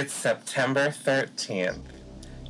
It's 0.00 0.14
September 0.14 0.88
13th. 0.88 1.82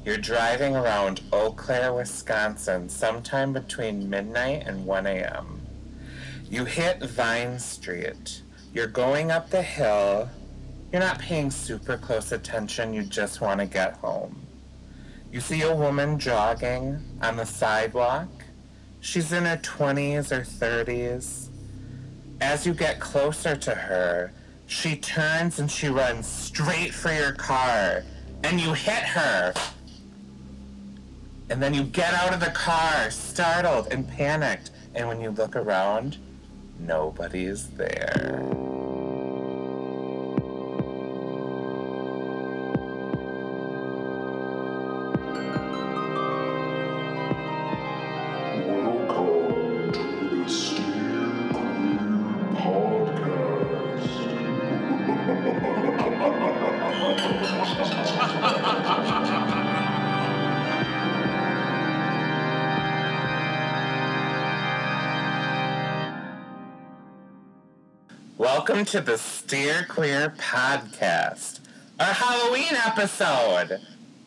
You're 0.05 0.19
driving 0.19 0.77
around 0.77 1.21
Eau 1.33 1.51
Claire, 1.51 1.93
Wisconsin, 1.93 2.89
sometime 2.89 3.53
between 3.53 4.09
midnight 4.09 4.69
and 4.69 4.87
1 4.87 5.07
a.m. 5.09 5.61
You 6.49 6.65
hit 6.65 7.03
Vine 7.03 7.59
Street. 7.59 8.43
You're 8.73 8.87
going 8.87 9.33
up 9.33 9.51
the 9.51 9.63
hill. 9.63 10.31
You're 10.93 11.01
not 11.01 11.19
paying 11.19 11.51
super 11.51 11.97
close 11.97 12.31
attention, 12.31 12.95
you 12.95 13.03
just 13.03 13.41
want 13.41 13.59
to 13.59 13.67
get 13.67 13.95
home. 13.95 14.47
You 15.33 15.41
see 15.41 15.63
a 15.63 15.75
woman 15.75 16.21
jogging 16.21 17.03
on 17.21 17.35
the 17.35 17.47
sidewalk. 17.47 18.29
She's 19.01 19.33
in 19.33 19.45
her 19.47 19.57
20s 19.57 20.31
or 20.31 20.43
30s. 20.43 21.49
As 22.41 22.65
you 22.65 22.75
get 22.75 23.01
closer 23.01 23.57
to 23.57 23.75
her, 23.75 24.33
she 24.71 24.95
turns 24.95 25.59
and 25.59 25.69
she 25.69 25.89
runs 25.89 26.29
straight 26.29 26.95
for 26.95 27.13
your 27.13 27.33
car, 27.33 28.05
and 28.45 28.61
you 28.61 28.73
hit 28.73 29.03
her. 29.03 29.53
And 31.51 31.61
then 31.61 31.75
you 31.75 31.83
get 31.83 32.15
out 32.15 32.33
of 32.33 32.39
the 32.39 32.53
car, 32.53 33.11
startled 33.11 33.89
and 33.91 34.09
panicked, 34.09 34.71
and 34.95 35.09
when 35.09 35.21
you 35.21 35.31
look 35.31 35.57
around, 35.57 36.19
nobody's 36.79 37.69
there. 37.71 38.70
To 68.91 69.01
the 69.01 69.19
Steer 69.19 69.87
Queer 69.89 70.35
Podcast, 70.37 71.61
our 72.01 72.13
Halloween 72.13 72.75
episode 72.75 73.79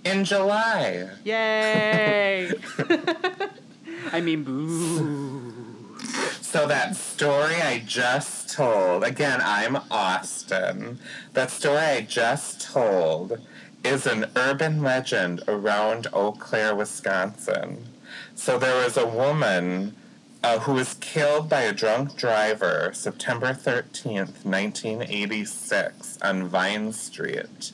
in 0.06 0.23
July. 0.23 1.09
Yay! 1.25 2.50
I 4.14 4.22
mean, 4.22 4.45
boo. 4.45 5.97
So 6.39 6.66
that 6.66 6.95
story 6.95 7.56
I 7.56 7.84
just 7.86 8.53
told, 8.53 9.03
again, 9.03 9.41
I'm 9.44 9.80
Austin. 9.91 10.97
That 11.34 11.52
story 11.52 11.80
I 11.80 12.00
just 12.00 12.61
told 12.61 13.45
is 13.84 14.08
an 14.08 14.28
urban 14.38 14.81
legend 14.81 15.41
around 15.45 16.08
Eau 16.14 16.31
Claire, 16.31 16.73
Wisconsin. 16.73 17.89
So 18.34 18.58
there 18.58 18.81
was 18.81 18.95
a 18.95 19.06
woman 19.06 19.97
uh, 20.44 20.60
who 20.60 20.74
was 20.74 20.96
killed 20.96 21.48
by 21.50 21.62
a 21.62 21.74
drunk 21.74 22.18
driver 22.18 22.92
September 22.94 23.54
13th, 23.54 24.44
1986 24.44 26.20
on 26.22 26.48
Vine 26.48 26.92
Street. 26.92 27.72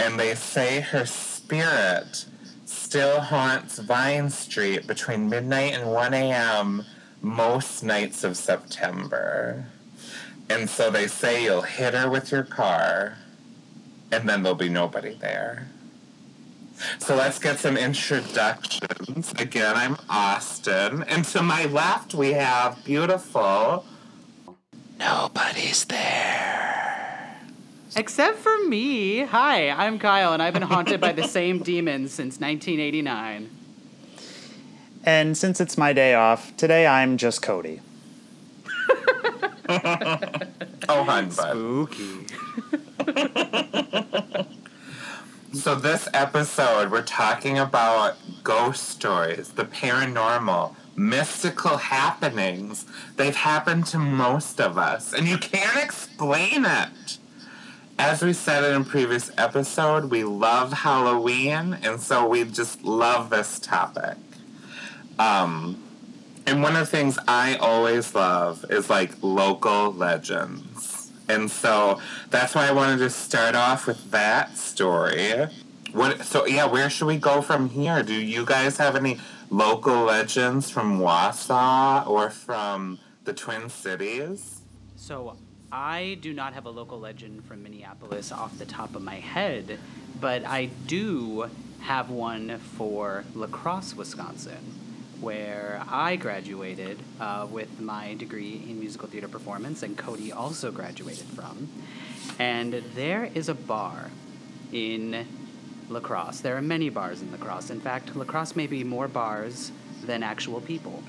And 0.00 0.18
they 0.18 0.34
say 0.34 0.80
her 0.80 1.04
spirit 1.04 2.24
still 2.64 3.20
haunts 3.20 3.78
Vine 3.78 4.30
Street 4.30 4.86
between 4.86 5.28
midnight 5.28 5.74
and 5.74 5.90
1 5.90 6.14
a.m. 6.14 6.84
most 7.20 7.84
nights 7.84 8.24
of 8.24 8.36
September. 8.36 9.66
And 10.48 10.70
so 10.70 10.90
they 10.90 11.08
say 11.08 11.44
you'll 11.44 11.62
hit 11.62 11.92
her 11.92 12.08
with 12.08 12.32
your 12.32 12.42
car, 12.42 13.18
and 14.10 14.26
then 14.26 14.42
there'll 14.42 14.56
be 14.56 14.70
nobody 14.70 15.14
there. 15.14 15.68
So 16.98 17.16
let's 17.16 17.38
get 17.38 17.58
some 17.58 17.76
introductions. 17.76 19.32
Again, 19.38 19.76
I'm 19.76 19.96
Austin, 20.08 21.02
and 21.04 21.24
to 21.26 21.42
my 21.42 21.64
left 21.66 22.14
we 22.14 22.32
have 22.32 22.84
beautiful. 22.84 23.84
Nobody's 24.98 25.84
there. 25.84 27.38
Except 27.96 28.38
for 28.38 28.56
me. 28.66 29.20
Hi, 29.20 29.70
I'm 29.70 29.98
Kyle, 29.98 30.32
and 30.32 30.42
I've 30.42 30.54
been 30.54 30.62
haunted 30.62 31.00
by 31.00 31.12
the 31.12 31.26
same 31.28 31.60
demons 31.60 32.12
since 32.12 32.40
1989. 32.40 33.50
And 35.04 35.36
since 35.36 35.60
it's 35.60 35.78
my 35.78 35.92
day 35.92 36.14
off, 36.14 36.56
today 36.56 36.86
I'm 36.86 37.16
just 37.16 37.42
Cody. 37.42 37.80
Oh, 40.90 41.04
hun, 41.04 41.28
bud. 41.28 41.34
Spooky. 41.34 42.26
So 45.54 45.74
this 45.74 46.10
episode, 46.12 46.90
we're 46.90 47.00
talking 47.00 47.58
about 47.58 48.16
ghost 48.44 48.86
stories, 48.86 49.48
the 49.48 49.64
paranormal, 49.64 50.74
mystical 50.94 51.78
happenings. 51.78 52.84
They've 53.16 53.34
happened 53.34 53.86
to 53.86 53.98
most 53.98 54.60
of 54.60 54.76
us, 54.76 55.14
and 55.14 55.26
you 55.26 55.38
can't 55.38 55.82
explain 55.82 56.66
it. 56.66 57.16
As 57.98 58.22
we 58.22 58.34
said 58.34 58.62
in 58.62 58.82
a 58.82 58.84
previous 58.84 59.30
episode, 59.38 60.10
we 60.10 60.22
love 60.22 60.74
Halloween, 60.74 61.78
and 61.82 61.98
so 61.98 62.28
we 62.28 62.44
just 62.44 62.84
love 62.84 63.30
this 63.30 63.58
topic. 63.58 64.18
Um, 65.18 65.82
and 66.46 66.62
one 66.62 66.76
of 66.76 66.80
the 66.80 66.86
things 66.86 67.18
I 67.26 67.56
always 67.56 68.14
love 68.14 68.66
is 68.68 68.90
like 68.90 69.12
local 69.22 69.94
legends. 69.94 70.97
And 71.28 71.50
so 71.50 72.00
that's 72.30 72.54
why 72.54 72.68
I 72.68 72.72
wanted 72.72 72.98
to 72.98 73.10
start 73.10 73.54
off 73.54 73.86
with 73.86 74.10
that 74.10 74.56
story. 74.56 75.46
What 75.92 76.22
so 76.24 76.46
yeah, 76.46 76.66
where 76.66 76.90
should 76.90 77.06
we 77.06 77.16
go 77.18 77.42
from 77.42 77.70
here? 77.70 78.02
Do 78.02 78.14
you 78.14 78.44
guys 78.44 78.76
have 78.78 78.96
any 78.96 79.18
local 79.50 80.04
legends 80.04 80.70
from 80.70 81.00
Wausau 81.00 82.06
or 82.06 82.30
from 82.30 82.98
the 83.24 83.32
Twin 83.32 83.68
Cities? 83.68 84.60
So, 84.96 85.36
I 85.70 86.18
do 86.20 86.32
not 86.32 86.54
have 86.54 86.64
a 86.64 86.70
local 86.70 86.98
legend 86.98 87.44
from 87.44 87.62
Minneapolis 87.62 88.32
off 88.32 88.58
the 88.58 88.66
top 88.66 88.94
of 88.94 89.02
my 89.02 89.16
head, 89.16 89.78
but 90.20 90.44
I 90.46 90.66
do 90.86 91.50
have 91.80 92.10
one 92.10 92.58
for 92.58 93.24
La 93.34 93.46
Crosse, 93.46 93.94
Wisconsin, 93.94 94.58
where 95.20 95.82
I 95.88 96.16
graduated 96.16 96.98
uh, 97.20 97.46
with 97.50 97.80
my 97.80 98.14
degree 98.14 98.64
in 98.68 98.78
musical 98.78 99.08
theater 99.08 99.28
performance, 99.28 99.82
and 99.82 99.96
Cody 99.96 100.32
also 100.32 100.70
graduated 100.70 101.26
from. 101.26 101.68
And 102.38 102.74
there 102.94 103.30
is 103.34 103.48
a 103.48 103.54
bar 103.54 104.10
in 104.72 105.26
La 105.88 106.00
Crosse. 106.00 106.40
There 106.40 106.56
are 106.56 106.62
many 106.62 106.88
bars 106.88 107.22
in 107.22 107.30
La 107.32 107.38
Crosse. 107.38 107.70
In 107.70 107.80
fact, 107.80 108.14
La 108.14 108.24
Crosse 108.24 108.54
may 108.54 108.66
be 108.66 108.84
more 108.84 109.08
bars 109.08 109.72
than 110.04 110.22
actual 110.22 110.60
people. 110.60 111.02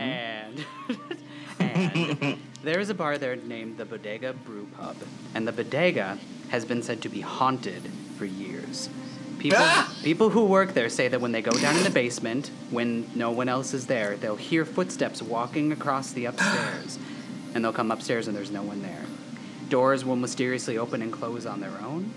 And, 0.00 0.64
and 1.60 2.38
there 2.62 2.80
is 2.80 2.90
a 2.90 2.94
bar 2.94 3.18
there 3.18 3.36
named 3.36 3.78
the 3.78 3.84
Bodega 3.84 4.32
Brew 4.32 4.66
Pub. 4.76 4.96
And 5.34 5.46
the 5.46 5.52
Bodega 5.52 6.18
has 6.48 6.64
been 6.64 6.82
said 6.82 7.02
to 7.02 7.08
be 7.08 7.20
haunted 7.20 7.90
for 8.16 8.24
years. 8.24 8.88
People, 9.38 9.58
Ah! 9.60 9.92
people 10.02 10.30
who 10.30 10.44
work 10.44 10.74
there 10.74 10.88
say 10.88 11.08
that 11.08 11.20
when 11.20 11.32
they 11.32 11.42
go 11.42 11.52
down 11.52 11.76
in 11.76 11.84
the 11.84 11.90
basement, 11.90 12.50
when 12.70 13.10
no 13.14 13.30
one 13.30 13.48
else 13.48 13.74
is 13.74 13.86
there, 13.86 14.16
they'll 14.16 14.36
hear 14.36 14.64
footsteps 14.64 15.22
walking 15.22 15.72
across 15.72 16.12
the 16.12 16.24
upstairs. 16.26 16.98
And 17.54 17.64
they'll 17.64 17.72
come 17.72 17.90
upstairs 17.90 18.28
and 18.28 18.36
there's 18.36 18.50
no 18.50 18.62
one 18.62 18.82
there. 18.82 19.06
Doors 19.70 20.04
will 20.04 20.16
mysteriously 20.16 20.76
open 20.76 21.00
and 21.00 21.10
close 21.10 21.46
on 21.46 21.60
their 21.60 21.72
own. 21.82 22.12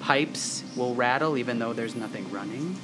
Pipes 0.00 0.62
will 0.76 0.94
rattle 0.94 1.38
even 1.38 1.58
though 1.58 1.72
there's 1.72 1.94
nothing 1.94 2.30
running. 2.30 2.76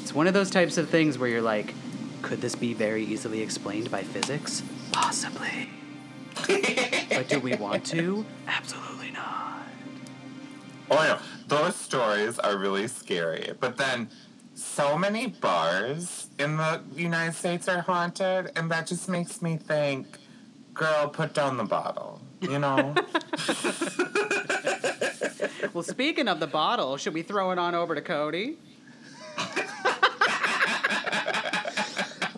It's 0.00 0.14
one 0.14 0.26
of 0.26 0.32
those 0.32 0.48
types 0.50 0.78
of 0.78 0.88
things 0.88 1.18
where 1.18 1.28
you're 1.28 1.42
like, 1.42 1.74
could 2.22 2.40
this 2.40 2.54
be 2.54 2.72
very 2.72 3.04
easily 3.04 3.42
explained 3.42 3.90
by 3.90 4.04
physics? 4.04 4.62
Possibly. 4.90 5.68
but 7.10 7.28
do 7.28 7.40
we 7.40 7.54
want 7.56 7.84
to? 7.86 8.24
Absolutely 8.46 9.10
not. 9.10 9.45
Oh 10.90 10.94
no, 10.96 11.18
those 11.48 11.76
stories 11.76 12.38
are 12.38 12.56
really 12.56 12.88
scary. 12.88 13.52
But 13.58 13.76
then 13.76 14.08
so 14.54 14.96
many 14.96 15.26
bars 15.28 16.28
in 16.38 16.56
the 16.56 16.80
United 16.94 17.34
States 17.34 17.68
are 17.68 17.80
haunted, 17.80 18.52
and 18.56 18.70
that 18.70 18.86
just 18.86 19.08
makes 19.08 19.42
me 19.42 19.56
think, 19.56 20.06
girl, 20.74 21.08
put 21.08 21.34
down 21.34 21.56
the 21.56 21.64
bottle. 21.64 22.20
You 22.40 22.58
know? 22.58 22.94
Well, 25.76 25.82
speaking 25.82 26.26
of 26.26 26.40
the 26.40 26.46
bottle, 26.46 26.96
should 26.96 27.12
we 27.12 27.20
throw 27.20 27.50
it 27.50 27.58
on 27.58 27.74
over 27.74 27.94
to 27.94 28.00
Cody? 28.00 28.56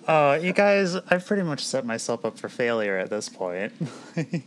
Uh, 0.08 0.38
you 0.40 0.54
guys, 0.54 0.96
I've 1.10 1.26
pretty 1.26 1.42
much 1.42 1.66
set 1.66 1.84
myself 1.84 2.24
up 2.24 2.38
for 2.38 2.48
failure 2.48 2.96
at 2.96 3.10
this 3.10 3.28
point. 3.28 3.74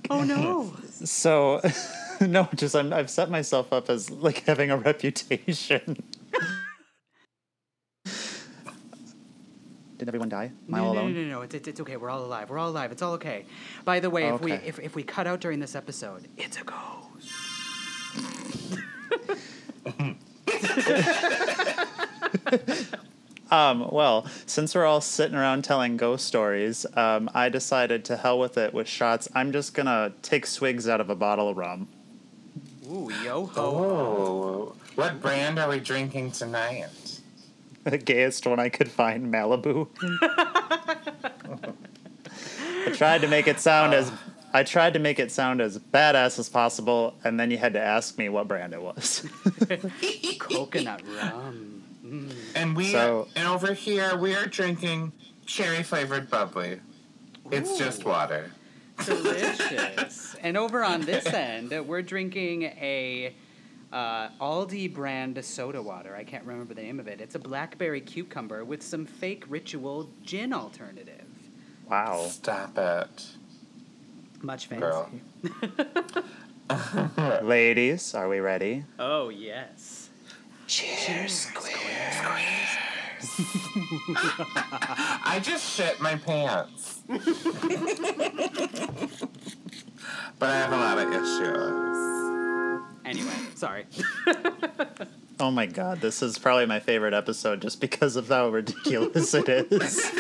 Oh 0.10 0.24
no. 0.24 0.74
so, 1.06 1.62
no, 2.28 2.48
just 2.56 2.76
I'm, 2.76 2.94
I've 2.94 3.10
set 3.10 3.30
myself 3.30 3.74
up 3.74 3.90
as 3.90 4.10
like 4.10 4.44
having 4.46 4.70
a 4.72 4.78
reputation. 4.78 6.04
Did 9.98 10.08
everyone 10.08 10.30
die? 10.30 10.52
Am 10.68 10.76
I 10.76 10.78
No, 10.80 10.86
all 10.86 10.94
no, 10.94 11.02
no, 11.02 11.06
alone? 11.08 11.14
no, 11.14 11.24
no, 11.36 11.42
It's, 11.42 11.54
it's, 11.54 11.68
it's 11.68 11.80
okay. 11.82 11.96
We're 11.98 12.10
all 12.10 12.24
alive. 12.26 12.50
We're 12.50 12.58
all 12.58 12.70
alive. 12.70 12.92
It's 12.92 13.02
all 13.04 13.14
okay. 13.14 13.46
By 13.86 14.00
the 14.00 14.10
way, 14.10 14.28
if 14.30 14.42
we 14.42 14.54
if, 14.54 14.80
if 14.80 14.96
we 14.96 15.04
cut 15.04 15.28
out 15.28 15.42
during 15.42 15.60
this 15.60 15.76
episode, 15.76 16.28
it's 16.38 16.58
a 16.58 16.64
ghost. 16.64 17.32
Um, 23.52 23.90
well, 23.92 24.26
since 24.46 24.74
we're 24.74 24.86
all 24.86 25.02
sitting 25.02 25.36
around 25.36 25.66
telling 25.66 25.98
ghost 25.98 26.26
stories, 26.26 26.86
um, 26.96 27.30
I 27.34 27.50
decided 27.50 28.06
to 28.06 28.16
hell 28.16 28.40
with 28.40 28.58
it 28.58 28.74
with 28.74 28.88
shots. 28.88 29.28
I'm 29.36 29.52
just 29.52 29.74
gonna 29.74 30.14
take 30.22 30.46
swigs 30.46 30.88
out 30.88 31.02
of 31.02 31.10
a 31.10 31.16
bottle 31.18 31.50
of 31.50 31.58
rum. 31.58 31.90
Ooh, 32.89 33.12
yo 33.24 33.45
ho. 33.45 33.62
Oh, 33.62 34.75
what 34.95 35.22
brand 35.22 35.60
are 35.60 35.69
we 35.69 35.80
drinking 35.80 36.31
tonight? 36.31 37.19
The 37.83 37.98
gayest 37.98 38.45
one 38.48 38.60
I 38.60 38.69
could 38.69 38.89
find, 38.89 39.31
Malibu. 39.33 39.88
I 42.88 42.92
tried 42.94 43.22
to 43.22 43.28
make 43.28 43.48
it 43.48 43.60
sound 43.60 43.94
as 43.94 44.12
I 44.54 44.63
tried 44.63 44.94
to 44.94 45.00
make 45.00 45.19
it 45.19 45.31
sound 45.31 45.62
as 45.62 45.78
badass 45.80 46.38
as 46.39 46.50
possible, 46.50 47.13
and 47.24 47.39
then 47.39 47.51
you 47.51 47.57
had 47.57 47.74
to 47.74 47.80
ask 47.81 48.18
me 48.18 48.30
what 48.30 48.48
brand 48.48 48.74
it 48.74 48.81
was. 48.81 49.25
Coconut 50.39 51.01
rum. 51.16 51.84
Mm. 52.06 52.34
And 52.56 52.75
we 52.75 52.92
So- 52.92 53.27
and 53.36 53.48
over 53.48 53.74
here 53.74 54.18
we 54.18 54.36
are 54.36 54.45
drinking 54.48 55.13
cherry 55.45 55.84
flavored 55.84 56.30
bubbly. 56.30 56.81
It's 57.51 57.77
just 57.77 58.06
water. 58.06 58.51
Delicious. 59.06 60.36
and 60.42 60.57
over 60.57 60.83
on 60.83 61.01
this 61.01 61.25
end, 61.27 61.71
we're 61.88 62.01
drinking 62.01 62.63
a 62.63 63.33
uh, 63.92 64.30
Aldi 64.39 64.94
brand 64.94 65.44
soda 65.44 65.81
water. 65.81 66.15
I 66.15 66.24
can't 66.24 66.45
remember 66.45 66.74
the 66.74 66.81
name 66.81 67.00
of 67.00 67.07
it. 67.07 67.19
It's 67.21 67.36
a 67.36 67.39
blackberry 67.39 68.01
cucumber 68.01 68.63
with 68.63 68.81
some 68.81 69.06
fake 69.06 69.44
ritual 69.50 70.09
gin 70.24 70.53
alternative. 70.53 71.25
wow. 71.89 72.25
Stop 72.30 72.77
it, 72.77 73.25
Much 74.42 74.68
fancy. 74.68 74.81
girl. 74.81 75.09
Ladies, 77.44 78.13
are 78.15 78.30
we 78.30 78.39
ready? 78.39 78.86
Oh, 78.98 79.30
yes. 79.30 80.09
Cheers! 80.68 81.48
Cheers. 81.53 82.77
I 85.24 85.39
just 85.44 85.75
shit 85.75 86.00
my 86.00 86.15
pants. 86.15 87.00
but 90.40 90.50
I 90.50 90.56
have 90.56 90.72
a 90.72 90.78
lot 90.78 90.98
of 90.98 91.12
issues. 91.13 91.98
Anyway, 93.06 93.36
sorry. 93.56 93.86
Oh 95.40 95.50
my 95.50 95.66
god, 95.66 96.02
this 96.02 96.22
is 96.22 96.38
probably 96.38 96.68
my 96.68 96.80
favorite 96.80 97.16
episode 97.16 97.63
just 97.63 97.81
because 97.81 98.16
of 98.16 98.28
how 98.28 98.50
ridiculous 98.50 99.34
it 99.34 99.50
is. 99.50 100.12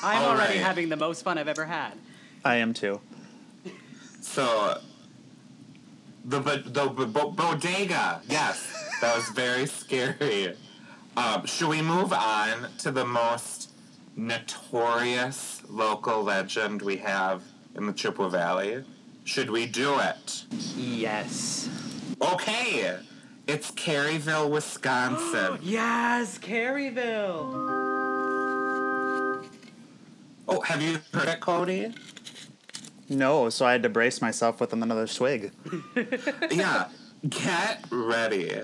I'm 0.00 0.22
All 0.22 0.30
already 0.30 0.58
right. 0.58 0.64
having 0.64 0.88
the 0.90 0.96
most 0.96 1.22
fun 1.24 1.38
I've 1.38 1.48
ever 1.48 1.64
had. 1.64 1.94
I 2.44 2.56
am 2.58 2.72
too. 2.72 3.00
So, 4.20 4.78
the 6.24 6.38
bo- 6.38 6.56
the 6.58 6.86
bo- 6.86 7.06
bo- 7.06 7.30
bodega. 7.32 8.22
Yes, 8.28 8.64
that 9.00 9.16
was 9.16 9.28
very 9.30 9.66
scary. 9.66 10.54
Um, 11.16 11.44
should 11.44 11.68
we 11.68 11.82
move 11.82 12.12
on 12.12 12.68
to 12.78 12.92
the 12.92 13.04
most 13.04 13.71
notorious 14.16 15.62
local 15.68 16.22
legend 16.22 16.82
we 16.82 16.96
have 16.98 17.42
in 17.74 17.86
the 17.86 17.92
Chippewa 17.92 18.28
Valley? 18.28 18.84
Should 19.24 19.50
we 19.50 19.66
do 19.66 19.98
it? 19.98 20.44
Yes. 20.76 21.68
Okay, 22.20 22.96
it's 23.46 23.70
Caryville, 23.72 24.50
Wisconsin. 24.50 25.58
Yes, 25.62 26.38
Caryville. 26.38 27.52
oh, 30.48 30.60
have 30.60 30.82
you 30.82 30.98
heard 31.12 31.28
it, 31.28 31.40
Cody? 31.40 31.94
No, 33.08 33.48
so 33.50 33.66
I 33.66 33.72
had 33.72 33.82
to 33.82 33.88
brace 33.88 34.20
myself 34.22 34.60
with 34.60 34.72
another 34.72 35.06
swig. 35.06 35.52
yeah, 36.50 36.88
get 37.28 37.84
ready. 37.90 38.60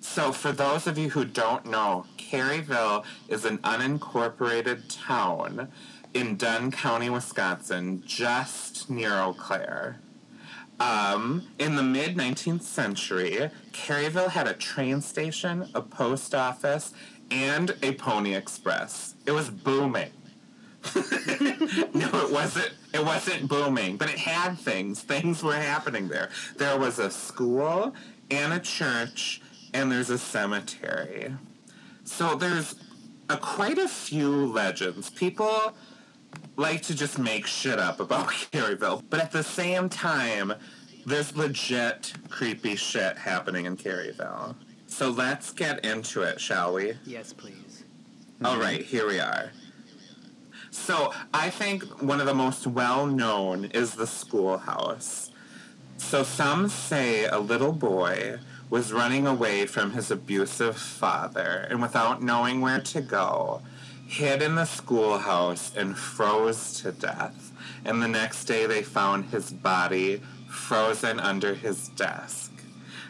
So, 0.00 0.32
for 0.32 0.50
those 0.50 0.86
of 0.86 0.96
you 0.96 1.10
who 1.10 1.24
don't 1.24 1.66
know, 1.66 2.06
Caryville 2.16 3.04
is 3.28 3.44
an 3.44 3.58
unincorporated 3.58 4.82
town 4.88 5.68
in 6.14 6.36
Dunn 6.36 6.70
County, 6.70 7.10
Wisconsin, 7.10 8.02
just 8.06 8.88
near 8.88 9.12
Eau 9.12 9.34
Claire. 9.34 10.00
Um, 10.80 11.48
in 11.58 11.76
the 11.76 11.82
mid 11.82 12.16
19th 12.16 12.62
century, 12.62 13.50
Caryville 13.72 14.30
had 14.30 14.48
a 14.48 14.54
train 14.54 15.02
station, 15.02 15.68
a 15.74 15.82
post 15.82 16.34
office, 16.34 16.94
and 17.30 17.76
a 17.82 17.92
Pony 17.92 18.34
Express. 18.34 19.14
It 19.26 19.32
was 19.32 19.50
booming. 19.50 20.10
no, 20.94 22.08
it 22.24 22.32
wasn't. 22.32 22.72
It 22.94 23.04
wasn't 23.04 23.48
booming, 23.48 23.98
but 23.98 24.08
it 24.08 24.18
had 24.18 24.54
things. 24.54 25.02
Things 25.02 25.42
were 25.42 25.54
happening 25.54 26.08
there. 26.08 26.30
There 26.56 26.78
was 26.78 26.98
a 26.98 27.10
school 27.10 27.94
and 28.30 28.54
a 28.54 28.58
church, 28.58 29.42
and 29.72 29.90
there's 29.90 30.10
a 30.10 30.18
cemetery. 30.18 31.34
So 32.04 32.34
there's 32.34 32.74
a, 33.28 33.36
quite 33.36 33.78
a 33.78 33.88
few 33.88 34.46
legends. 34.46 35.10
People 35.10 35.74
like 36.56 36.82
to 36.82 36.94
just 36.94 37.18
make 37.18 37.46
shit 37.46 37.78
up 37.78 38.00
about 38.00 38.28
Caryville, 38.52 39.02
but 39.08 39.20
at 39.20 39.32
the 39.32 39.42
same 39.42 39.88
time, 39.88 40.52
there's 41.06 41.36
legit 41.36 42.12
creepy 42.28 42.76
shit 42.76 43.16
happening 43.16 43.66
in 43.66 43.76
Caryville. 43.76 44.54
So 44.86 45.10
let's 45.10 45.52
get 45.52 45.84
into 45.84 46.22
it, 46.22 46.40
shall 46.40 46.74
we? 46.74 46.94
Yes, 47.06 47.32
please. 47.32 47.84
All 48.44 48.58
right, 48.58 48.82
here 48.82 49.06
we 49.06 49.20
are. 49.20 49.52
So 50.70 51.12
I 51.32 51.50
think 51.50 51.84
one 52.02 52.20
of 52.20 52.26
the 52.26 52.34
most 52.34 52.66
well 52.66 53.06
known 53.06 53.66
is 53.66 53.94
the 53.94 54.06
schoolhouse. 54.06 55.30
So 55.96 56.22
some 56.22 56.68
say 56.68 57.26
a 57.26 57.38
little 57.38 57.72
boy 57.72 58.38
was 58.70 58.92
running 58.92 59.26
away 59.26 59.66
from 59.66 59.90
his 59.90 60.10
abusive 60.10 60.76
father 60.76 61.66
and 61.68 61.82
without 61.82 62.22
knowing 62.22 62.60
where 62.60 62.80
to 62.80 63.00
go, 63.00 63.60
hid 64.06 64.40
in 64.40 64.54
the 64.54 64.64
schoolhouse 64.64 65.74
and 65.76 65.98
froze 65.98 66.80
to 66.80 66.92
death. 66.92 67.52
And 67.84 68.00
the 68.00 68.08
next 68.08 68.44
day 68.44 68.66
they 68.66 68.82
found 68.82 69.26
his 69.26 69.50
body 69.50 70.22
frozen 70.48 71.18
under 71.18 71.54
his 71.54 71.88
desk. 71.88 72.52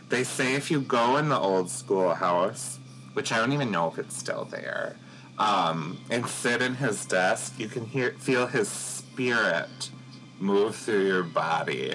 They 0.09 0.25
say 0.25 0.55
if 0.55 0.71
you 0.71 0.81
go 0.81 1.19
in 1.19 1.29
the 1.29 1.39
old 1.39 1.71
schoolhouse, 1.71 2.79
which 3.13 3.31
I 3.31 3.37
don't 3.37 3.53
even 3.53 3.71
know 3.71 3.89
if 3.89 3.99
it's 3.99 4.17
still 4.17 4.47
there, 4.47 4.97
um, 5.39 5.99
and 6.11 6.27
sit 6.27 6.63
in 6.63 6.75
his 6.75 7.07
desk, 7.07 7.55
you 7.59 7.69
can 7.69 7.87
hear 7.87 8.13
feel 8.19 8.47
his 8.47 8.69
spirit 8.69 9.91
move 10.39 10.75
through 10.75 11.07
your 11.07 11.23
body. 11.23 11.95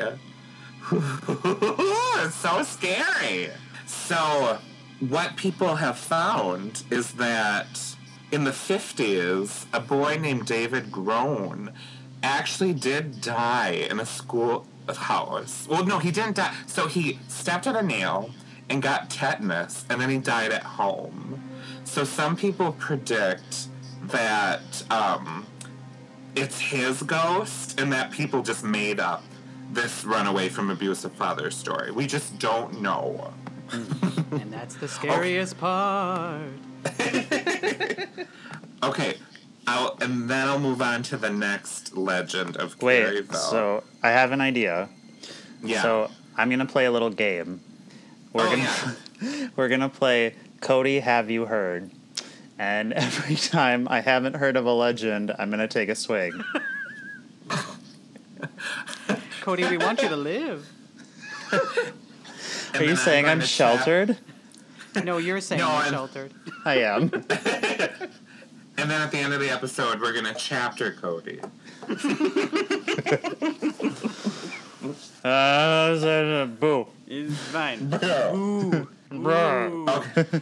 it's 2.26 2.36
so 2.36 2.64
scary. 2.64 3.50
So, 3.86 4.60
what 5.00 5.36
people 5.36 5.76
have 5.76 5.98
found 5.98 6.84
is 6.90 7.14
that 7.14 7.96
in 8.32 8.44
the 8.44 8.52
50s, 8.52 9.66
a 9.74 9.80
boy 9.80 10.18
named 10.18 10.46
David 10.46 10.92
Groan 10.92 11.72
actually 12.24 12.74
did 12.74 13.22
die 13.22 13.72
in 13.90 14.00
a 14.00 14.06
school 14.06 14.66
schoolhouse. 14.88 15.68
Well, 15.70 15.86
no, 15.86 16.00
he 16.00 16.12
didn't 16.12 16.36
die. 16.36 16.54
So 16.68 16.88
he 16.88 17.20
stepped 17.28 17.68
on 17.68 17.76
a 17.76 17.82
nail 17.82 18.32
and 18.70 18.82
got 18.82 19.10
tetanus, 19.10 19.86
and 19.90 20.02
then 20.02 20.10
he 20.10 20.18
died 20.18 20.52
at 20.52 20.64
home. 20.64 21.42
So 21.84 22.04
some 22.04 22.36
people 22.36 22.74
predict 22.74 23.68
that 24.04 24.84
um, 24.90 25.46
it's 26.36 26.60
his 26.60 27.04
ghost 27.04 27.80
and 27.80 27.92
that 27.94 28.12
people 28.12 28.42
just 28.42 28.64
made 28.64 29.00
up 29.00 29.24
this 29.76 30.06
runaway 30.06 30.50
from 30.50 30.72
abusive 30.72 31.12
father 31.14 31.52
story. 31.52 31.92
We 31.92 32.08
just 32.08 32.40
don't 32.40 32.82
know. 32.82 33.34
And 34.32 34.52
that's 34.52 34.76
the 34.76 34.88
scariest 34.88 35.58
part. 35.60 36.42
Okay, 38.84 39.16
I'll, 39.66 39.98
and 40.00 40.30
then 40.30 40.48
I'll 40.48 40.60
move 40.60 40.82
on 40.82 41.02
to 41.04 41.18
the 41.18 41.32
next 41.32 41.98
legend 41.98 42.56
of 42.58 42.80
Wait, 42.82 43.04
Caryville. 43.04 43.36
so 43.36 43.84
I 44.04 44.10
have 44.10 44.32
an 44.32 44.42
idea. 44.42 44.90
yeah. 45.64 45.82
So 45.82 46.12
I'm 46.38 46.52
gonna 46.52 46.68
play 46.68 46.86
a 46.86 46.92
little 46.92 47.10
game. 47.10 47.62
We're 48.32 48.46
oh, 48.46 48.50
gonna 48.52 48.96
yeah. 49.22 49.48
we're 49.56 49.70
gonna 49.70 49.90
play 49.90 50.36
Cody 50.62 51.00
Have 51.00 51.32
You 51.32 51.46
Heard? 51.46 51.90
And 52.60 52.94
every 52.94 53.36
time 53.36 53.88
I 53.90 54.02
haven't 54.02 54.36
heard 54.36 54.56
of 54.56 54.66
a 54.66 54.74
legend, 54.74 55.34
I'm 55.40 55.50
gonna 55.50 55.68
take 55.68 55.90
a 55.90 55.96
swig. 55.96 56.34
Cody, 59.46 59.64
we 59.70 59.78
want 59.78 60.02
you 60.02 60.10
to 60.10 60.16
live. 60.16 60.68
Are 62.74 62.84
you 62.84 62.96
saying 62.96 63.28
I'm 63.28 63.40
to 63.42 63.46
chap- 63.46 63.78
sheltered? 63.78 64.18
No, 65.04 65.20
you're 65.20 65.40
saying 65.40 65.60
No, 65.62 65.68
you're 65.68 65.76
I'm- 65.84 65.92
sheltered. 65.94 66.34
I 66.66 66.78
am. 66.80 67.12
And 68.78 68.92
then 68.92 69.00
at 69.02 69.10
the 69.10 69.20
end 69.20 69.34
of 69.34 69.40
the 69.40 69.50
episode, 69.50 70.02
we're 70.02 70.12
gonna 70.12 70.34
chapter 70.38 70.92
Cody. 70.92 71.40
Uh, 75.24 76.46
boo. 76.46 76.88
It's 77.08 77.38
fine. 77.38 77.90
Bro. 77.90 78.88
Bruh. 79.12 79.88
Okay. 80.12 80.42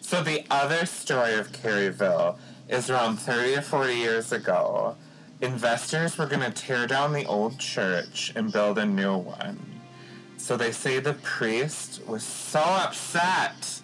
so 0.00 0.22
the 0.22 0.44
other 0.50 0.86
story 0.86 1.34
of 1.34 1.50
Caryville 1.50 2.38
is 2.68 2.88
around 2.88 3.16
30 3.16 3.56
or 3.56 3.62
40 3.62 3.94
years 3.94 4.30
ago. 4.30 4.96
Investors 5.40 6.18
were 6.18 6.26
going 6.26 6.40
to 6.42 6.50
tear 6.50 6.86
down 6.86 7.12
the 7.12 7.24
old 7.24 7.58
church 7.58 8.32
and 8.34 8.52
build 8.52 8.78
a 8.78 8.84
new 8.84 9.16
one. 9.16 9.80
So 10.36 10.56
they 10.56 10.72
say 10.72 10.98
the 10.98 11.14
priest 11.14 12.02
was 12.06 12.22
so 12.24 12.60
upset 12.60 13.80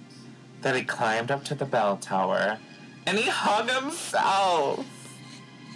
that 0.62 0.74
he 0.74 0.82
climbed 0.82 1.30
up 1.30 1.44
to 1.44 1.54
the 1.54 1.64
bell 1.64 1.96
tower 1.96 2.58
and 3.06 3.18
he 3.18 3.28
hung 3.30 3.68
himself. 3.68 4.84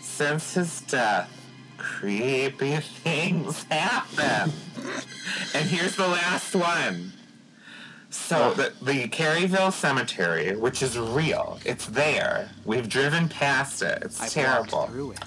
Since 0.00 0.54
his 0.54 0.80
death, 0.82 1.30
creepy 1.76 2.76
things 3.04 3.62
happen. 3.70 4.52
and 5.54 5.68
here's 5.68 5.94
the 5.94 6.08
last 6.08 6.54
one. 6.56 7.12
So 8.10 8.54
the, 8.54 8.72
the 8.82 9.06
Caryville 9.08 9.72
Cemetery, 9.72 10.56
which 10.56 10.82
is 10.82 10.98
real, 10.98 11.60
it's 11.64 11.86
there. 11.86 12.48
We've 12.64 12.88
driven 12.88 13.28
past 13.28 13.82
it. 13.82 13.98
It's 14.02 14.20
I've 14.20 14.30
terrible. 14.30 14.78
walked 14.78 14.92
through 14.92 15.10
it. 15.12 15.18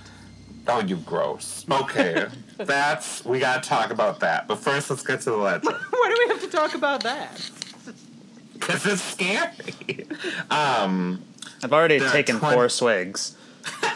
Oh, 0.67 0.79
you 0.79 0.97
gross. 0.97 1.65
Okay, 1.69 2.27
that's 2.57 3.25
we 3.25 3.39
gotta 3.39 3.67
talk 3.67 3.89
about 3.91 4.19
that. 4.19 4.47
But 4.47 4.57
first, 4.59 4.89
let's 4.89 5.03
get 5.03 5.21
to 5.21 5.31
the 5.31 5.35
legend 5.37 5.75
Why 5.89 6.09
do 6.09 6.25
we 6.27 6.33
have 6.33 6.41
to 6.43 6.49
talk 6.57 6.73
about 6.75 7.03
that? 7.03 7.49
because 8.53 8.85
it's 8.85 9.01
scary. 9.01 10.05
Um, 10.51 11.23
I've 11.63 11.73
already 11.73 11.97
There 11.97 12.07
are 12.09 12.11
taken 12.11 12.37
twen- 12.37 12.53
four 12.53 12.69
swigs. 12.69 13.35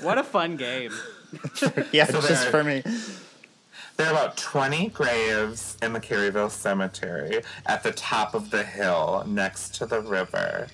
What 0.00 0.16
a 0.18 0.22
fun 0.22 0.56
game. 0.56 0.92
Yeah, 1.92 2.04
So 2.06 2.20
just 2.20 2.28
there- 2.28 2.50
for 2.50 2.62
me. 2.64 2.82
there 3.96 4.06
are 4.06 4.12
about 4.12 4.36
20 4.36 4.88
graves 4.90 5.76
in 5.82 5.92
the 5.92 6.00
Caryville 6.00 6.50
Cemetery 6.50 7.42
at 7.66 7.82
the 7.82 7.90
top 7.92 8.34
of 8.34 8.50
the 8.50 8.62
hill 8.62 9.24
next 9.26 9.74
to 9.76 9.86
the 9.86 10.00
river. 10.00 10.68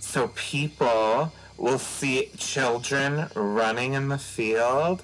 So 0.00 0.28
people 0.36 1.32
will 1.58 1.78
see 1.78 2.30
children 2.36 3.28
running 3.34 3.94
in 3.94 4.08
the 4.08 4.18
field 4.18 5.02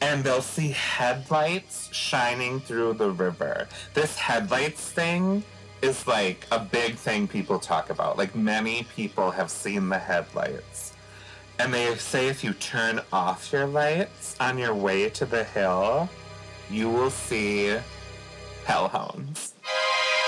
and 0.00 0.22
they'll 0.22 0.42
see 0.42 0.68
headlights 0.68 1.92
shining 1.92 2.60
through 2.60 2.92
the 2.94 3.10
river. 3.10 3.66
This 3.94 4.16
headlights 4.18 4.90
thing 4.90 5.42
is 5.80 6.06
like 6.06 6.46
a 6.52 6.58
big 6.58 6.96
thing 6.96 7.26
people 7.26 7.58
talk 7.58 7.90
about. 7.90 8.18
Like 8.18 8.34
many 8.34 8.84
people 8.94 9.30
have 9.30 9.50
seen 9.50 9.88
the 9.88 9.98
headlights. 9.98 10.92
And 11.58 11.72
they 11.72 11.94
say 11.96 12.28
if 12.28 12.44
you 12.44 12.52
turn 12.54 13.00
off 13.12 13.52
your 13.52 13.66
lights 13.66 14.36
on 14.40 14.58
your 14.58 14.74
way 14.74 15.08
to 15.10 15.24
the 15.24 15.44
hill, 15.44 16.08
you 16.70 16.90
will 16.90 17.10
see 17.10 17.76
hellhounds. 18.64 19.54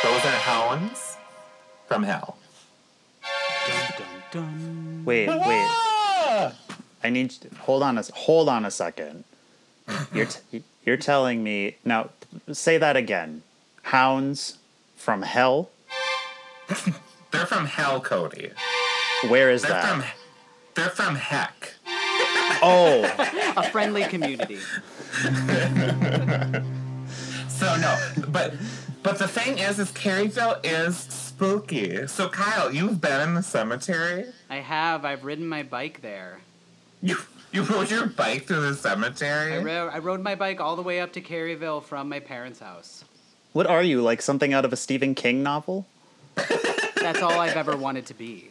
Those 0.02 0.24
are 0.24 0.40
hounds 0.40 1.16
from 1.86 2.02
hell. 2.02 2.38
Dun, 3.66 3.92
dun, 3.98 4.15
dun. 4.30 5.02
Wait, 5.04 5.28
wait. 5.28 6.52
I 7.04 7.10
need 7.10 7.30
to, 7.30 7.48
hold 7.60 7.82
on 7.82 7.96
a 7.96 8.00
s- 8.00 8.10
hold 8.14 8.48
on 8.48 8.64
a 8.64 8.70
second. 8.70 9.24
You're 10.12 10.26
t- 10.26 10.62
you're 10.84 10.96
telling 10.96 11.42
me 11.44 11.76
now. 11.84 12.10
Say 12.52 12.76
that 12.78 12.96
again. 12.96 13.42
Hounds 13.82 14.58
from 14.96 15.22
hell. 15.22 15.70
They're 17.30 17.46
from 17.46 17.66
hell, 17.66 18.00
Cody. 18.00 18.50
Where 19.28 19.50
is 19.50 19.62
They're 19.62 19.70
that? 19.72 19.84
from 19.88 20.04
they're 20.74 20.90
from 20.90 21.14
heck. 21.16 21.74
Oh, 22.62 23.02
A 23.56 23.62
friendly 23.70 24.04
community. 24.04 24.58
So 27.48 27.74
no, 27.76 27.96
but 28.28 28.54
but 29.02 29.18
the 29.18 29.26
thing 29.26 29.58
is, 29.58 29.78
is 29.78 29.90
Caryville 29.92 30.60
is 30.62 31.25
spooky. 31.36 32.06
So 32.06 32.28
Kyle, 32.28 32.72
you've 32.72 33.00
been 33.00 33.20
in 33.20 33.34
the 33.34 33.42
cemetery. 33.42 34.26
I 34.48 34.56
have. 34.56 35.04
I've 35.04 35.24
ridden 35.24 35.46
my 35.46 35.62
bike 35.62 36.00
there. 36.00 36.38
You 37.02 37.16
you 37.52 37.62
rode 37.62 37.90
your 37.90 38.06
bike 38.06 38.46
through 38.46 38.62
the 38.62 38.74
cemetery. 38.74 39.54
I, 39.54 39.58
ro- 39.58 39.90
I 39.92 39.98
rode 39.98 40.22
my 40.22 40.34
bike 40.34 40.60
all 40.60 40.76
the 40.76 40.82
way 40.82 41.00
up 41.00 41.12
to 41.12 41.20
Caryville 41.20 41.82
from 41.82 42.08
my 42.08 42.20
parents' 42.20 42.60
house. 42.60 43.04
what 43.52 43.66
are 43.66 43.82
you 43.82 44.00
like? 44.00 44.22
Something 44.22 44.54
out 44.54 44.64
of 44.64 44.72
a 44.72 44.76
Stephen 44.76 45.14
King 45.14 45.42
novel? 45.42 45.86
That's 46.36 47.20
all 47.22 47.38
I've 47.38 47.56
ever 47.56 47.76
wanted 47.76 48.06
to 48.06 48.14
be. 48.14 48.50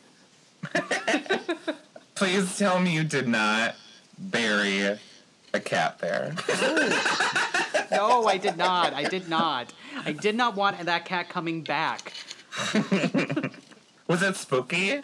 Please 2.15 2.57
tell 2.57 2.79
me 2.79 2.93
you 2.93 3.03
did 3.03 3.27
not 3.27 3.75
bury 4.17 4.97
a 5.53 5.59
cat 5.59 5.99
there. 5.99 6.33
No, 7.91 8.25
I 8.27 8.37
did 8.37 8.57
not. 8.57 8.93
I 8.93 9.03
did 9.03 9.27
not. 9.27 9.73
I 10.05 10.11
did 10.13 10.35
not 10.35 10.55
want 10.55 10.79
that 10.85 11.05
cat 11.05 11.29
coming 11.29 11.61
back. 11.61 12.13
Was 14.07 14.21
it 14.21 14.35
spooky? 14.35 15.01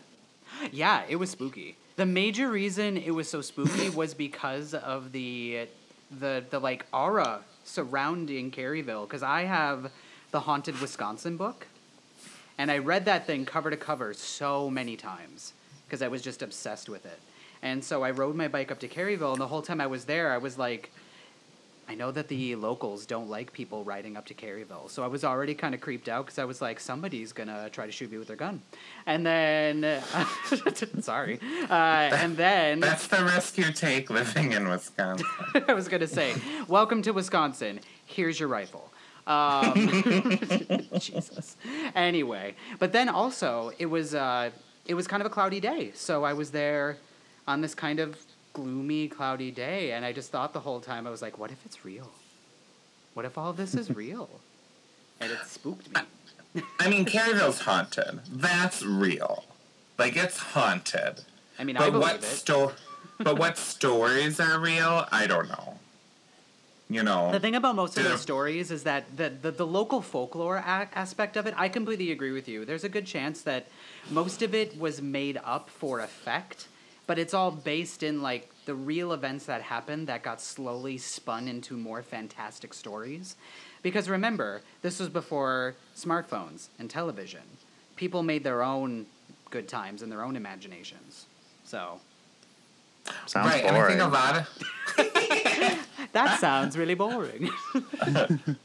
Yeah, 0.71 1.03
it 1.09 1.15
was 1.15 1.31
spooky. 1.31 1.75
The 1.95 2.05
major 2.05 2.49
reason 2.49 2.97
it 2.97 3.11
was 3.11 3.29
so 3.29 3.41
spooky 3.41 3.89
was 3.95 4.13
because 4.13 4.73
of 4.73 5.11
the 5.11 5.67
the 6.19 6.43
the 6.49 6.59
like 6.59 6.85
aura 6.93 7.41
surrounding 7.63 8.51
Caryville 8.51 9.07
cuz 9.07 9.23
I 9.23 9.43
have 9.43 9.91
the 10.31 10.41
Haunted 10.41 10.79
Wisconsin 10.79 11.37
book 11.37 11.67
and 12.57 12.69
I 12.69 12.77
read 12.77 13.05
that 13.05 13.25
thing 13.25 13.45
cover 13.45 13.69
to 13.69 13.77
cover 13.77 14.13
so 14.13 14.69
many 14.69 14.95
times 14.95 15.53
because 15.85 16.01
I 16.01 16.07
was 16.07 16.21
just 16.21 16.41
obsessed 16.41 16.89
with 16.89 17.05
it. 17.05 17.19
And 17.61 17.83
so 17.83 18.03
I 18.03 18.11
rode 18.11 18.35
my 18.35 18.47
bike 18.47 18.71
up 18.71 18.79
to 18.79 18.87
Caryville 18.87 19.33
and 19.33 19.41
the 19.41 19.47
whole 19.47 19.61
time 19.61 19.81
I 19.81 19.87
was 19.87 20.05
there 20.05 20.31
I 20.31 20.37
was 20.37 20.57
like 20.57 20.91
I 21.91 21.93
know 21.93 22.09
that 22.11 22.29
the 22.29 22.55
locals 22.55 23.05
don't 23.05 23.27
like 23.27 23.51
people 23.51 23.83
riding 23.83 24.15
up 24.15 24.25
to 24.27 24.33
Caryville, 24.33 24.89
so 24.89 25.03
I 25.03 25.07
was 25.07 25.25
already 25.25 25.53
kind 25.53 25.75
of 25.75 25.81
creeped 25.81 26.07
out 26.07 26.25
because 26.25 26.39
I 26.39 26.45
was 26.45 26.61
like, 26.61 26.79
somebody's 26.79 27.33
gonna 27.33 27.69
try 27.69 27.85
to 27.85 27.91
shoot 27.91 28.09
me 28.09 28.17
with 28.17 28.29
their 28.29 28.37
gun, 28.37 28.61
and 29.05 29.25
then, 29.25 30.01
sorry, 31.01 31.41
uh, 31.69 31.73
and 31.73 32.37
then 32.37 32.79
That's 32.91 33.07
the 33.07 33.25
risk 33.25 33.57
you 33.57 33.73
take 33.73 34.09
living 34.09 34.53
in 34.53 34.69
Wisconsin. 34.69 35.27
I 35.67 35.73
was 35.73 35.89
gonna 35.89 36.07
say, 36.07 36.33
welcome 36.69 37.01
to 37.01 37.11
Wisconsin. 37.11 37.81
Here's 38.05 38.39
your 38.39 38.47
rifle. 38.47 38.89
Um, 39.27 39.73
Jesus. 40.97 41.57
Anyway, 41.93 42.55
but 42.79 42.93
then 42.93 43.09
also 43.09 43.73
it 43.79 43.87
was 43.87 44.15
uh, 44.15 44.51
it 44.85 44.93
was 44.93 45.07
kind 45.09 45.19
of 45.19 45.27
a 45.27 45.29
cloudy 45.29 45.59
day, 45.59 45.91
so 45.93 46.23
I 46.23 46.31
was 46.31 46.51
there 46.51 46.95
on 47.49 47.59
this 47.59 47.75
kind 47.75 47.99
of 47.99 48.17
gloomy, 48.53 49.07
cloudy 49.07 49.51
day, 49.51 49.91
and 49.93 50.03
I 50.05 50.11
just 50.13 50.31
thought 50.31 50.53
the 50.53 50.59
whole 50.61 50.79
time 50.79 51.07
I 51.07 51.09
was 51.09 51.21
like, 51.21 51.37
what 51.37 51.51
if 51.51 51.65
it's 51.65 51.83
real? 51.85 52.11
What 53.13 53.25
if 53.25 53.37
all 53.37 53.53
this 53.53 53.75
is 53.75 53.89
real? 53.95 54.29
And 55.19 55.31
it 55.31 55.39
spooked 55.45 55.93
me. 55.93 56.63
I 56.79 56.89
mean, 56.89 57.05
Caryville's 57.05 57.61
haunted. 57.61 58.19
That's 58.29 58.83
real. 58.83 59.45
Like 59.97 60.17
it's 60.17 60.37
haunted. 60.37 61.21
I 61.59 61.63
mean, 61.63 61.77
I 61.77 61.81
But 61.81 61.91
believe 61.91 62.03
what 62.07 62.15
it. 62.15 62.23
sto- 62.23 62.71
But 63.19 63.37
what 63.39 63.57
stories 63.75 64.39
are 64.39 64.59
real? 64.59 65.05
I 65.11 65.27
don't 65.27 65.47
know. 65.47 65.77
You 66.89 67.03
know. 67.03 67.31
The 67.31 67.39
thing 67.39 67.55
about 67.55 67.75
most 67.75 67.97
of 67.97 68.03
the 68.03 68.17
stories 68.17 68.69
is 68.69 68.83
that 68.83 69.15
the, 69.15 69.29
the, 69.29 69.51
the 69.51 69.65
local 69.65 70.01
folklore 70.01 70.57
a- 70.57 70.89
aspect 70.93 71.37
of 71.37 71.45
it, 71.45 71.53
I 71.55 71.69
completely 71.69 72.11
agree 72.11 72.31
with 72.33 72.49
you. 72.49 72.65
There's 72.65 72.83
a 72.83 72.89
good 72.89 73.05
chance 73.05 73.43
that 73.43 73.67
most 74.09 74.41
of 74.41 74.53
it 74.53 74.77
was 74.77 75.01
made 75.01 75.39
up 75.45 75.69
for 75.69 76.01
effect, 76.01 76.67
but 77.11 77.19
it's 77.19 77.33
all 77.33 77.51
based 77.51 78.03
in 78.03 78.21
like 78.21 78.47
the 78.63 78.73
real 78.73 79.11
events 79.11 79.45
that 79.45 79.61
happened 79.61 80.07
that 80.07 80.23
got 80.23 80.39
slowly 80.39 80.97
spun 80.97 81.49
into 81.49 81.75
more 81.75 82.01
fantastic 82.01 82.73
stories. 82.73 83.35
Because 83.83 84.07
remember, 84.07 84.61
this 84.81 84.97
was 84.97 85.09
before 85.09 85.75
smartphones 85.93 86.69
and 86.79 86.89
television. 86.89 87.41
People 87.97 88.23
made 88.23 88.45
their 88.45 88.63
own 88.63 89.07
good 89.49 89.67
times 89.67 90.01
and 90.01 90.09
their 90.09 90.23
own 90.23 90.37
imaginations. 90.37 91.25
So 91.65 91.99
Sounds 93.25 93.49
right, 93.49 93.65
and 93.65 93.75
I 93.75 93.87
think 93.89 93.99
a 93.99 94.07
lot 94.07 94.37
of 94.37 96.13
that 96.13 96.39
sounds 96.39 96.77
really 96.77 96.95
boring. 96.95 97.49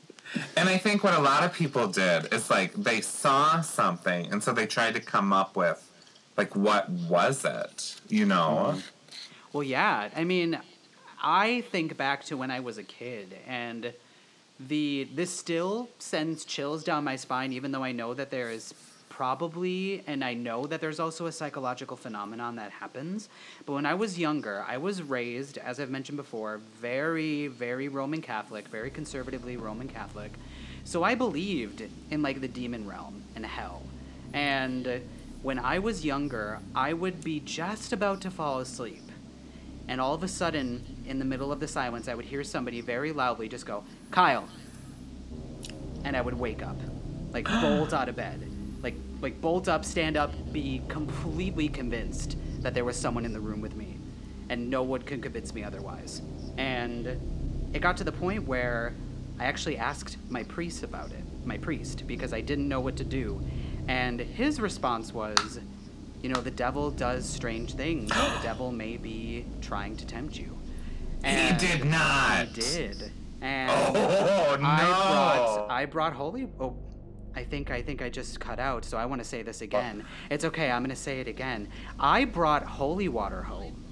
And 0.57 0.69
I 0.69 0.77
think 0.77 1.05
what 1.05 1.15
a 1.15 1.21
lot 1.21 1.45
of 1.45 1.53
people 1.53 1.87
did 1.87 2.33
is 2.33 2.51
like 2.51 2.75
they 2.75 3.01
saw 3.01 3.61
something 3.61 4.31
and 4.33 4.43
so 4.43 4.53
they 4.53 4.67
tried 4.67 4.95
to 4.95 5.01
come 5.01 5.33
up 5.33 5.57
with 5.57 5.86
like 6.37 6.55
what 6.55 6.89
was 6.91 7.45
it? 7.45 8.01
You 8.09 8.27
know? 8.27 8.75
Mm-hmm. 8.75 8.81
Well, 9.53 9.63
yeah. 9.63 10.11
I 10.15 10.25
mean, 10.25 10.59
I 11.23 11.63
think 11.73 11.97
back 11.97 12.25
to 12.25 12.37
when 12.37 12.51
I 12.51 12.61
was 12.61 12.79
a 12.79 12.83
kid, 12.83 13.37
and 13.47 13.93
the 14.61 15.09
this 15.15 15.31
still 15.31 15.89
sends 15.99 16.45
chills 16.45 16.85
down 16.85 17.05
my 17.05 17.17
spine, 17.17 17.53
even 17.53 17.73
though 17.73 17.85
I 17.85 17.93
know 17.93 18.15
that 18.15 18.31
there 18.31 18.51
is 18.51 18.75
probably, 19.09 20.05
and 20.07 20.23
I 20.23 20.35
know 20.35 20.67
that 20.67 20.83
there's 20.83 21.01
also 21.01 21.25
a 21.25 21.33
psychological 21.33 21.97
phenomenon 21.97 22.57
that 22.57 22.71
happens. 22.71 23.31
But 23.65 23.73
when 23.73 23.87
I 23.87 23.95
was 23.95 24.19
younger, 24.19 24.63
I 24.69 24.77
was 24.77 25.03
raised, 25.03 25.57
as 25.57 25.81
I've 25.81 25.89
mentioned 25.89 26.19
before, 26.19 26.61
very, 26.79 27.47
very 27.47 27.89
Roman 27.89 28.21
Catholic, 28.21 28.69
very 28.69 28.91
conservatively 28.91 29.57
Roman 29.57 29.89
Catholic. 29.89 30.33
So 30.85 31.03
I 31.03 31.15
believed 31.15 31.83
in 32.11 32.21
like 32.21 32.43
the 32.43 32.49
demon 32.49 32.87
realm 32.87 33.23
and 33.35 33.47
hell. 33.47 33.83
And 34.35 35.01
when 35.47 35.61
I 35.61 35.79
was 35.79 36.05
younger, 36.05 36.59
I 36.75 36.93
would 36.93 37.23
be 37.23 37.39
just 37.39 37.93
about 37.93 38.21
to 38.23 38.33
fall 38.33 38.59
asleep. 38.59 39.05
And 39.87 40.01
all 40.01 40.13
of 40.13 40.25
a 40.25 40.29
sudden, 40.29 40.85
in 41.07 41.21
the 41.21 41.25
middle 41.25 41.53
of 41.53 41.61
the 41.61 41.69
silence, 41.69 42.09
I 42.09 42.17
would 42.17 42.25
hear 42.25 42.43
somebody 42.43 42.81
very 42.81 43.13
loudly 43.13 43.49
just 43.49 43.65
go, 43.65 43.85
Kyle. 44.11 44.49
And 46.03 46.17
I 46.17 46.21
would 46.21 46.35
wake 46.35 46.65
up, 46.65 46.75
like 47.33 47.45
bolt 47.61 47.93
out 47.93 48.09
of 48.09 48.17
bed. 48.17 48.43
Like, 48.83 48.97
like 49.21 49.41
bolt 49.41 49.69
up, 49.69 49.85
stand 49.85 50.17
up, 50.17 50.33
be 50.53 50.83
completely 50.89 51.69
convinced 51.69 52.37
that 52.63 52.75
there 52.75 52.85
was 52.85 52.97
someone 52.97 53.25
in 53.25 53.33
the 53.33 53.39
room 53.39 53.61
with 53.61 53.77
me. 53.77 53.99
And 54.49 54.69
no 54.69 54.83
one 54.83 55.03
could 55.03 55.23
convince 55.23 55.55
me 55.55 55.63
otherwise. 55.63 56.23
And 56.59 57.71
it 57.73 57.79
got 57.83 57.97
to 57.99 58.05
the 58.05 58.11
point 58.11 58.49
where 58.49 58.95
I 59.39 59.45
actually 59.45 59.77
asked 59.77 60.17
my 60.29 60.43
priest 60.43 60.83
about 60.83 61.13
it, 61.13 61.23
my 61.45 61.57
priest, 61.57 62.05
because 62.09 62.33
I 62.33 62.41
didn't 62.41 62.69
know 62.69 62.81
what 62.81 62.97
to 62.97 63.05
do. 63.05 63.41
And 63.89 64.21
his 64.21 64.61
response 64.61 65.13
was, 65.13 65.61
you 66.23 66.29
know, 66.29 66.41
the 66.41 66.51
devil 66.51 66.91
does 66.91 67.29
strange 67.29 67.75
things. 67.75 68.09
the 68.11 68.39
devil 68.43 68.73
may 68.73 68.97
be 68.97 69.45
trying 69.61 69.97
to 69.97 70.07
tempt 70.07 70.37
you. 70.37 70.59
And 71.23 71.61
He 71.61 71.67
did 71.69 71.85
not. 71.85 72.49
He 72.49 72.61
did. 72.61 73.13
And 73.41 73.71
Oh 73.71 74.57
no! 74.59 74.67
I 74.67 74.77
brought 74.87 75.67
I 75.71 75.87
brought 75.87 76.13
holy 76.15 76.49
oh 76.59 76.75
I 77.35 77.45
think 77.45 77.71
I 77.71 77.83
think 77.83 78.01
I 78.01 78.09
just 78.09 78.41
cut 78.41 78.59
out, 78.59 78.85
so 78.85 78.97
I 78.97 79.05
want 79.05 79.21
to 79.23 79.29
say 79.29 79.43
this 79.43 79.61
again. 79.61 80.05
It's 80.31 80.45
okay, 80.47 80.71
I'm 80.71 80.83
gonna 80.83 80.97
say 80.97 81.21
it 81.21 81.29
again. 81.29 81.69
I 82.01 82.25
brought 82.25 82.65
holy 82.65 83.09
water 83.09 83.43
home 83.43 83.85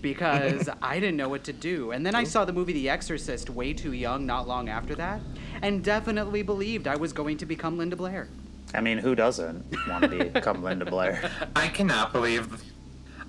because 0.00 0.68
I 0.82 1.00
didn't 1.00 1.16
know 1.16 1.28
what 1.28 1.42
to 1.44 1.52
do. 1.52 1.90
And 1.90 2.06
then 2.06 2.14
I 2.14 2.22
saw 2.24 2.44
the 2.44 2.52
movie 2.52 2.72
The 2.72 2.88
Exorcist 2.88 3.50
way 3.50 3.72
too 3.72 3.92
young 3.92 4.24
not 4.24 4.46
long 4.46 4.68
after 4.68 4.94
that, 4.94 5.20
and 5.62 5.82
definitely 5.82 6.42
believed 6.42 6.86
I 6.86 6.96
was 6.96 7.12
going 7.12 7.38
to 7.38 7.46
become 7.46 7.76
Linda 7.76 7.96
Blair. 7.96 8.28
I 8.74 8.80
mean, 8.80 8.98
who 8.98 9.14
doesn't 9.14 9.64
want 9.88 10.10
to 10.10 10.24
become 10.24 10.62
Linda 10.64 10.84
Blair? 10.84 11.30
I 11.54 11.68
cannot 11.68 12.12
believe. 12.12 12.62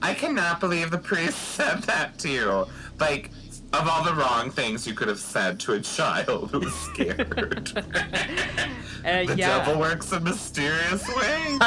I 0.02 0.14
cannot 0.14 0.60
believe 0.60 0.92
the 0.92 0.98
priest 0.98 1.38
said 1.56 1.84
that 1.84 2.18
to 2.20 2.30
you. 2.30 2.68
Like, 3.00 3.32
of 3.74 3.88
all 3.88 4.04
the 4.04 4.14
wrong 4.14 4.52
things 4.52 4.86
you 4.86 4.94
could 4.94 5.08
have 5.08 5.20
said 5.20 5.60
to 5.62 5.74
a 5.74 5.80
child 5.80 6.52
who's 6.52 6.74
scared. 6.74 7.84
Uh, 9.06 9.26
the 9.26 9.36
yeah. 9.36 9.58
devil 9.58 9.78
works 9.82 10.14
in 10.14 10.24
mysterious 10.24 11.06
ways. 11.14 11.60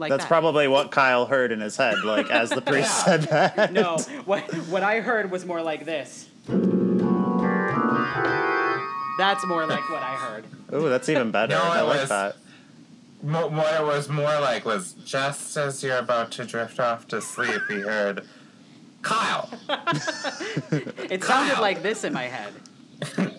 Like 0.00 0.10
That's 0.10 0.24
that. 0.24 0.28
probably 0.28 0.66
what 0.66 0.90
Kyle 0.90 1.26
heard 1.26 1.52
in 1.52 1.60
his 1.60 1.76
head, 1.76 1.94
like 2.04 2.28
as 2.30 2.50
the 2.50 2.60
priest 2.62 2.90
Yeah. 3.06 3.14
said 3.20 3.22
that. 3.24 3.72
No, 3.72 3.98
what 4.24 4.42
what 4.68 4.82
I 4.82 5.00
heard 5.00 5.30
was 5.30 5.44
more 5.46 5.62
like 5.62 5.84
this. 5.84 6.28
That's 9.18 9.44
more 9.46 9.66
like 9.66 9.88
what 9.90 10.02
I 10.02 10.16
heard. 10.16 10.44
Ooh, 10.74 10.88
that's 10.88 11.08
even 11.08 11.30
better. 11.30 11.54
No, 11.54 11.62
I 11.62 11.82
like 11.82 12.00
was- 12.00 12.08
that. 12.08 12.36
Mo- 13.22 13.48
what 13.48 13.74
it 13.78 13.84
was 13.84 14.08
more 14.08 14.40
like 14.40 14.64
was 14.64 14.94
just 15.04 15.54
as 15.58 15.84
you're 15.84 15.98
about 15.98 16.30
to 16.32 16.46
drift 16.46 16.80
off 16.80 17.06
to 17.08 17.20
sleep, 17.20 17.60
he 17.68 17.80
heard, 17.80 18.26
Kyle. 19.02 19.50
It 21.10 21.22
sounded 21.24 21.60
like 21.60 21.82
this 21.82 22.04
in 22.04 22.12
my 22.14 22.28
head. 22.28 22.52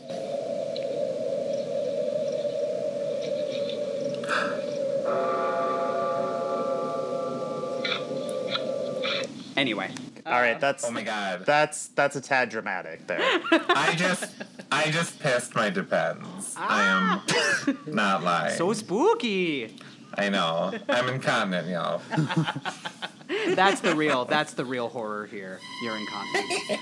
Anyway, 9.62 9.92
All 10.26 10.32
right, 10.42 10.60
that's 10.60 10.84
Oh 10.84 10.90
my 10.90 11.04
god. 11.04 11.46
that's 11.46 11.90
that's 11.90 12.16
a 12.16 12.22
tad 12.22 12.50
dramatic 12.50 13.06
there. 13.06 13.20
I 13.52 13.94
just, 13.96 14.26
I 14.72 14.90
just 14.90 15.20
pissed 15.20 15.54
my 15.56 15.70
depends. 15.70 16.56
I 16.58 17.22
am 17.68 17.78
not 17.86 18.24
lying. 18.24 18.58
so 18.58 18.74
spooky. 18.74 19.76
I 20.18 20.30
know. 20.30 20.74
I'm 20.90 21.10
incontinent, 21.10 21.68
y'all. 21.68 22.02
That's 23.56 23.80
the 23.82 23.96
real. 23.96 24.26
That's 24.26 24.54
the 24.56 24.66
real 24.66 24.90
horror 24.90 25.28
here. 25.28 25.60
You're 25.84 25.96
incontinent. 25.96 26.80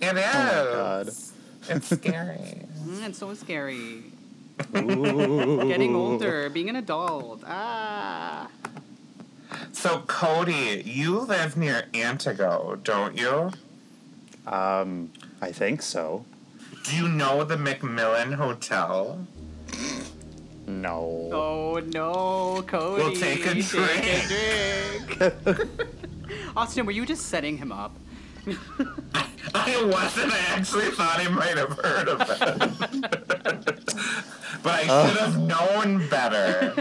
It 0.00 0.16
is. 0.16 0.24
Oh 0.34 0.72
God. 0.72 1.08
It's 1.68 1.88
scary. 1.94 2.62
Mm, 2.86 3.08
it's 3.08 3.18
so 3.18 3.34
scary. 3.34 4.04
Ooh. 4.76 5.66
Getting 5.68 5.94
older, 5.96 6.48
being 6.48 6.68
an 6.70 6.76
adult. 6.76 7.42
Ah. 7.44 8.48
So, 9.72 10.00
Cody, 10.06 10.82
you 10.84 11.20
live 11.20 11.56
near 11.56 11.84
Antigo, 11.92 12.82
don't 12.82 13.16
you? 13.16 13.52
Um, 14.46 15.10
I 15.40 15.52
think 15.52 15.80
so. 15.82 16.24
Do 16.84 16.96
you 16.96 17.08
know 17.08 17.44
the 17.44 17.56
Macmillan 17.56 18.32
Hotel? 18.32 19.26
No. 20.66 21.30
Oh 21.32 21.80
no, 21.92 22.62
Cody. 22.66 23.02
We'll 23.02 23.14
take 23.14 23.46
a 23.46 23.54
Take 23.54 25.18
a 25.18 25.30
drink. 25.30 25.70
Austin, 26.56 26.84
were 26.84 26.92
you 26.92 27.06
just 27.06 27.26
setting 27.26 27.56
him 27.56 27.72
up? 27.72 27.94
I 29.54 29.82
wasn't. 29.84 30.32
I 30.32 30.38
actually 30.48 30.90
thought 30.90 31.20
he 31.20 31.28
might 31.28 31.56
have 31.56 31.78
heard 31.78 32.08
of 32.08 32.20
it. 32.20 32.38
but 34.62 34.74
I 34.74 34.82
should 34.82 35.16
have 35.18 35.38
known 35.38 36.06
better. 36.08 36.74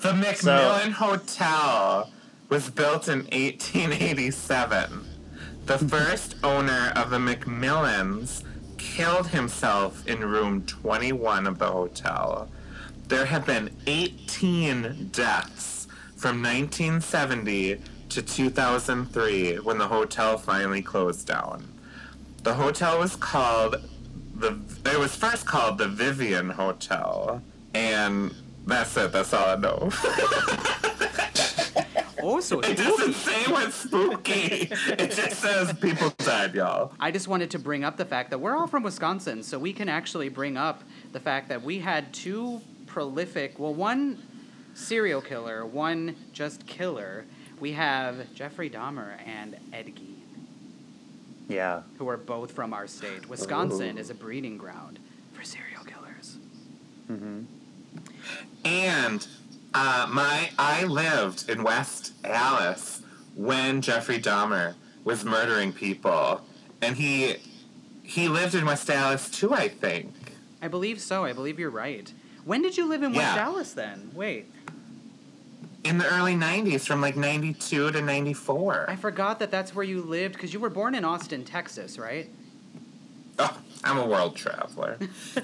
The 0.00 0.14
Macmillan 0.14 0.92
Hotel 0.92 2.08
was 2.48 2.70
built 2.70 3.08
in 3.08 3.24
1887. 3.32 5.04
The 5.66 5.78
first 5.78 6.36
owner 6.44 6.92
of 6.94 7.10
the 7.10 7.18
Macmillans 7.18 8.44
killed 8.78 9.26
himself 9.26 10.06
in 10.06 10.20
room 10.20 10.64
21 10.66 11.48
of 11.48 11.58
the 11.58 11.66
hotel. 11.66 12.48
There 13.08 13.26
have 13.26 13.44
been 13.44 13.70
18 13.88 15.08
deaths 15.10 15.88
from 16.16 16.42
1970 16.42 17.80
to 18.10 18.22
2003 18.22 19.56
when 19.56 19.78
the 19.78 19.88
hotel 19.88 20.38
finally 20.38 20.80
closed 20.80 21.26
down. 21.26 21.66
The 22.44 22.54
hotel 22.54 23.00
was 23.00 23.16
called 23.16 23.76
the 24.36 24.60
it 24.86 24.98
was 24.98 25.16
first 25.16 25.44
called 25.44 25.78
the 25.78 25.88
Vivian 25.88 26.50
Hotel 26.50 27.42
and 27.74 28.32
that's 28.68 28.96
it, 28.96 29.12
that's 29.12 29.32
all 29.32 29.48
I 29.48 29.56
know. 29.56 29.78
also, 32.22 32.60
so 32.60 32.70
it 32.70 32.76
doesn't 32.76 33.14
say 33.14 33.50
what's 33.50 33.76
spooky. 33.76 34.68
It 34.70 35.10
just 35.12 35.40
says 35.40 35.72
people 35.78 36.12
died, 36.18 36.54
y'all. 36.54 36.92
I 37.00 37.10
just 37.10 37.28
wanted 37.28 37.50
to 37.52 37.58
bring 37.58 37.84
up 37.84 37.96
the 37.96 38.04
fact 38.04 38.30
that 38.30 38.38
we're 38.38 38.56
all 38.56 38.66
from 38.66 38.82
Wisconsin, 38.82 39.42
so 39.42 39.58
we 39.58 39.72
can 39.72 39.88
actually 39.88 40.28
bring 40.28 40.56
up 40.56 40.82
the 41.12 41.20
fact 41.20 41.48
that 41.48 41.62
we 41.62 41.78
had 41.78 42.12
two 42.12 42.60
prolific, 42.86 43.58
well, 43.58 43.74
one 43.74 44.18
serial 44.74 45.20
killer, 45.20 45.64
one 45.66 46.16
just 46.32 46.66
killer. 46.66 47.24
We 47.60 47.72
have 47.72 48.32
Jeffrey 48.34 48.70
Dahmer 48.70 49.14
and 49.26 49.56
Ed 49.72 49.86
Gein, 49.86 50.14
Yeah. 51.48 51.82
who 51.98 52.08
are 52.08 52.16
both 52.16 52.52
from 52.52 52.72
our 52.72 52.86
state. 52.86 53.28
Wisconsin 53.28 53.98
is 53.98 54.10
a 54.10 54.14
breeding 54.14 54.58
ground 54.58 54.98
for 55.32 55.42
serial 55.42 55.82
killers. 55.84 56.38
Mm-hmm. 57.10 57.42
And 58.64 59.26
uh, 59.74 60.06
my 60.10 60.50
I 60.58 60.84
lived 60.84 61.48
in 61.48 61.62
West 61.62 62.12
Allis 62.24 63.02
when 63.34 63.80
Jeffrey 63.80 64.18
Dahmer 64.20 64.74
was 65.04 65.24
murdering 65.24 65.72
people, 65.72 66.40
and 66.82 66.96
he 66.96 67.36
he 68.02 68.28
lived 68.28 68.54
in 68.54 68.64
West 68.66 68.90
Allis 68.90 69.30
too. 69.30 69.52
I 69.54 69.68
think 69.68 70.12
I 70.60 70.68
believe 70.68 71.00
so. 71.00 71.24
I 71.24 71.32
believe 71.32 71.58
you're 71.58 71.70
right. 71.70 72.12
When 72.44 72.62
did 72.62 72.76
you 72.76 72.88
live 72.88 73.02
in 73.02 73.12
West 73.12 73.36
Yeah. 73.36 73.44
Dallas 73.44 73.72
then? 73.74 74.10
Wait, 74.14 74.46
in 75.84 75.98
the 75.98 76.06
early 76.12 76.34
'90s, 76.34 76.86
from 76.86 77.00
like 77.00 77.16
'92 77.16 77.92
to 77.92 78.02
'94. 78.02 78.86
I 78.88 78.96
forgot 78.96 79.38
that 79.38 79.50
that's 79.50 79.74
where 79.74 79.84
you 79.84 80.02
lived 80.02 80.34
because 80.34 80.52
you 80.52 80.60
were 80.60 80.70
born 80.70 80.94
in 80.94 81.04
Austin, 81.04 81.44
Texas, 81.44 81.98
right? 81.98 82.28
Oh, 83.38 83.56
I'm 83.84 83.98
a 83.98 84.06
world 84.06 84.34
traveler. 84.36 84.98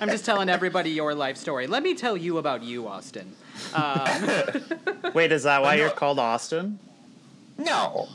I'm 0.00 0.08
just 0.10 0.24
telling 0.24 0.48
everybody 0.48 0.90
your 0.90 1.14
life 1.14 1.36
story. 1.36 1.66
Let 1.66 1.82
me 1.82 1.94
tell 1.94 2.16
you 2.16 2.38
about 2.38 2.62
you, 2.62 2.86
Austin. 2.86 3.34
Um, 3.74 4.28
Wait, 5.14 5.32
is 5.32 5.42
that 5.44 5.62
why 5.62 5.74
you're 5.76 5.90
called 5.90 6.18
Austin? 6.18 6.78
no. 7.56 8.08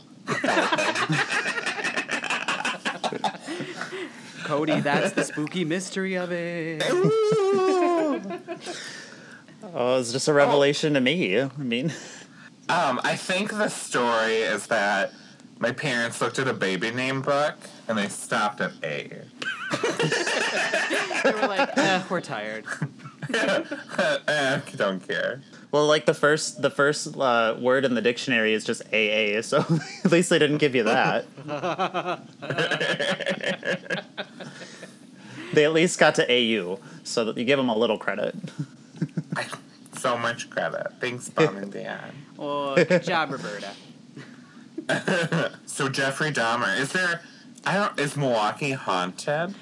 Cody, 4.44 4.80
that's 4.80 5.12
the 5.12 5.24
spooky 5.24 5.64
mystery 5.64 6.14
of 6.16 6.30
it. 6.30 6.82
Oh, 9.74 9.98
it's 9.98 10.12
just 10.12 10.28
a 10.28 10.32
revelation 10.32 10.94
to 10.94 11.00
me. 11.00 11.40
I 11.40 11.48
mean, 11.58 11.92
Um, 12.68 13.00
I 13.04 13.16
think 13.16 13.50
the 13.50 13.68
story 13.68 14.36
is 14.36 14.66
that 14.68 15.12
my 15.64 15.72
parents 15.72 16.20
looked 16.20 16.38
at 16.38 16.46
a 16.46 16.52
baby 16.52 16.90
name 16.90 17.22
book 17.22 17.54
and 17.88 17.96
they 17.96 18.08
stopped 18.08 18.60
at 18.60 18.72
A. 18.82 19.08
They 21.22 21.32
were 21.32 21.46
like, 21.46 21.70
eh, 21.78 22.02
we're 22.10 22.20
tired. 22.20 22.66
eh, 23.32 24.60
don't 24.76 25.00
care. 25.08 25.40
well, 25.72 25.86
like 25.86 26.04
the 26.04 26.12
first 26.12 26.60
the 26.60 26.68
first 26.68 27.16
uh, 27.16 27.56
word 27.58 27.86
in 27.86 27.94
the 27.94 28.02
dictionary 28.02 28.52
is 28.52 28.62
just 28.62 28.82
AA, 28.92 29.40
so 29.40 29.60
at 30.04 30.12
least 30.12 30.28
they 30.28 30.38
didn't 30.38 30.58
give 30.58 30.74
you 30.74 30.82
that. 30.82 31.24
they 35.54 35.64
at 35.64 35.72
least 35.72 35.98
got 35.98 36.14
to 36.16 36.30
AU, 36.30 36.78
so 37.04 37.24
that 37.24 37.38
you 37.38 37.44
give 37.46 37.56
them 37.56 37.70
a 37.70 37.76
little 37.76 37.96
credit. 37.96 38.34
So 39.96 40.18
much 40.18 40.50
credit. 40.50 40.88
Thanks, 41.00 41.30
Mom 41.34 41.56
and 41.56 41.72
Dad. 41.72 42.12
Oh, 42.38 42.74
good 42.74 43.02
job, 43.02 43.32
Roberta. 43.32 43.70
So 45.66 45.88
Jeffrey 45.88 46.30
Dahmer, 46.30 46.78
is 46.78 46.92
there? 46.92 47.20
I 47.66 47.74
don't. 47.74 47.98
Is 47.98 48.16
Milwaukee 48.16 48.72
haunted? 48.72 49.54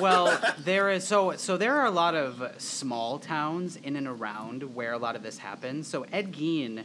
Well, 0.00 0.40
there 0.64 0.90
is 0.90 1.06
so 1.06 1.32
so 1.36 1.56
there 1.56 1.76
are 1.76 1.86
a 1.86 1.90
lot 1.90 2.14
of 2.14 2.54
small 2.58 3.18
towns 3.18 3.76
in 3.76 3.96
and 3.96 4.06
around 4.06 4.74
where 4.74 4.92
a 4.92 4.98
lot 4.98 5.14
of 5.16 5.22
this 5.22 5.38
happens. 5.38 5.86
So 5.88 6.06
Ed 6.12 6.32
Gein 6.32 6.84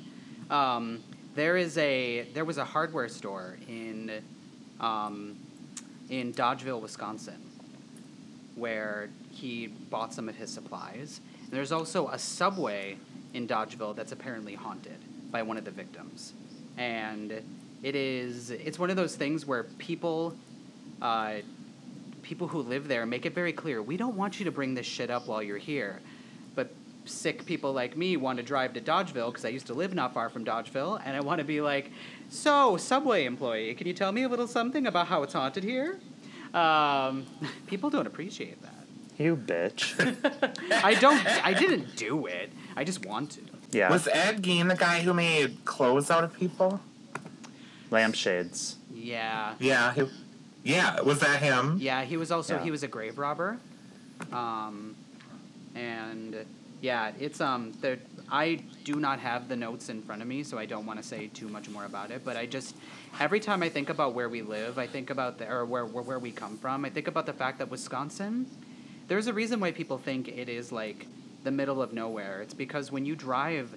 Um, 0.49 1.03
there 1.35 1.57
is 1.57 1.77
a 1.77 2.27
there 2.33 2.45
was 2.45 2.57
a 2.57 2.65
hardware 2.65 3.09
store 3.09 3.57
in 3.67 4.11
um, 4.79 5.37
in 6.09 6.33
Dodgeville, 6.33 6.81
Wisconsin, 6.81 7.41
where 8.55 9.09
he 9.31 9.67
bought 9.67 10.13
some 10.13 10.27
of 10.27 10.35
his 10.35 10.49
supplies. 10.51 11.21
And 11.45 11.51
there's 11.51 11.71
also 11.71 12.09
a 12.09 12.19
subway 12.19 12.97
in 13.33 13.47
Dodgeville 13.47 13.95
that's 13.95 14.11
apparently 14.11 14.55
haunted 14.55 14.97
by 15.31 15.41
one 15.41 15.57
of 15.57 15.65
the 15.65 15.71
victims, 15.71 16.33
and 16.77 17.41
it 17.83 17.95
is 17.95 18.49
it's 18.49 18.79
one 18.79 18.89
of 18.89 18.95
those 18.95 19.15
things 19.15 19.45
where 19.45 19.63
people. 19.77 20.35
Uh, 21.01 21.35
people 22.21 22.47
who 22.47 22.61
live 22.61 22.87
there 22.87 23.05
make 23.05 23.25
it 23.25 23.35
very 23.35 23.51
clear 23.51 23.81
we 23.81 23.97
don't 23.97 24.15
want 24.15 24.39
you 24.39 24.45
to 24.45 24.51
bring 24.51 24.73
this 24.73 24.85
shit 24.85 25.09
up 25.09 25.27
while 25.27 25.43
you're 25.43 25.57
here 25.57 25.99
but 26.55 26.73
sick 27.05 27.45
people 27.45 27.73
like 27.73 27.97
me 27.97 28.17
want 28.17 28.37
to 28.37 28.43
drive 28.43 28.73
to 28.73 28.81
Dodgeville 28.81 29.27
because 29.27 29.45
I 29.45 29.49
used 29.49 29.67
to 29.67 29.73
live 29.73 29.93
not 29.93 30.13
far 30.13 30.29
from 30.29 30.45
Dodgeville, 30.45 31.01
and 31.03 31.15
I 31.15 31.21
want 31.21 31.39
to 31.39 31.43
be 31.43 31.61
like, 31.61 31.91
so 32.29 32.77
subway 32.77 33.25
employee, 33.25 33.73
can 33.75 33.87
you 33.87 33.93
tell 33.93 34.11
me 34.11 34.23
a 34.23 34.29
little 34.29 34.47
something 34.47 34.87
about 34.87 35.07
how 35.07 35.23
it's 35.23 35.33
haunted 35.33 35.63
here? 35.63 35.99
Um, 36.53 37.25
people 37.67 37.89
don't 37.89 38.07
appreciate 38.07 38.61
that. 38.61 38.71
You 39.17 39.35
bitch. 39.35 39.93
I 40.83 40.95
don't. 40.95 41.25
I 41.45 41.53
didn't 41.53 41.95
do 41.95 42.25
it. 42.25 42.51
I 42.75 42.83
just 42.83 43.05
want 43.05 43.31
to. 43.31 43.41
Yeah. 43.71 43.89
Was 43.91 44.07
Ed 44.07 44.41
Gein 44.41 44.69
the 44.69 44.75
guy 44.75 45.01
who 45.01 45.13
made 45.13 45.65
clothes 45.65 46.09
out 46.09 46.23
of 46.23 46.33
people? 46.33 46.81
Lampshades. 47.93 48.75
Yeah. 48.93 49.53
Yeah, 49.59 49.93
he, 49.93 50.03
yeah. 50.63 50.99
Was 51.01 51.19
that 51.19 51.41
him? 51.41 51.77
Yeah. 51.79 52.03
He 52.03 52.17
was 52.17 52.31
also 52.31 52.55
Yeah. 52.55 52.63
he 52.63 52.71
was 52.71 52.83
a 52.83 52.87
grave 52.87 53.17
robber. 53.17 53.59
Um, 54.31 54.95
and 55.75 56.45
yeah, 56.81 57.11
it's 57.19 57.39
um 57.39 57.71
the 57.81 57.99
I 58.31 58.59
do 58.83 58.95
not 58.95 59.19
have 59.19 59.47
the 59.47 59.55
notes 59.55 59.89
in 59.89 60.01
front 60.01 60.21
of 60.21 60.27
me, 60.27 60.43
so 60.43 60.57
I 60.57 60.65
don't 60.65 60.85
want 60.85 61.01
to 61.01 61.07
say 61.07 61.27
too 61.27 61.47
much 61.47 61.69
more 61.69 61.85
about 61.85 62.11
it. 62.11 62.25
But 62.25 62.35
I 62.35 62.45
just 62.45 62.75
every 63.19 63.39
time 63.39 63.61
I 63.63 63.69
think 63.69 63.89
about 63.89 64.13
where 64.13 64.27
we 64.29 64.41
live, 64.41 64.77
I 64.77 64.87
think 64.87 65.09
about 65.09 65.37
the 65.37 65.47
or 65.49 65.65
where 65.65 65.85
where, 65.85 66.03
where 66.03 66.19
we 66.19 66.31
come 66.31 66.57
from. 66.57 66.85
I 66.85 66.89
think 66.89 67.07
about 67.07 67.25
the 67.25 67.33
fact 67.33 67.59
that 67.59 67.69
Wisconsin. 67.69 68.47
There's 69.07 69.27
a 69.27 69.33
reason 69.33 69.59
why 69.59 69.71
people 69.71 69.97
think 69.97 70.29
it 70.29 70.47
is 70.49 70.71
like 70.71 71.05
the 71.43 71.51
middle 71.51 71.81
of 71.81 71.91
nowhere. 71.93 72.41
It's 72.41 72.53
because 72.53 72.89
when 72.91 73.05
you 73.05 73.15
drive 73.15 73.75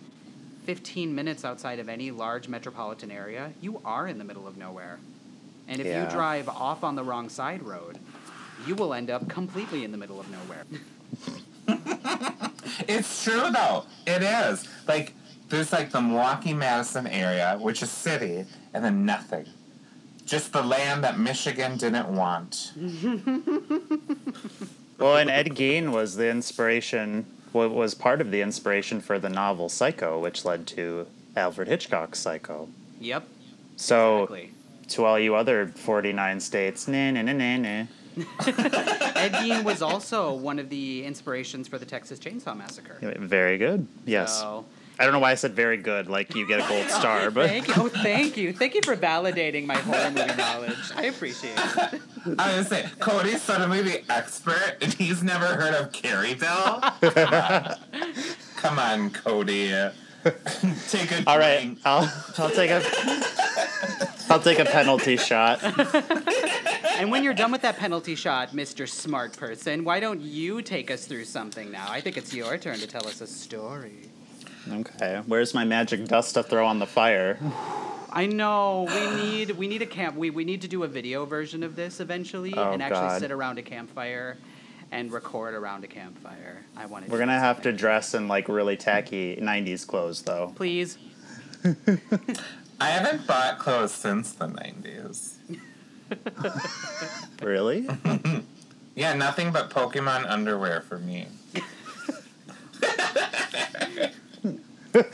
15 0.71 1.15
minutes 1.15 1.45
outside 1.45 1.79
of 1.79 1.89
any 1.89 2.11
large 2.11 2.49
metropolitan 2.49 3.11
area, 3.13 3.53
you 3.61 3.81
are 3.85 4.09
in 4.09 4.19
the 4.19 4.25
middle 4.25 4.49
of 4.49 4.57
nowhere. 4.57 4.99
And 5.69 5.81
if 5.81 5.87
Yeah. 5.87 6.05
you 6.05 6.11
drive 6.11 6.49
off 6.49 6.83
on 6.83 6.97
the 6.97 7.05
wrong 7.05 7.29
side 7.29 7.63
road, 7.63 7.99
you 8.67 8.75
will 8.75 8.93
end 8.93 9.09
up 9.09 9.29
completely 9.29 9.85
in 9.85 9.93
the 9.93 9.99
middle 9.99 10.19
of 10.21 10.27
nowhere. 10.31 10.65
It's 12.89 13.25
true 13.25 13.49
though. 13.53 13.85
It 14.07 14.23
is. 14.23 14.69
Like 14.87 15.15
there's 15.49 15.73
like 15.73 15.91
the 15.93 16.01
Milwaukee 16.01 16.53
Madison 16.53 17.07
area, 17.07 17.57
which 17.61 17.83
is 17.83 17.91
city, 17.91 18.45
and 18.75 18.85
then 18.85 19.07
nothing. 19.07 19.47
Just 20.27 20.53
the 20.53 20.63
land 20.63 21.03
that 21.05 21.19
Michigan 21.19 21.77
didn't 21.79 22.09
want. 22.09 22.73
Well, 24.99 25.19
and 25.19 25.29
Ed 25.29 25.51
Gein 25.51 25.93
was 25.93 26.17
the 26.17 26.31
inspiration, 26.31 27.27
wa- 27.53 27.67
was 27.69 27.95
part 27.95 28.21
of 28.21 28.31
the 28.31 28.41
inspiration 28.43 29.01
for 29.01 29.19
the 29.19 29.29
novel 29.29 29.69
Psycho, 29.69 30.19
which 30.21 30.45
led 30.45 30.67
to 30.69 31.07
Alfred 31.37 31.69
Hitchcock's 31.69 32.19
Psycho. 32.19 32.69
yep. 33.01 33.27
So, 33.77 34.23
Exactly. 34.23 34.51
to 34.89 35.05
all 35.05 35.19
you 35.19 35.35
other 35.35 35.67
49 35.69 36.41
states, 36.41 36.89
nah, 36.89 37.11
nah, 37.11 37.23
nah, 37.23 37.33
nah, 37.33 37.57
nah. 37.59 37.87
Ed 38.47 39.33
Gein 39.33 39.63
was 39.65 39.83
also 39.83 40.33
one 40.33 40.59
of 40.59 40.71
the 40.71 41.05
inspirations 41.05 41.69
for 41.69 41.77
the 41.77 41.85
Texas 41.85 42.19
Chainsaw 42.19 42.57
Massacre. 42.57 42.97
Very 43.19 43.59
good. 43.59 43.87
Yes. 44.07 44.39
So, 44.41 44.65
I 44.99 45.05
don't 45.05 45.13
know 45.13 45.19
why 45.19 45.33
I 45.33 45.35
said 45.35 45.55
very 45.55 45.77
good, 45.77 46.09
like 46.09 46.35
you 46.35 46.47
get 46.47 46.61
a 46.61 46.69
gold 46.69 46.87
oh, 46.91 46.99
star, 46.99 47.31
but 47.31 47.49
thank 47.49 47.69
you. 47.69 47.75
Oh, 47.77 47.89
thank 47.89 48.37
you. 48.37 48.53
Thank 48.53 48.75
you 48.75 48.83
for 48.83 48.97
validating 48.97 49.67
my 49.67 49.77
horror 49.77 50.11
movie 50.11 50.37
knowledge. 50.37 50.91
I 50.95 51.05
appreciate 51.05 51.55
it. 51.57 52.01
I 52.39 52.57
was 52.59 52.69
gonna 52.69 52.83
say, 52.83 52.89
Cody's 52.99 53.43
suddenly 53.43 53.83
the 53.83 54.03
expert, 54.11 54.77
and 54.81 54.93
he's 54.95 55.23
never 55.23 55.47
heard 55.47 55.75
of 55.75 55.93
Caryville. 55.93 56.81
Come 58.57 58.79
on, 58.79 59.11
Cody. 59.11 59.69
Take 60.89 61.13
a 61.13 61.23
all 61.27 61.39
right, 61.39 61.61
drink. 61.61 61.79
I'll 61.85 62.13
I'll 62.39 62.51
take 62.51 62.71
a 62.71 62.83
I'll 64.29 64.41
take 64.41 64.59
a 64.59 64.65
penalty 64.65 65.17
shot. 65.17 65.63
And 66.99 67.11
when 67.11 67.23
you're 67.23 67.35
done 67.35 67.53
with 67.53 67.61
that 67.61 67.77
penalty 67.77 68.15
shot, 68.15 68.53
Mr. 68.53 68.89
Smart 68.89 69.37
Person, 69.37 69.85
why 69.85 70.01
don't 70.01 70.23
you 70.23 70.63
take 70.63 70.91
us 70.91 71.05
through 71.05 71.27
something 71.27 71.71
now? 71.71 71.87
I 71.91 72.01
think 72.01 72.17
it's 72.17 72.33
your 72.33 72.57
turn 72.57 72.79
to 72.79 72.87
tell 72.87 73.07
us 73.07 73.21
a 73.21 73.27
story. 73.27 74.09
Okay, 74.71 75.23
where's 75.27 75.55
my 75.55 75.65
magic 75.65 76.07
dust 76.07 76.35
to 76.35 76.43
throw 76.43 76.67
on 76.67 76.79
the 76.79 76.87
fire? 76.87 77.39
I 78.13 78.25
know 78.27 78.89
we 78.89 79.23
need 79.23 79.51
we 79.53 79.69
need 79.69 79.83
a 79.83 79.87
camp. 79.87 80.17
We, 80.17 80.31
we 80.31 80.45
need 80.45 80.63
to 80.63 80.69
do 80.69 80.85
a 80.85 80.89
video 80.89 81.27
version 81.27 81.63
of 81.63 81.77
this 81.77 82.01
eventually, 82.01 82.55
Oh, 82.57 82.73
and 82.73 82.83
actually 82.83 83.01
God. 83.09 83.21
sit 83.21 83.31
around 83.31 83.59
a 83.59 83.63
campfire 83.63 84.39
and 84.91 85.13
record 85.13 85.53
around 85.55 85.85
a 85.85 85.87
campfire. 85.87 86.65
I 86.77 86.87
want 86.87 87.05
to. 87.05 87.11
We're 87.13 87.19
gonna 87.19 87.39
have 87.39 87.61
to 87.63 87.73
dress 87.73 88.15
in 88.15 88.27
like 88.27 88.49
really 88.49 88.77
tacky 88.79 89.37
'90s 89.37 89.87
clothes, 89.87 90.23
though. 90.23 90.53
Please. 90.57 90.97
I 92.81 92.87
haven't 92.91 93.27
bought 93.27 93.59
clothes 93.59 93.93
since 93.93 94.33
the 94.33 94.47
90s. 94.49 95.35
Really? 97.43 97.89
Yeah, 98.95 99.13
nothing 99.13 99.53
but 99.53 99.69
Pokemon 99.69 100.25
underwear 100.27 100.81
for 100.81 100.97
me. 100.99 101.27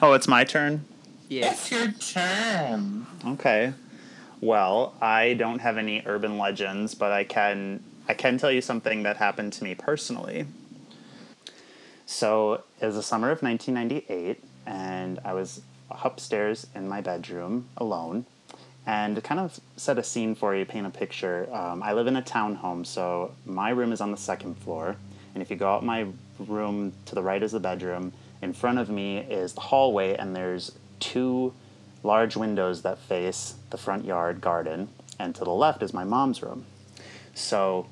Oh, 0.00 0.12
it's 0.12 0.28
my 0.28 0.44
turn. 0.44 0.84
Yes. 1.28 1.72
It's 1.72 1.72
your 1.72 1.90
turn. 1.90 3.04
Okay. 3.26 3.72
Well, 4.40 4.94
I 5.00 5.34
don't 5.34 5.58
have 5.58 5.76
any 5.76 6.04
urban 6.06 6.38
legends, 6.38 6.94
but 6.94 7.10
I 7.10 7.24
can 7.24 7.82
I 8.08 8.14
can 8.14 8.38
tell 8.38 8.52
you 8.52 8.60
something 8.60 9.02
that 9.02 9.16
happened 9.16 9.52
to 9.54 9.64
me 9.64 9.74
personally. 9.74 10.46
So, 12.06 12.62
it 12.80 12.86
was 12.86 12.94
the 12.94 13.02
summer 13.02 13.30
of 13.30 13.42
1998, 13.42 14.42
and 14.66 15.18
I 15.24 15.34
was 15.34 15.60
upstairs 15.90 16.66
in 16.74 16.88
my 16.88 17.00
bedroom 17.00 17.68
alone. 17.76 18.24
And 18.86 19.16
to 19.16 19.20
kind 19.20 19.40
of 19.40 19.58
set 19.76 19.98
a 19.98 20.02
scene 20.04 20.34
for 20.34 20.54
you, 20.54 20.64
paint 20.64 20.86
a 20.86 20.90
picture, 20.90 21.48
um, 21.52 21.82
I 21.82 21.92
live 21.92 22.06
in 22.06 22.16
a 22.16 22.22
townhome, 22.22 22.86
so 22.86 23.32
my 23.44 23.70
room 23.70 23.92
is 23.92 24.00
on 24.00 24.12
the 24.12 24.16
second 24.16 24.54
floor. 24.58 24.96
And 25.34 25.42
if 25.42 25.50
you 25.50 25.56
go 25.56 25.74
out 25.74 25.84
my 25.84 26.06
room 26.38 26.92
to 27.06 27.14
the 27.14 27.22
right 27.22 27.42
is 27.42 27.52
the 27.52 27.60
bedroom, 27.60 28.12
in 28.40 28.52
front 28.52 28.78
of 28.78 28.88
me 28.88 29.18
is 29.18 29.54
the 29.54 29.60
hallway, 29.60 30.14
and 30.16 30.34
there's 30.34 30.72
two 31.00 31.54
large 32.02 32.36
windows 32.36 32.82
that 32.82 32.98
face 32.98 33.56
the 33.70 33.78
front 33.78 34.04
yard 34.04 34.40
garden, 34.40 34.88
and 35.18 35.34
to 35.34 35.44
the 35.44 35.50
left 35.50 35.82
is 35.82 35.92
my 35.92 36.04
mom's 36.04 36.42
room. 36.42 36.64
So 37.34 37.86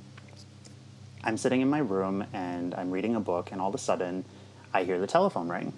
I'm 1.24 1.36
sitting 1.36 1.60
in 1.60 1.68
my 1.68 1.78
room 1.78 2.24
and 2.32 2.74
I'm 2.74 2.90
reading 2.90 3.16
a 3.16 3.20
book, 3.20 3.50
and 3.52 3.60
all 3.60 3.68
of 3.68 3.74
a 3.74 3.78
sudden 3.78 4.24
I 4.72 4.84
hear 4.84 4.98
the 4.98 5.06
telephone 5.06 5.48
ring. 5.48 5.72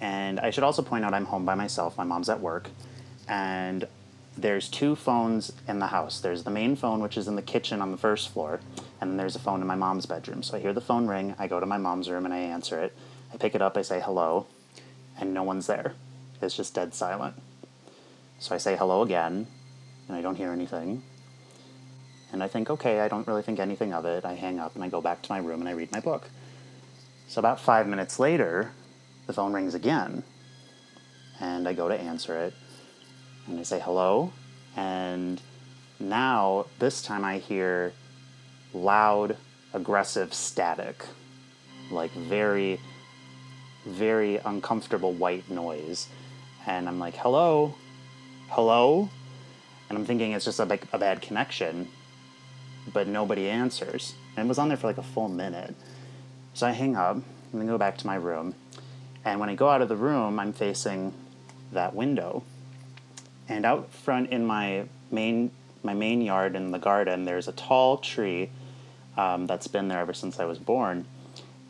And 0.00 0.40
I 0.40 0.50
should 0.50 0.64
also 0.64 0.82
point 0.82 1.04
out 1.04 1.12
I'm 1.12 1.26
home 1.26 1.44
by 1.44 1.54
myself, 1.54 1.98
my 1.98 2.04
mom's 2.04 2.30
at 2.30 2.40
work, 2.40 2.70
and 3.28 3.86
there's 4.38 4.68
two 4.68 4.96
phones 4.96 5.52
in 5.68 5.78
the 5.78 5.88
house. 5.88 6.20
There's 6.20 6.44
the 6.44 6.50
main 6.50 6.76
phone, 6.76 7.00
which 7.00 7.18
is 7.18 7.28
in 7.28 7.36
the 7.36 7.42
kitchen 7.42 7.82
on 7.82 7.90
the 7.90 7.98
first 7.98 8.30
floor, 8.30 8.60
and 9.00 9.10
then 9.10 9.16
there's 9.18 9.36
a 9.36 9.40
phone 9.40 9.60
in 9.60 9.66
my 9.66 9.74
mom's 9.74 10.06
bedroom. 10.06 10.42
So 10.42 10.56
I 10.56 10.60
hear 10.60 10.72
the 10.72 10.80
phone 10.80 11.06
ring, 11.06 11.34
I 11.38 11.46
go 11.46 11.60
to 11.60 11.66
my 11.66 11.76
mom's 11.76 12.08
room 12.08 12.24
and 12.24 12.32
I 12.32 12.38
answer 12.38 12.80
it. 12.80 12.96
I 13.32 13.36
pick 13.36 13.54
it 13.54 13.62
up, 13.62 13.76
I 13.76 13.82
say 13.82 14.00
hello, 14.00 14.46
and 15.18 15.32
no 15.32 15.42
one's 15.42 15.66
there. 15.66 15.94
It's 16.42 16.56
just 16.56 16.74
dead 16.74 16.94
silent. 16.94 17.36
So 18.38 18.54
I 18.54 18.58
say 18.58 18.76
hello 18.76 19.02
again, 19.02 19.46
and 20.08 20.16
I 20.16 20.20
don't 20.20 20.36
hear 20.36 20.50
anything. 20.50 21.02
And 22.32 22.42
I 22.42 22.48
think, 22.48 22.70
okay, 22.70 23.00
I 23.00 23.08
don't 23.08 23.26
really 23.26 23.42
think 23.42 23.58
anything 23.58 23.92
of 23.92 24.04
it. 24.04 24.24
I 24.24 24.34
hang 24.34 24.58
up 24.58 24.74
and 24.74 24.84
I 24.84 24.88
go 24.88 25.00
back 25.00 25.22
to 25.22 25.32
my 25.32 25.38
room 25.38 25.60
and 25.60 25.68
I 25.68 25.72
read 25.72 25.90
my 25.90 26.00
book. 26.00 26.30
So 27.28 27.38
about 27.38 27.60
five 27.60 27.86
minutes 27.86 28.18
later, 28.18 28.72
the 29.26 29.32
phone 29.32 29.52
rings 29.52 29.74
again. 29.74 30.22
And 31.40 31.66
I 31.66 31.72
go 31.72 31.88
to 31.88 31.94
answer 31.94 32.36
it. 32.38 32.54
And 33.46 33.58
I 33.58 33.62
say 33.62 33.80
hello. 33.80 34.32
And 34.76 35.40
now, 35.98 36.66
this 36.78 37.02
time 37.02 37.24
I 37.24 37.38
hear 37.38 37.92
loud, 38.72 39.36
aggressive 39.72 40.32
static. 40.32 41.04
Like 41.90 42.12
very, 42.12 42.80
very 43.84 44.36
uncomfortable 44.38 45.12
white 45.12 45.50
noise. 45.50 46.08
And 46.66 46.88
I'm 46.88 46.98
like, 46.98 47.16
hello? 47.16 47.74
Hello? 48.48 49.08
And 49.88 49.98
I'm 49.98 50.04
thinking 50.04 50.32
it's 50.32 50.44
just 50.44 50.60
a, 50.60 50.66
big- 50.66 50.86
a 50.92 50.98
bad 50.98 51.20
connection, 51.22 51.88
but 52.92 53.06
nobody 53.06 53.48
answers. 53.48 54.14
And 54.36 54.46
it 54.46 54.48
was 54.48 54.58
on 54.58 54.68
there 54.68 54.76
for 54.76 54.86
like 54.86 54.98
a 54.98 55.02
full 55.02 55.28
minute. 55.28 55.74
So 56.54 56.66
I 56.66 56.72
hang 56.72 56.96
up 56.96 57.16
and 57.16 57.60
then 57.60 57.66
go 57.66 57.78
back 57.78 57.98
to 57.98 58.06
my 58.06 58.16
room. 58.16 58.54
And 59.24 59.40
when 59.40 59.48
I 59.48 59.54
go 59.54 59.68
out 59.68 59.82
of 59.82 59.88
the 59.88 59.96
room, 59.96 60.38
I'm 60.38 60.52
facing 60.52 61.12
that 61.72 61.94
window. 61.94 62.42
And 63.48 63.64
out 63.64 63.92
front 63.92 64.30
in 64.30 64.46
my 64.46 64.86
main 65.10 65.50
my 65.82 65.94
main 65.94 66.20
yard 66.20 66.56
in 66.56 66.72
the 66.72 66.78
garden, 66.78 67.24
there's 67.24 67.48
a 67.48 67.52
tall 67.52 67.96
tree 67.96 68.50
um, 69.16 69.46
that's 69.46 69.66
been 69.66 69.88
there 69.88 69.98
ever 69.98 70.12
since 70.12 70.38
I 70.38 70.44
was 70.44 70.58
born. 70.58 71.06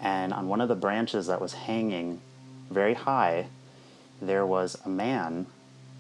And 0.00 0.32
on 0.32 0.48
one 0.48 0.60
of 0.60 0.68
the 0.68 0.74
branches 0.74 1.26
that 1.26 1.40
was 1.40 1.52
hanging 1.52 2.20
very 2.70 2.94
high, 2.94 3.46
there 4.20 4.46
was 4.46 4.78
a 4.84 4.88
man 4.88 5.46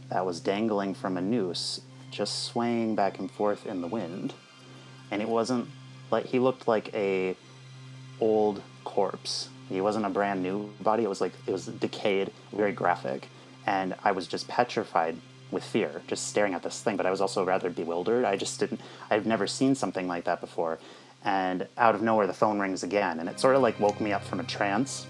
that 0.08 0.24
was 0.26 0.40
dangling 0.40 0.94
from 0.94 1.16
a 1.16 1.20
noose, 1.20 1.80
just 2.10 2.44
swaying 2.44 2.94
back 2.94 3.18
and 3.18 3.30
forth 3.30 3.66
in 3.66 3.80
the 3.80 3.86
wind. 3.86 4.34
And 5.10 5.20
it 5.20 5.28
wasn't 5.28 5.68
like 6.10 6.26
he 6.26 6.38
looked 6.38 6.66
like 6.66 6.92
a 6.94 7.36
old 8.20 8.62
corpse. 8.84 9.48
He 9.68 9.80
wasn't 9.80 10.06
a 10.06 10.10
brand 10.10 10.42
new 10.42 10.70
body. 10.80 11.04
It 11.04 11.08
was 11.08 11.20
like 11.20 11.32
it 11.46 11.52
was 11.52 11.66
decayed, 11.66 12.32
very 12.52 12.72
graphic, 12.72 13.28
and 13.66 13.94
I 14.02 14.12
was 14.12 14.26
just 14.26 14.48
petrified 14.48 15.16
with 15.50 15.64
fear, 15.64 16.02
just 16.06 16.28
staring 16.28 16.54
at 16.54 16.62
this 16.62 16.80
thing. 16.80 16.96
But 16.96 17.06
I 17.06 17.10
was 17.10 17.20
also 17.20 17.44
rather 17.44 17.70
bewildered. 17.70 18.24
I 18.24 18.36
just 18.36 18.58
didn't. 18.58 18.80
I've 19.10 19.26
never 19.26 19.46
seen 19.46 19.74
something 19.74 20.08
like 20.08 20.24
that 20.24 20.40
before. 20.40 20.78
And 21.24 21.68
out 21.76 21.94
of 21.94 22.02
nowhere, 22.02 22.26
the 22.26 22.32
phone 22.32 22.58
rings 22.58 22.82
again, 22.82 23.20
and 23.20 23.28
it 23.28 23.38
sort 23.38 23.54
of 23.54 23.62
like 23.62 23.78
woke 23.78 24.00
me 24.00 24.12
up 24.12 24.24
from 24.24 24.40
a 24.40 24.44
trance, 24.44 25.06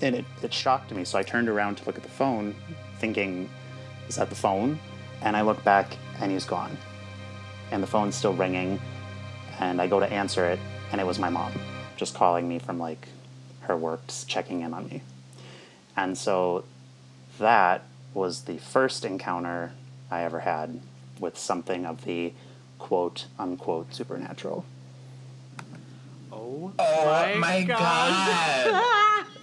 and 0.00 0.14
it, 0.14 0.24
it 0.42 0.54
shocked 0.54 0.92
me. 0.92 1.04
So 1.04 1.18
I 1.18 1.22
turned 1.22 1.48
around 1.48 1.76
to 1.78 1.84
look 1.86 1.96
at 1.96 2.02
the 2.02 2.08
phone, 2.08 2.54
thinking, 2.98 3.48
"Is 4.08 4.16
that 4.16 4.28
the 4.28 4.36
phone?" 4.36 4.78
And 5.22 5.36
I 5.36 5.42
look 5.42 5.62
back, 5.64 5.96
and 6.20 6.30
he's 6.30 6.44
gone, 6.44 6.76
and 7.70 7.82
the 7.82 7.86
phone's 7.86 8.14
still 8.14 8.32
ringing, 8.32 8.80
and 9.58 9.80
I 9.80 9.88
go 9.88 9.98
to 9.98 10.10
answer 10.10 10.46
it, 10.46 10.58
and 10.92 11.00
it 11.00 11.06
was 11.06 11.18
my 11.18 11.30
mom, 11.30 11.52
just 11.96 12.14
calling 12.14 12.48
me 12.48 12.58
from 12.58 12.78
like 12.78 13.08
her 13.62 13.76
work, 13.76 14.02
checking 14.26 14.60
in 14.60 14.72
on 14.72 14.86
me. 14.86 15.02
And 15.96 16.16
so 16.16 16.64
that 17.38 17.82
was 18.14 18.42
the 18.42 18.58
first 18.58 19.04
encounter 19.04 19.72
I 20.10 20.22
ever 20.22 20.40
had 20.40 20.80
with 21.18 21.36
something 21.38 21.84
of 21.84 22.04
the 22.04 22.32
quote 22.78 23.26
unquote 23.38 23.94
supernatural. 23.94 24.64
Oh, 26.32 26.72
Oh 26.78 27.34
my 27.38 27.62
gosh. 27.62 28.64
god. 28.66 28.86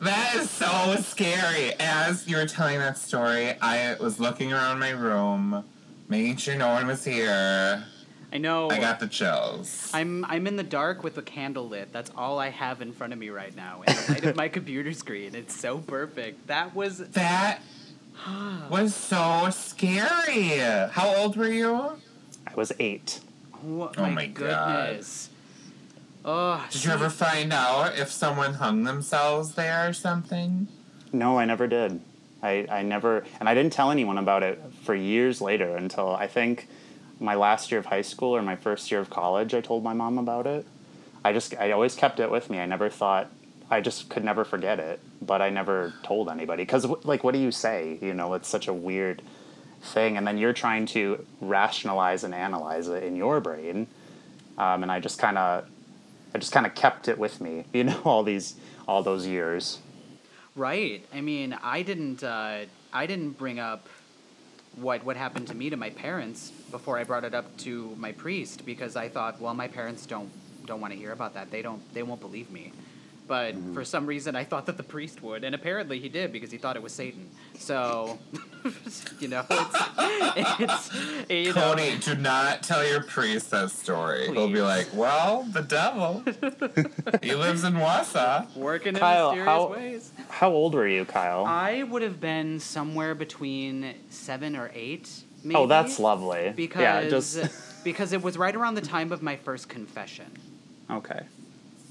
That 0.00 0.34
is 0.36 0.48
so 0.48 0.96
scary. 1.02 1.74
As 1.78 2.26
you 2.26 2.36
were 2.38 2.46
telling 2.46 2.78
that 2.78 2.96
story, 2.96 3.52
I 3.60 3.96
was 4.00 4.18
looking 4.18 4.50
around 4.50 4.78
my 4.78 4.90
room, 4.90 5.62
making 6.08 6.36
sure 6.36 6.56
no 6.56 6.68
one 6.68 6.86
was 6.86 7.04
here. 7.04 7.84
I 8.32 8.38
know. 8.38 8.70
I 8.70 8.78
got 8.78 8.98
the 8.98 9.08
chills. 9.08 9.90
I'm 9.92 10.24
I'm 10.24 10.46
in 10.46 10.56
the 10.56 10.62
dark 10.62 11.04
with 11.04 11.18
a 11.18 11.22
candle 11.22 11.68
lit. 11.68 11.92
That's 11.92 12.10
all 12.16 12.38
I 12.38 12.48
have 12.48 12.80
in 12.80 12.92
front 12.92 13.12
of 13.12 13.18
me 13.18 13.28
right 13.28 13.54
now, 13.54 13.82
in 13.86 13.94
the 13.94 14.04
light 14.12 14.24
of 14.24 14.36
my 14.36 14.48
computer 14.56 14.94
screen. 14.94 15.34
It's 15.34 15.54
so 15.54 15.76
perfect. 15.78 16.46
That 16.46 16.74
was 16.74 16.96
That 16.98 17.60
was 18.70 18.94
so 18.94 19.48
scary. 19.50 20.56
How 20.92 21.14
old 21.16 21.36
were 21.36 21.46
you? 21.48 21.74
I 22.46 22.54
was 22.54 22.72
eight. 22.80 23.20
oh, 23.62 23.92
Oh 23.98 24.02
my, 24.02 24.10
my 24.10 24.26
God. 24.28 25.04
Goodness. 26.22 26.64
Oh, 26.64 26.66
Did 26.70 26.84
you 26.84 26.90
ever 26.90 27.10
find 27.10 27.52
out 27.52 27.98
if 27.98 28.10
someone 28.10 28.54
hung 28.54 28.84
themselves 28.84 29.54
there 29.54 29.88
or 29.88 29.92
something? 29.92 30.68
No, 31.12 31.38
I 31.38 31.44
never 31.44 31.66
did. 31.66 32.00
I, 32.42 32.66
I 32.70 32.82
never, 32.82 33.24
and 33.38 33.48
I 33.48 33.54
didn't 33.54 33.72
tell 33.72 33.90
anyone 33.90 34.16
about 34.18 34.42
it 34.42 34.62
for 34.82 34.94
years 34.94 35.40
later 35.40 35.76
until 35.76 36.14
I 36.14 36.26
think 36.26 36.68
my 37.20 37.34
last 37.34 37.70
year 37.70 37.78
of 37.78 37.86
high 37.86 38.02
school 38.02 38.34
or 38.34 38.42
my 38.42 38.56
first 38.56 38.90
year 38.90 39.00
of 39.00 39.10
college. 39.10 39.52
I 39.54 39.60
told 39.60 39.84
my 39.84 39.92
mom 39.92 40.18
about 40.18 40.46
it. 40.46 40.66
I 41.22 41.32
just, 41.34 41.54
I 41.58 41.70
always 41.72 41.94
kept 41.94 42.18
it 42.18 42.30
with 42.30 42.48
me. 42.48 42.58
I 42.58 42.66
never 42.66 42.88
thought, 42.88 43.30
I 43.70 43.82
just 43.82 44.08
could 44.08 44.24
never 44.24 44.44
forget 44.44 44.80
it, 44.80 45.00
but 45.20 45.42
I 45.42 45.50
never 45.50 45.92
told 46.02 46.30
anybody. 46.30 46.62
Because, 46.62 46.86
like, 47.04 47.22
what 47.22 47.34
do 47.34 47.40
you 47.40 47.52
say? 47.52 47.98
You 48.00 48.14
know, 48.14 48.32
it's 48.34 48.48
such 48.48 48.68
a 48.68 48.72
weird 48.72 49.20
thing. 49.82 50.16
And 50.16 50.26
then 50.26 50.38
you're 50.38 50.54
trying 50.54 50.86
to 50.86 51.26
rationalize 51.42 52.24
and 52.24 52.34
analyze 52.34 52.88
it 52.88 53.02
in 53.02 53.16
your 53.16 53.40
brain. 53.40 53.86
Um, 54.56 54.82
and 54.82 54.90
I 54.90 54.98
just 54.98 55.18
kind 55.18 55.36
of, 55.36 55.68
I 56.34 56.38
just 56.38 56.52
kind 56.52 56.66
of 56.66 56.74
kept 56.74 57.08
it 57.08 57.18
with 57.18 57.40
me, 57.40 57.64
you 57.72 57.84
know, 57.84 58.00
all 58.04 58.22
these, 58.22 58.56
all 58.86 59.02
those 59.02 59.26
years. 59.26 59.78
Right. 60.56 61.04
I 61.14 61.20
mean, 61.20 61.56
I 61.62 61.82
didn't. 61.82 62.22
Uh, 62.22 62.64
I 62.92 63.06
didn't 63.06 63.38
bring 63.38 63.60
up 63.60 63.88
what 64.76 65.04
what 65.04 65.16
happened 65.16 65.46
to 65.48 65.54
me 65.54 65.70
to 65.70 65.76
my 65.76 65.90
parents 65.90 66.50
before 66.70 66.98
I 66.98 67.04
brought 67.04 67.24
it 67.24 67.34
up 67.34 67.56
to 67.58 67.94
my 67.96 68.12
priest 68.12 68.66
because 68.66 68.96
I 68.96 69.08
thought, 69.08 69.40
well, 69.40 69.54
my 69.54 69.68
parents 69.68 70.06
don't 70.06 70.30
don't 70.66 70.80
want 70.80 70.92
to 70.92 70.98
hear 70.98 71.12
about 71.12 71.34
that. 71.34 71.50
They 71.50 71.62
don't. 71.62 71.82
They 71.94 72.02
won't 72.02 72.20
believe 72.20 72.50
me. 72.50 72.72
But 73.30 73.54
for 73.74 73.84
some 73.84 74.06
reason, 74.06 74.34
I 74.34 74.42
thought 74.42 74.66
that 74.66 74.76
the 74.76 74.82
priest 74.82 75.22
would, 75.22 75.44
and 75.44 75.54
apparently 75.54 76.00
he 76.00 76.08
did 76.08 76.32
because 76.32 76.50
he 76.50 76.58
thought 76.58 76.74
it 76.74 76.82
was 76.82 76.92
Satan. 76.92 77.30
So, 77.54 78.18
you 79.20 79.28
know, 79.28 79.44
it's 79.48 80.90
it's 80.90 81.30
you 81.30 81.54
know, 81.54 81.74
Cody, 81.76 81.96
do 81.98 82.16
not 82.16 82.64
tell 82.64 82.84
your 82.84 83.04
priest 83.04 83.52
that 83.52 83.70
story. 83.70 84.26
He'll 84.32 84.48
be 84.48 84.60
like, 84.60 84.88
well, 84.92 85.44
the 85.44 85.62
devil. 85.62 86.24
he 87.22 87.36
lives 87.36 87.62
in 87.62 87.74
Wausau. 87.74 88.52
working 88.56 88.96
Kyle, 88.96 89.30
in 89.30 89.38
mysterious 89.38 89.46
how- 89.46 89.68
ways. 89.68 90.10
How 90.28 90.50
old 90.50 90.74
were 90.74 90.88
you, 90.88 91.04
Kyle? 91.04 91.44
I 91.46 91.84
would 91.84 92.02
have 92.02 92.20
been 92.20 92.58
somewhere 92.58 93.14
between 93.14 93.94
seven 94.08 94.56
or 94.56 94.72
eight. 94.74 95.08
Maybe. 95.44 95.54
oh, 95.54 95.68
that's 95.68 96.00
lovely. 96.00 96.52
because 96.56 96.82
yeah, 96.82 97.08
just 97.08 97.84
because 97.84 98.12
it 98.12 98.22
was 98.22 98.36
right 98.36 98.56
around 98.56 98.74
the 98.74 98.80
time 98.80 99.12
of 99.12 99.22
my 99.22 99.36
first 99.36 99.68
confession. 99.68 100.26
okay. 100.90 101.20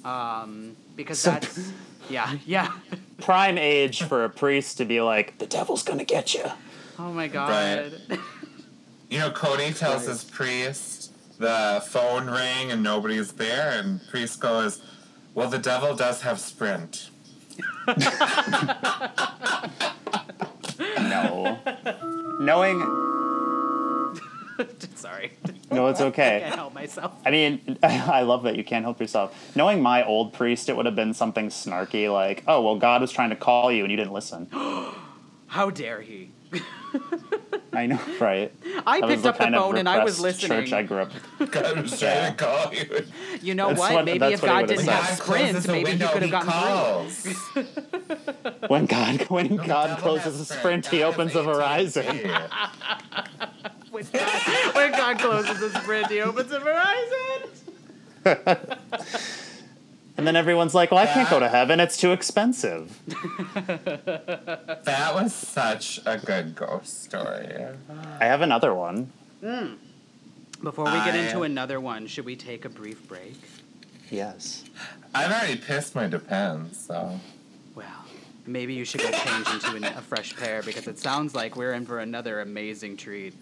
Um, 0.04 0.76
because 1.00 1.20
So- 1.20 1.32
that's 1.32 1.72
yeah 2.10 2.38
yeah. 2.46 2.72
Prime 3.22 3.58
age 3.58 4.04
for 4.04 4.24
a 4.26 4.30
priest 4.30 4.78
to 4.78 4.86
be 4.86 5.02
like, 5.02 5.38
the 5.40 5.46
devil's 5.46 5.84
gonna 5.84 6.04
get 6.06 6.34
you. 6.34 6.44
Oh 6.98 7.12
my 7.14 7.28
god. 7.28 7.94
You 9.10 9.20
know, 9.20 9.32
Cody 9.32 9.72
tells 9.74 10.06
his 10.06 10.24
priest 10.24 11.12
the 11.40 11.82
phone 11.88 12.30
rang 12.30 12.72
and 12.72 12.84
nobody's 12.84 13.32
there, 13.34 13.80
and 13.80 14.02
priest 14.10 14.40
goes, 14.42 14.82
well, 15.34 15.50
the 15.50 15.58
devil 15.58 15.96
does 15.96 16.22
have 16.22 16.40
sprint. 16.40 17.10
No. 21.00 21.58
Knowing, 22.40 22.80
Sorry. 24.96 25.32
no, 25.72 25.88
it's 25.88 26.02
okay. 26.10 26.38
I 26.38 26.40
can't 26.42 26.56
help 26.56 26.74
myself. 26.74 27.14
I 27.26 27.32
mean, 27.32 27.78
I 27.84 28.22
love 28.24 28.44
that 28.44 28.56
you 28.56 28.64
can't 28.64 28.84
help 28.84 29.00
yourself. 29.00 29.56
Knowing 29.56 29.82
my 29.82 30.04
old 30.06 30.34
priest, 30.34 30.70
it 30.70 30.76
would 30.76 30.86
have 30.86 30.96
been 30.96 31.14
something 31.14 31.50
snarky 31.50 32.12
like, 32.12 32.44
"Oh, 32.48 32.62
well, 32.62 32.78
God 32.78 33.02
was 33.02 33.12
trying 33.12 33.30
to 33.30 33.36
call 33.36 33.72
you 33.72 33.84
and 33.84 33.92
you 33.92 33.98
didn't 33.98 34.14
listen." 34.14 34.48
How 35.48 35.70
dare 35.72 36.02
he? 36.02 36.32
I 37.74 37.86
know, 37.86 38.00
right? 38.20 38.52
I 38.86 39.00
That 39.00 39.08
was 39.08 39.16
picked 39.18 39.26
up 39.28 39.38
the 39.38 39.44
kind 39.44 39.56
phone 39.56 39.78
and 39.78 39.88
I 39.88 40.04
was 40.04 40.20
listening. 40.20 40.62
Church 40.66 40.74
I 40.74 40.82
grew 40.84 41.02
up. 41.04 41.12
God 41.52 41.82
was 41.82 42.00
trying 42.00 42.36
to 42.36 42.44
call 42.44 42.74
you. 42.74 43.06
You 43.42 43.54
know 43.56 43.68
That's 43.70 43.80
what? 43.80 43.94
what- 43.94 44.06
Maybe 44.06 44.26
if 44.26 44.42
God 44.42 44.68
didn't 44.68 44.88
have 44.88 45.08
God 45.08 45.18
sprint, 45.18 45.42
closes 45.52 45.64
the 45.66 45.72
maybe 45.72 45.92
he 45.92 45.98
could 46.00 46.22
have 46.24 46.32
gotten 46.32 46.50
calls. 46.52 47.16
through. 47.22 47.64
When 48.68 48.86
God, 48.88 49.22
when 49.30 49.56
No, 49.56 49.64
God 49.66 50.00
closes 50.00 50.40
a 50.40 50.46
sprint, 50.46 50.88
he 50.88 51.04
opens 51.04 51.36
a 51.36 51.44
Verizon. 51.44 52.50
AT&T. 54.00 54.18
When 54.18 54.24
God, 54.26 54.76
when 54.76 54.92
God 54.92 55.20
closes 55.20 55.60
his 55.60 55.74
sprint, 55.74 56.08
he 56.08 56.22
opens 56.22 56.52
a 56.52 56.60
Verizon. 56.60 57.50
And 60.20 60.28
then 60.28 60.36
everyone's 60.36 60.76
like, 60.76 60.92
"Well, 60.92 61.00
I 61.00 61.06
can't 61.06 61.30
go 61.30 61.40
to 61.40 61.48
heaven; 61.48 61.80
it's 61.80 61.96
too 61.96 62.12
expensive." 62.12 63.00
That 64.84 65.14
was 65.14 65.34
such 65.34 66.02
a 66.06 66.18
good 66.18 66.56
ghost 66.56 67.04
story. 67.06 67.56
I 68.20 68.26
have 68.26 68.42
another 68.42 68.74
one. 68.74 69.14
Hmm. 69.42 69.76
Before 70.62 70.84
we 70.86 70.92
get 70.92 71.14
I- 71.14 71.20
into 71.20 71.44
another 71.44 71.80
one, 71.80 72.06
should 72.08 72.26
we 72.26 72.36
take 72.36 72.66
a 72.66 72.70
brief 72.70 73.08
break? 73.08 73.40
Yes. 74.12 74.66
I've 75.16 75.32
already 75.32 75.56
pissed 75.56 75.96
my 75.96 76.08
depends, 76.08 76.78
so. 76.78 77.18
Well, 77.74 78.06
maybe 78.46 78.74
you 78.74 78.84
should 78.84 79.02
go 79.02 79.12
change 79.12 79.48
into 79.48 79.76
an, 79.78 79.86
a 79.86 80.02
fresh 80.02 80.36
pair 80.36 80.62
because 80.64 80.86
it 80.88 81.00
sounds 81.00 81.34
like 81.34 81.56
we're 81.56 81.72
in 81.72 81.86
for 81.86 82.00
another 82.00 82.42
amazing 82.42 82.98
treat. 82.98 83.34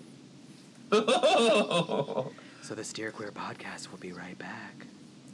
So 2.62 2.76
the 2.76 2.84
Steer 2.84 3.12
Queer 3.12 3.32
podcast 3.32 3.91
will 3.91 3.97
be 3.97 4.12
right 4.12 4.38
back. 4.38 4.88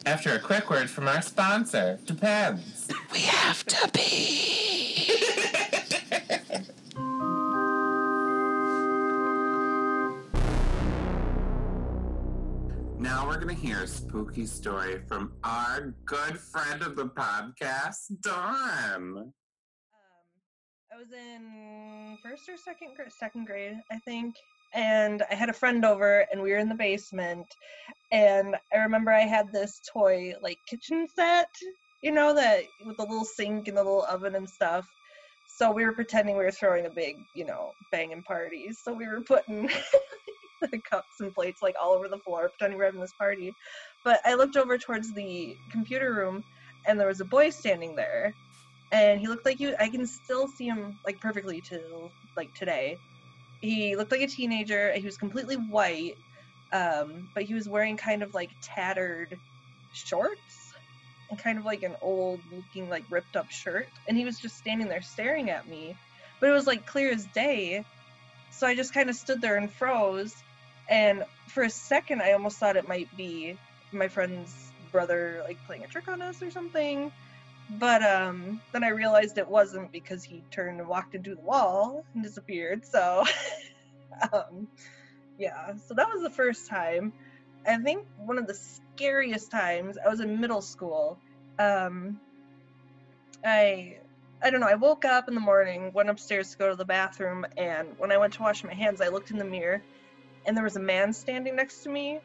After 0.06 0.34
a 0.36 0.40
quick 0.40 0.70
word 0.70 0.88
from 0.90 1.08
our 1.08 1.22
sponsor, 1.22 1.98
Depends. 2.06 2.88
We 3.12 3.20
have 3.22 3.64
to 3.66 3.90
be. 3.92 5.10
Now 13.00 13.28
we're 13.28 13.40
gonna 13.40 13.54
hear 13.54 13.80
a 13.82 13.88
spooky 13.88 14.46
story 14.46 15.02
from 15.08 15.34
our 15.44 15.94
good 16.06 16.40
friend 16.40 16.82
of 16.82 16.96
the 16.96 17.06
podcast, 17.08 18.22
Dawn. 18.22 18.56
Um, 18.96 19.34
I 20.92 20.98
was 20.98 21.12
in 21.12 22.18
first 22.24 22.48
or 22.48 22.58
second 22.58 22.96
grade, 22.96 23.12
second 23.12 23.46
grade, 23.46 23.78
I 23.92 23.98
think, 24.00 24.36
and 24.74 25.24
I 25.30 25.36
had 25.36 25.50
a 25.50 25.54
friend 25.54 25.86
over, 25.86 26.26
and 26.32 26.42
we 26.42 26.52
were 26.52 26.58
in 26.58 26.70
the 26.70 26.76
basement, 26.76 27.46
and 28.12 28.56
I 28.74 28.78
remember 28.78 29.12
I 29.12 29.22
had 29.22 29.52
this 29.52 29.82
toy 29.92 30.34
like 30.42 30.58
kitchen 30.68 31.08
set, 31.16 31.50
you 32.02 32.12
know, 32.12 32.34
that 32.36 32.64
with 32.86 32.98
the 32.98 33.04
little 33.04 33.26
sink 33.26 33.68
and 33.68 33.78
the 33.78 33.84
little 33.84 34.06
oven 34.10 34.36
and 34.36 34.50
stuff. 34.50 34.88
So 35.58 35.72
we 35.72 35.86
were 35.86 35.94
pretending 35.94 36.38
we 36.38 36.44
were 36.44 36.52
throwing 36.52 36.86
a 36.86 36.90
big, 36.90 37.16
you 37.36 37.46
know, 37.46 37.72
banging 37.92 38.24
parties. 38.24 38.80
So 38.84 38.94
we 38.94 39.08
were 39.08 39.22
putting 39.22 39.70
the 40.62 40.80
cups 40.90 41.20
and 41.20 41.34
plates 41.34 41.62
like 41.62 41.76
all 41.82 41.94
over 41.94 42.08
the 42.08 42.18
floor, 42.20 42.50
pretending 42.50 42.78
we 42.78 42.82
were 42.82 42.86
having 42.86 43.02
this 43.02 43.14
party. 43.20 43.54
But 44.04 44.20
I 44.26 44.34
looked 44.34 44.58
over 44.58 44.78
towards 44.78 45.14
the 45.14 45.56
computer 45.72 46.14
room, 46.14 46.44
and 46.88 47.00
there 47.00 47.08
was 47.08 47.22
a 47.22 47.26
boy 47.26 47.50
standing 47.50 47.96
there 47.96 48.34
and 48.94 49.20
he 49.20 49.28
looked 49.28 49.46
like 49.46 49.60
you. 49.60 49.76
I 49.80 49.90
can 49.90 50.06
still 50.06 50.48
see 50.48 50.68
him 50.68 50.98
like 51.06 51.20
perfectly 51.20 51.62
till 51.62 52.12
like 52.38 52.54
today. 52.54 52.98
He 53.64 53.96
looked 53.96 54.12
like 54.12 54.20
a 54.20 54.28
teenager. 54.28 54.92
He 54.92 55.06
was 55.06 55.16
completely 55.16 55.56
white, 55.56 56.18
um, 56.74 57.30
but 57.34 57.44
he 57.44 57.54
was 57.54 57.70
wearing 57.70 57.96
kind 57.96 58.22
of 58.22 58.34
like 58.34 58.50
tattered 58.62 59.40
shorts 59.94 60.74
and 61.30 61.40
kind 61.40 61.58
of 61.58 61.64
like 61.64 61.82
an 61.82 61.96
old 62.02 62.42
looking 62.52 62.90
like 62.90 63.06
ripped 63.10 63.38
up 63.38 63.50
shirt. 63.52 63.88
And 64.06 64.18
he 64.18 64.26
was 64.26 64.38
just 64.38 64.58
standing 64.58 64.90
there 64.90 65.02
staring 65.02 65.50
at 65.50 65.66
me, 65.66 65.96
but 66.42 66.50
it 66.50 66.52
was 66.52 66.68
like 66.68 66.86
clear 66.86 67.10
as 67.10 67.26
day. 67.28 67.86
So 68.52 68.68
I 68.68 68.76
just 68.76 68.94
kind 68.94 69.10
of 69.10 69.16
stood 69.16 69.40
there 69.40 69.56
and 69.56 69.72
froze. 69.72 70.36
And 70.90 71.24
for 71.48 71.64
a 71.64 71.70
second, 71.70 72.22
I 72.22 72.34
almost 72.34 72.58
thought 72.58 72.76
it 72.76 72.90
might 72.90 73.16
be 73.16 73.58
my 73.94 74.10
friend's 74.10 74.54
brother 74.92 75.42
like 75.48 75.58
playing 75.66 75.86
a 75.86 75.88
trick 75.88 76.10
on 76.10 76.22
us 76.22 76.44
or 76.44 76.52
something 76.52 77.14
but 77.70 78.04
um 78.04 78.62
then 78.72 78.84
i 78.84 78.90
realized 78.90 79.38
it 79.38 79.48
wasn't 79.48 79.92
because 79.92 80.24
he 80.24 80.44
turned 80.52 80.80
and 80.80 80.88
walked 80.88 81.16
into 81.16 81.36
the 81.36 81.42
wall 81.42 82.06
and 82.14 82.24
disappeared 82.24 82.86
so 82.86 83.24
um 84.34 84.68
yeah. 85.38 85.74
So 85.88 85.94
that 85.96 86.08
was 86.14 86.22
the 86.22 86.30
first 86.30 86.70
time. 86.70 87.14
I 87.68 87.78
think 87.78 88.06
one 88.18 88.38
of 88.38 88.48
the 88.48 88.54
scariest 88.54 89.52
times 89.52 89.98
i 90.04 90.10
was 90.10 90.20
in 90.20 90.40
middle 90.40 90.62
school. 90.62 91.18
Um 91.60 92.20
i 93.46 93.98
i 94.42 94.50
don't 94.50 94.60
know 94.62 94.68
i 94.68 94.76
woke 94.76 95.06
up 95.06 95.28
in 95.28 95.34
the 95.34 95.40
morning 95.42 95.92
went 95.94 96.10
upstairs 96.10 96.52
to 96.52 96.58
go 96.58 96.70
to 96.70 96.76
the 96.76 96.86
bathroom 96.86 97.46
and 97.58 97.90
when 97.98 98.12
i 98.12 98.18
went 98.18 98.34
to 98.34 98.42
wash 98.42 98.64
my 98.64 98.74
hands 98.74 99.02
i 99.02 99.10
looked 99.10 99.32
in 99.32 99.38
the 99.38 99.44
mirror 99.46 99.82
and 100.46 100.56
there 100.56 100.64
was 100.64 100.78
a 100.78 100.80
man 100.80 101.12
standing 101.12 101.56
next 101.56 101.84
to 101.84 101.90
me 101.90 102.20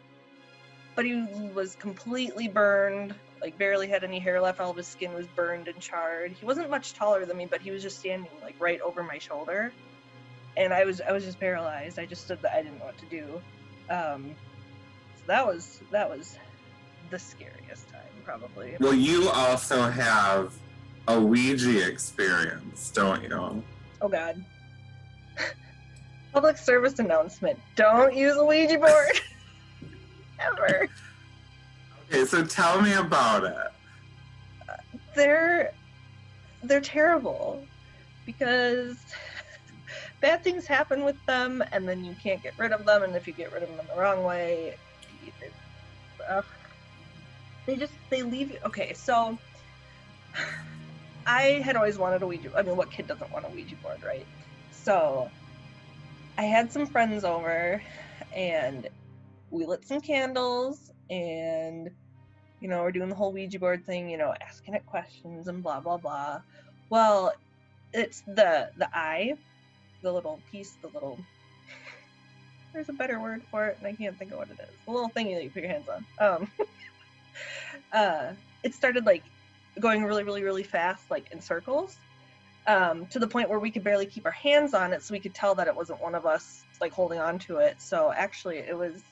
but 0.95 1.05
he 1.05 1.27
was 1.55 1.75
completely 1.75 2.47
burned 2.47 3.15
like 3.41 3.59
barely 3.59 3.89
had 3.89 4.05
any 4.05 4.19
hair 4.19 4.41
left. 4.41 4.61
All 4.61 4.71
of 4.71 4.77
his 4.77 4.87
skin 4.87 5.15
was 5.15 5.27
burned 5.29 5.69
and 5.69 5.79
charred. 5.81 6.33
He 6.33 6.45
wasn't 6.45 6.71
much 6.71 6.95
taller 6.95 7.25
than 7.25 7.37
me 7.37 7.47
but 7.47 7.61
he 7.61 7.71
was 7.71 7.83
just 7.83 7.99
standing 7.99 8.31
like 8.43 8.57
right 8.59 8.81
over 8.81 9.03
my 9.03 9.19
shoulder. 9.19 9.73
And 10.57 10.73
i 10.73 10.85
was 10.85 11.01
i 11.01 11.13
was 11.13 11.25
just 11.25 11.39
paralyzed. 11.39 11.99
I 11.99 12.07
just 12.07 12.25
stood 12.25 12.41
there. 12.43 12.53
I 12.53 12.63
didn't 12.63 12.79
know 12.79 12.87
what 12.87 12.99
to 12.99 13.07
do. 13.07 13.41
Um 13.91 14.35
so 15.17 15.23
that 15.27 15.47
was 15.47 15.81
that 15.91 16.09
was 16.09 16.39
the 17.11 17.19
scariest 17.19 17.89
time 17.89 18.03
probably. 18.25 18.77
Well, 18.81 18.95
you 18.95 19.31
also 19.31 19.89
have 19.89 20.53
a 21.07 21.19
Ouija 21.19 21.89
experience, 21.89 22.91
don't 22.91 23.23
you? 23.23 23.63
oh 24.03 24.09
god. 24.09 24.45
Public 26.33 26.59
service 26.59 26.99
announcement. 26.99 27.59
Don't 27.75 28.15
use 28.15 28.37
a 28.37 28.45
ouija 28.45 28.79
board. 28.79 29.21
Ever 30.41 30.89
Okay, 32.09 32.25
so 32.25 32.43
tell 32.45 32.81
me 32.81 32.95
about 32.95 33.45
it. 33.45 34.77
they're 35.15 35.73
they're 36.63 36.81
terrible 36.81 37.63
because 38.25 38.97
bad 40.21 40.43
things 40.43 40.67
happen 40.67 41.05
with 41.05 41.17
them 41.27 41.63
and 41.73 41.89
then 41.89 42.05
you 42.05 42.15
can't 42.23 42.43
get 42.43 42.57
rid 42.59 42.73
of 42.73 42.85
them 42.87 43.03
and 43.03 43.15
if 43.15 43.27
you 43.27 43.33
get 43.33 43.53
rid 43.53 43.63
of 43.63 43.69
them 43.77 43.87
the 43.95 44.01
wrong 44.01 44.25
way 44.25 44.75
uh, 46.29 46.43
they 47.67 47.77
just 47.77 47.93
they 48.11 48.23
leave 48.23 48.51
you 48.51 48.59
okay 48.65 48.93
so 48.93 49.39
i 51.27 51.43
had 51.65 51.77
always 51.77 51.99
wanted 51.99 52.23
a 52.23 52.27
ouija 52.27 52.51
i 52.57 52.63
mean 52.63 52.77
what 52.77 52.91
kid 52.91 53.07
doesn't 53.07 53.31
want 53.33 53.45
a 53.45 53.49
ouija 53.51 53.77
board 53.77 54.03
right 54.05 54.27
so 54.71 55.31
i 56.39 56.43
had 56.43 56.73
some 56.73 56.87
friends 56.87 57.25
over 57.25 57.83
and 58.35 58.89
we 59.51 59.65
lit 59.65 59.87
some 59.87 60.01
candles 60.01 60.91
and 61.11 61.91
you 62.61 62.69
know, 62.69 62.83
we're 62.83 62.93
doing 62.93 63.09
the 63.09 63.15
whole 63.15 63.33
Ouija 63.33 63.59
board 63.59 63.85
thing, 63.87 64.09
you 64.09 64.19
know, 64.19 64.35
asking 64.47 64.75
it 64.75 64.87
questions 64.87 65.47
and 65.49 65.63
blah 65.63 65.81
blah 65.81 65.99
blah. 65.99 66.41
Well, 66.91 67.33
it's 67.93 68.23
the 68.27 68.71
the 68.77 68.89
eye, 68.93 69.35
the 70.03 70.13
little 70.13 70.43
piece, 70.51 70.77
the 70.83 70.89
little. 70.89 71.25
There's 72.75 72.89
a 72.89 72.95
better 72.95 73.21
word 73.21 73.43
for 73.51 73.69
it, 73.69 73.79
and 73.79 73.87
I 73.87 73.95
can't 73.95 74.19
think 74.19 74.33
of 74.33 74.39
what 74.39 74.51
it 74.51 74.59
is. 74.61 74.81
The 74.87 74.93
little 74.93 75.11
thingy 75.17 75.35
that 75.35 75.45
you 75.45 75.51
put 75.51 75.63
your 75.63 75.73
hands 75.73 75.87
on. 75.89 76.07
Um, 76.21 76.53
uh, 77.93 78.33
it 78.63 78.75
started 78.75 79.07
like 79.07 79.25
going 79.81 80.03
really, 80.05 80.25
really, 80.25 80.43
really 80.43 80.63
fast, 80.63 81.05
like 81.11 81.29
in 81.33 81.41
circles, 81.41 81.97
um, 82.67 83.07
to 83.09 83.19
the 83.19 83.29
point 83.29 83.49
where 83.49 83.59
we 83.59 83.71
could 83.71 83.85
barely 83.85 84.07
keep 84.07 84.27
our 84.27 84.33
hands 84.33 84.75
on 84.75 84.93
it, 84.93 85.03
so 85.03 85.13
we 85.15 85.21
could 85.21 85.35
tell 85.35 85.55
that 85.55 85.69
it 85.69 85.77
wasn't 85.77 86.03
one 86.03 86.15
of 86.15 86.27
us 86.27 86.65
like 86.81 86.93
holding 86.93 87.19
on 87.19 87.39
to 87.41 87.59
it. 87.59 87.81
So 87.81 88.13
actually, 88.15 88.59
it 88.59 88.77
was 88.77 89.03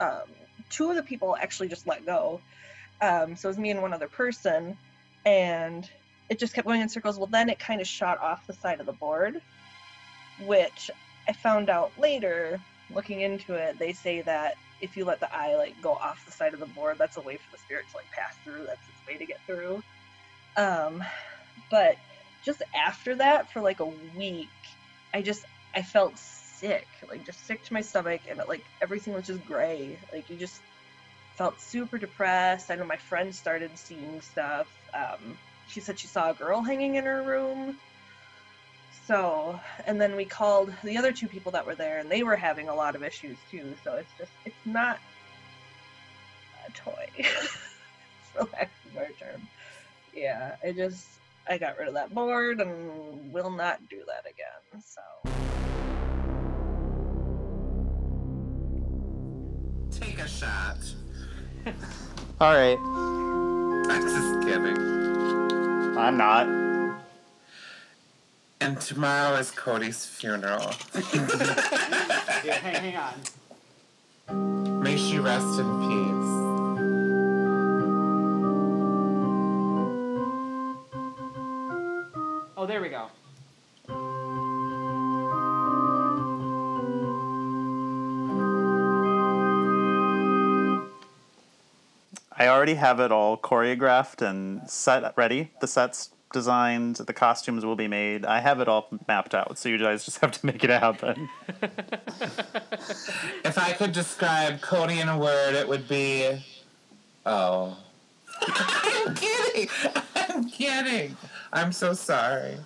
um, 0.00 0.24
two 0.70 0.90
of 0.90 0.96
the 0.96 1.02
people 1.02 1.36
actually 1.40 1.68
just 1.68 1.86
let 1.86 2.06
go. 2.06 2.42
Um, 3.00 3.36
so 3.36 3.48
it 3.48 3.50
was 3.50 3.58
me 3.58 3.70
and 3.70 3.82
one 3.82 3.92
other 3.92 4.08
person, 4.08 4.78
and 5.24 5.88
it 6.30 6.38
just 6.38 6.54
kept 6.54 6.66
going 6.66 6.80
in 6.80 6.88
circles. 6.88 7.18
Well, 7.18 7.28
then 7.28 7.50
it 7.50 7.58
kind 7.58 7.80
of 7.80 7.86
shot 7.86 8.18
off 8.22 8.46
the 8.46 8.54
side 8.54 8.80
of 8.80 8.86
the 8.86 8.92
board, 8.92 9.34
which 10.38 10.90
I 11.28 11.32
found 11.34 11.70
out 11.70 11.92
later, 11.98 12.60
looking 12.90 13.20
into 13.20 13.54
it. 13.54 13.78
They 13.78 13.92
say 13.92 14.22
that 14.22 14.54
if 14.80 14.96
you 14.96 15.04
let 15.04 15.20
the 15.20 15.34
eye 15.34 15.56
like 15.56 15.76
go 15.80 15.92
off 15.92 16.24
the 16.26 16.32
side 16.32 16.54
of 16.54 16.60
the 16.60 16.66
board, 16.66 16.96
that's 16.98 17.16
a 17.16 17.22
way 17.22 17.36
for 17.36 17.48
the 17.52 17.58
spirit 17.58 17.86
to 17.90 17.96
like 17.96 18.10
pass 18.12 18.38
through. 18.44 18.66
That's 18.66 18.88
its 18.88 19.02
way 19.08 19.18
to 19.18 19.26
get 19.26 19.38
through. 19.46 19.82
Um, 20.56 21.02
but 21.70 21.96
just 22.44 22.62
after 22.74 23.16
that, 23.16 23.50
for 23.52 23.62
like 23.62 23.80
a 23.80 23.86
week, 23.86 24.50
I 25.14 25.22
just 25.22 25.44
I 25.74 25.82
felt 25.82 26.18
sick, 26.58 26.86
like 27.08 27.24
just 27.24 27.46
sick 27.46 27.62
to 27.64 27.72
my 27.72 27.80
stomach, 27.80 28.22
and 28.28 28.40
like 28.48 28.64
everything 28.80 29.14
was 29.14 29.26
just 29.26 29.44
gray. 29.46 29.98
Like 30.12 30.28
you 30.30 30.36
just 30.36 30.60
felt 31.36 31.60
super 31.60 31.98
depressed. 31.98 32.70
I 32.70 32.76
know 32.76 32.84
my 32.84 32.96
friend 32.96 33.34
started 33.34 33.70
seeing 33.74 34.20
stuff. 34.20 34.66
Um, 34.94 35.36
she 35.68 35.80
said 35.80 35.98
she 35.98 36.06
saw 36.06 36.30
a 36.30 36.34
girl 36.34 36.62
hanging 36.62 36.94
in 36.94 37.04
her 37.04 37.22
room. 37.22 37.76
So, 39.06 39.60
and 39.86 40.00
then 40.00 40.16
we 40.16 40.24
called 40.24 40.72
the 40.82 40.96
other 40.96 41.12
two 41.12 41.28
people 41.28 41.52
that 41.52 41.66
were 41.66 41.74
there, 41.74 41.98
and 41.98 42.10
they 42.10 42.22
were 42.22 42.36
having 42.36 42.68
a 42.68 42.74
lot 42.74 42.96
of 42.96 43.04
issues 43.04 43.36
too. 43.50 43.74
So 43.84 43.94
it's 43.94 44.10
just, 44.18 44.32
it's 44.44 44.56
not 44.64 44.98
a 46.66 46.72
toy, 46.72 47.06
for 48.32 48.48
lack 48.52 48.70
of 48.86 48.96
a 48.96 49.12
term. 49.12 49.48
Yeah, 50.12 50.56
I 50.64 50.72
just, 50.72 51.06
I 51.48 51.58
got 51.58 51.78
rid 51.78 51.88
of 51.88 51.94
that 51.94 52.12
board 52.14 52.60
and 52.60 53.32
will 53.32 53.50
not 53.50 53.88
do 53.88 54.02
that 54.06 54.28
again. 54.28 54.82
So. 54.82 55.55
Take 60.00 60.18
a 60.18 60.28
shot. 60.28 60.76
All 62.40 62.52
right. 62.54 62.78
I'm 62.78 64.02
just 64.02 64.46
kidding. 64.46 64.76
I'm 65.98 66.16
not. 66.16 66.46
And 68.60 68.80
tomorrow 68.80 69.36
is 69.36 69.50
Cody's 69.50 70.04
funeral. 70.04 70.72
Yeah, 72.44 72.54
hang, 72.58 72.92
hang 72.92 72.96
on. 74.28 74.82
May 74.82 74.96
she 74.96 75.18
rest 75.18 75.58
in 75.58 75.80
peace. 75.80 76.32
Oh, 82.56 82.66
there 82.68 82.80
we 82.80 82.88
go. 82.88 83.08
I 92.38 92.48
already 92.48 92.74
have 92.74 93.00
it 93.00 93.10
all 93.10 93.38
choreographed 93.38 94.20
and 94.20 94.68
set 94.68 95.16
ready. 95.16 95.50
The 95.60 95.66
sets 95.66 96.10
designed, 96.32 96.96
the 96.96 97.14
costumes 97.14 97.64
will 97.64 97.76
be 97.76 97.88
made. 97.88 98.26
I 98.26 98.40
have 98.40 98.60
it 98.60 98.68
all 98.68 98.88
mapped 99.08 99.34
out, 99.34 99.56
so 99.58 99.68
you 99.68 99.78
guys 99.78 100.04
just 100.04 100.18
have 100.20 100.32
to 100.32 100.46
make 100.46 100.62
it 100.62 100.70
happen. 100.70 101.28
If 103.44 103.58
I 103.58 103.72
could 103.72 103.92
describe 103.92 104.60
Cody 104.60 105.00
in 105.00 105.08
a 105.08 105.18
word, 105.18 105.54
it 105.54 105.68
would 105.68 105.88
be. 105.88 106.42
Oh. 107.24 107.76
I'm 108.42 109.14
kidding! 109.14 109.68
I'm 110.14 110.48
kidding! 110.50 111.16
I'm 111.52 111.72
so 111.72 111.94
sorry. 111.94 112.58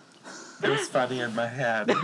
It 0.62 0.68
was 0.68 0.88
funny 0.88 1.20
in 1.20 1.34
my 1.34 1.46
head. 1.46 1.90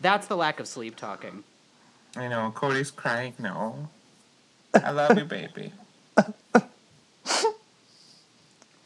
That's 0.00 0.26
the 0.26 0.36
lack 0.36 0.60
of 0.60 0.68
sleep 0.68 0.96
talking. 0.96 1.44
I 2.14 2.28
know, 2.28 2.52
Cody's 2.54 2.90
crying. 2.90 3.34
No. 3.38 3.88
I 4.84 4.90
love 4.90 5.16
you, 5.16 5.24
baby. 5.24 5.72
All 6.16 6.24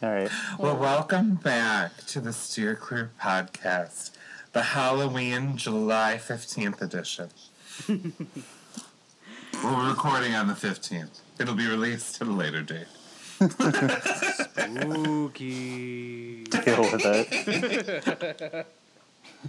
right. 0.03 0.31
Well, 0.59 0.77
welcome 0.77 1.35
back 1.35 2.07
to 2.07 2.21
the 2.21 2.33
Steer 2.33 2.75
Queer 2.75 3.11
podcast, 3.21 4.13
the 4.53 4.63
Halloween 4.63 5.57
July 5.57 6.19
15th 6.23 6.81
edition. 6.81 7.31
We're 9.63 9.89
recording 9.89 10.35
on 10.35 10.47
the 10.47 10.55
15th. 10.55 11.21
It'll 11.39 11.55
be 11.55 11.67
released 11.67 12.23
at 12.23 12.29
a 12.29 12.33
later 12.33 12.63
date. 12.63 12.87
Spooky. 14.61 16.45
Deal 16.45 16.83
with 16.83 17.03
it. 17.05 18.67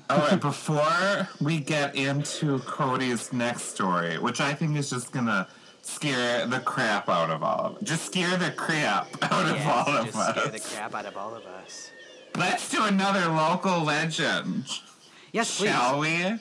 All 0.09 0.17
right, 0.17 0.39
before 0.39 1.29
we 1.41 1.59
get 1.59 1.95
into 1.95 2.59
Cody's 2.59 3.33
next 3.33 3.63
story, 3.63 4.17
which 4.17 4.39
I 4.39 4.53
think 4.53 4.77
is 4.77 4.89
just 4.89 5.11
gonna 5.11 5.47
scare 5.81 6.45
the 6.47 6.59
crap 6.59 7.09
out 7.09 7.29
of 7.29 7.43
all 7.43 7.77
of 7.77 7.83
Just 7.83 8.05
scare 8.07 8.37
the 8.37 8.51
crap 8.51 9.07
out 9.31 9.45
of 9.45 9.55
Yes, 9.57 9.87
all 9.87 9.95
of 9.97 10.05
just 10.05 10.17
us. 10.17 10.37
scare 10.37 10.51
the 10.51 10.59
crap 10.59 10.95
out 10.95 11.05
of 11.05 11.17
all 11.17 11.35
of 11.35 11.45
us. 11.45 11.91
Let's 12.35 12.69
do 12.69 12.83
another 12.85 13.27
local 13.27 13.81
legend. 13.83 14.65
Yes, 15.33 15.57
please. 15.57 15.69
Shall 15.69 15.99
we? 15.99 16.39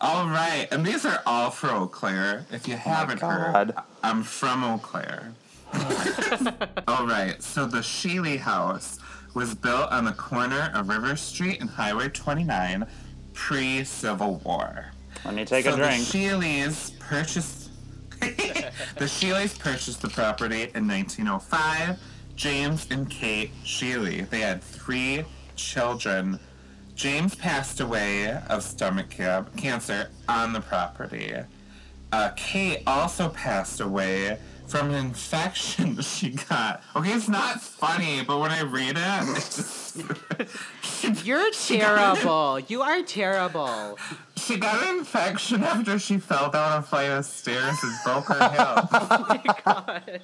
All 0.00 0.28
right, 0.28 0.68
and 0.70 0.86
these 0.86 1.04
are 1.04 1.20
all 1.26 1.50
for 1.50 1.68
Eau 1.70 1.86
Claire. 1.88 2.46
If 2.52 2.68
you 2.68 2.74
oh 2.74 2.78
haven't 2.78 3.20
heard, 3.20 3.74
I'm 4.02 4.22
from 4.22 4.62
Eau 4.62 4.78
Claire. 4.78 5.32
all 6.88 7.06
right, 7.06 7.42
so 7.42 7.66
the 7.66 7.82
Sheeley 7.82 8.38
House 8.38 8.98
was 9.34 9.54
built 9.54 9.90
on 9.90 10.04
the 10.04 10.12
corner 10.12 10.70
of 10.74 10.88
River 10.88 11.16
Street 11.16 11.60
and 11.60 11.68
Highway 11.68 12.08
29 12.08 12.86
pre-Civil 13.34 14.36
War. 14.44 14.92
Let 15.24 15.34
me 15.34 15.44
take 15.44 15.64
so 15.64 15.72
a 15.74 15.76
drink. 15.76 16.06
The 16.08 16.18
Sheeleys 16.18 16.98
purchased. 17.00 17.57
the 18.98 19.04
Sheeleys 19.04 19.58
purchased 19.58 20.02
the 20.02 20.08
property 20.08 20.70
in 20.74 20.86
1905. 20.86 21.98
James 22.36 22.86
and 22.90 23.10
Kate 23.10 23.50
Sheeley. 23.64 24.28
They 24.30 24.40
had 24.40 24.62
three 24.62 25.24
children. 25.56 26.38
James 26.94 27.34
passed 27.34 27.80
away 27.80 28.30
of 28.48 28.62
stomach 28.62 29.14
ca- 29.16 29.44
cancer 29.56 30.10
on 30.28 30.52
the 30.52 30.60
property. 30.60 31.34
Uh, 32.12 32.30
Kate 32.36 32.82
also 32.86 33.28
passed 33.28 33.80
away 33.80 34.38
from 34.68 34.90
an 34.90 34.96
infection 34.96 36.00
she 36.02 36.30
got. 36.30 36.82
Okay, 36.94 37.10
it's 37.12 37.28
not 37.28 37.60
funny, 37.60 38.22
but 38.24 38.38
when 38.38 38.50
I 38.50 38.62
read 38.62 38.96
it, 38.96 39.36
it's 39.36 39.56
just. 39.56 41.24
You're 41.26 41.50
terrible. 41.66 42.60
You 42.60 42.82
are 42.82 43.02
terrible. 43.02 43.98
She 44.36 44.56
got 44.56 44.82
an 44.82 44.98
infection 44.98 45.62
after 45.64 45.98
she 45.98 46.18
fell 46.18 46.50
down 46.50 46.78
a 46.78 46.82
flight 46.82 47.10
of 47.10 47.24
stairs 47.24 47.76
and 47.82 47.92
broke 48.04 48.26
her 48.26 48.48
hip. 48.50 48.88
Oh 48.92 49.26
my 49.28 49.54
god. 49.64 50.20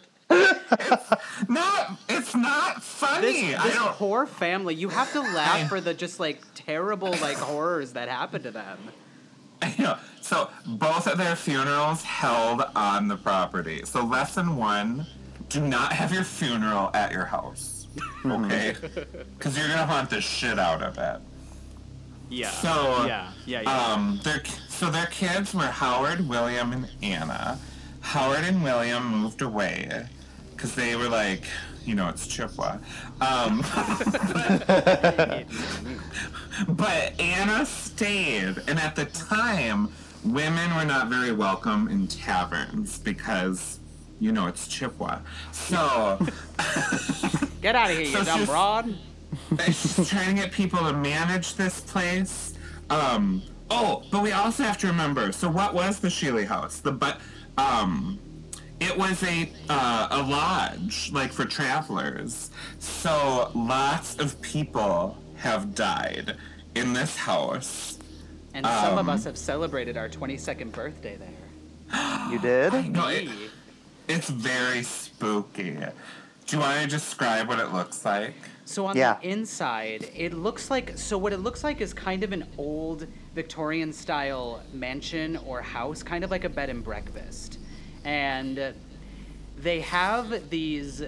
not, 1.49 1.99
it's 2.09 2.34
not 2.34 2.82
funny. 2.82 3.51
This, 3.51 3.59
I 3.59 3.68
this 3.68 3.74
don't. 3.76 3.92
poor 3.92 4.26
family. 4.26 4.74
You 4.74 4.88
have 4.88 5.12
to 5.12 5.20
laugh 5.20 5.68
for 5.68 5.80
the 5.80 5.95
just 5.95 6.18
like 6.20 6.40
terrible 6.55 7.11
like 7.20 7.36
horrors 7.36 7.92
that 7.92 8.09
happen 8.09 8.42
to 8.42 8.51
them. 8.51 8.78
I 9.63 9.75
know. 9.79 9.97
So 10.21 10.49
both 10.67 11.07
of 11.07 11.19
their 11.19 11.37
funerals 11.37 12.03
held 12.03 12.63
on 12.75 13.09
the 13.09 13.17
property. 13.17 13.83
So 13.85 14.05
lesson 14.05 14.57
one: 14.57 15.07
do 15.49 15.61
not 15.61 15.93
have 15.93 16.13
your 16.13 16.25
funeral 16.25 16.91
at 16.95 17.13
your 17.13 17.27
house. 17.27 17.73
Okay, 18.27 18.75
because 19.39 19.57
you're 19.57 19.69
gonna 19.69 19.87
haunt 19.87 20.09
the 20.09 20.21
shit 20.21 20.59
out 20.59 20.83
of 20.83 20.97
it. 20.97 21.21
Yeah. 22.31 22.51
So 22.51 23.05
yeah. 23.07 23.31
Yeah. 23.45 23.61
Yeah. 23.61 23.71
Um, 23.71 24.19
their 24.25 24.43
so 24.69 24.91
their 24.91 25.07
kids 25.07 25.55
were 25.55 25.67
Howard, 25.67 26.27
William, 26.27 26.73
and 26.73 26.89
Anna. 27.03 27.59
Howard 28.01 28.45
and 28.45 28.65
William 28.65 29.07
moved 29.07 29.43
away 29.43 30.07
because 30.53 30.75
they 30.75 30.97
were 30.97 31.09
like, 31.09 31.45
you 31.85 31.95
know, 31.95 32.09
it's 32.09 32.27
Chippewa. 32.27 32.79
Um, 33.21 33.63
but 36.69 37.19
Anna 37.21 37.67
stayed, 37.67 38.63
and 38.67 38.79
at 38.79 38.97
the 38.97 39.07
time, 39.07 39.89
women 40.25 40.75
were 40.75 40.85
not 40.85 41.09
very 41.09 41.33
welcome 41.33 41.89
in 41.89 42.07
taverns 42.07 42.99
because, 42.99 43.81
you 44.21 44.33
know, 44.33 44.47
it's 44.47 44.67
Chippewa. 44.69 45.21
So. 45.53 46.19
Get 47.63 47.75
out 47.75 47.91
of 47.91 47.97
here, 47.97 48.07
so 48.07 48.19
you 48.19 48.25
dumb 48.25 48.45
broad. 48.45 48.95
She's 49.67 50.09
trying 50.09 50.37
to 50.37 50.43
get 50.43 50.53
people 50.53 50.79
to 50.81 50.93
manage 50.93 51.57
this 51.57 51.81
place. 51.81 52.55
Um, 52.91 53.43
oh, 53.71 54.05
but 54.11 54.23
we 54.23 54.33
also 54.33 54.63
have 54.63 54.79
to 54.79 54.87
remember. 54.87 55.33
So, 55.33 55.51
what 55.51 55.75
was 55.75 55.99
the 55.99 56.09
Sheeley 56.09 56.47
House? 56.47 56.81
The 56.81 56.93
but, 56.93 57.21
um, 57.59 58.19
it 58.81 58.97
was 58.97 59.23
a 59.23 59.51
uh, 59.69 60.09
a 60.11 60.23
lodge, 60.23 61.11
like 61.13 61.33
for 61.33 61.45
travelers. 61.45 62.51
So, 62.79 63.51
lots 63.55 64.19
of 64.19 64.41
people 64.41 65.17
have 65.45 65.74
died 65.74 66.36
in 66.74 66.95
this 66.95 67.16
house. 67.16 67.99
And 68.55 68.64
some 68.64 68.95
of 68.95 68.99
um, 69.01 69.11
us 69.11 69.24
have 69.24 69.36
celebrated 69.36 69.97
our 69.97 70.09
22nd 70.09 70.72
birthday 70.72 71.16
there. 71.16 71.28
You 72.30 72.38
did? 72.38 72.72
No, 72.90 73.09
it, 73.09 73.26
Me. 73.26 73.51
it's 74.09 74.30
very 74.30 74.82
spooky. 74.82 75.72
Do 76.47 76.57
you 76.57 76.59
want 76.59 76.80
to 76.82 76.88
describe 76.88 77.47
what 77.47 77.59
it 77.59 77.72
looks 77.72 78.05
like? 78.05 78.34
So 78.64 78.86
on 78.86 78.97
Yeah. 78.97 79.18
the 79.20 79.28
inside, 79.28 80.09
it 80.16 80.32
looks 80.32 80.70
like 80.70 80.97
so 80.97 81.18
what 81.18 81.34
it 81.34 81.38
looks 81.38 81.62
like 81.62 81.82
is 81.82 81.92
kind 81.92 82.24
of 82.24 82.32
an 82.32 82.47
old 82.57 83.07
Victorian 83.34 83.92
style 83.92 84.62
mansion 84.72 85.36
or 85.47 85.61
house, 85.61 86.03
kind 86.03 86.24
of 86.24 86.30
like 86.30 86.45
a 86.45 86.49
bed 86.49 86.70
and 86.70 86.82
breakfast. 86.82 87.59
And 88.05 88.74
they 89.59 89.80
have 89.80 90.49
these 90.49 91.03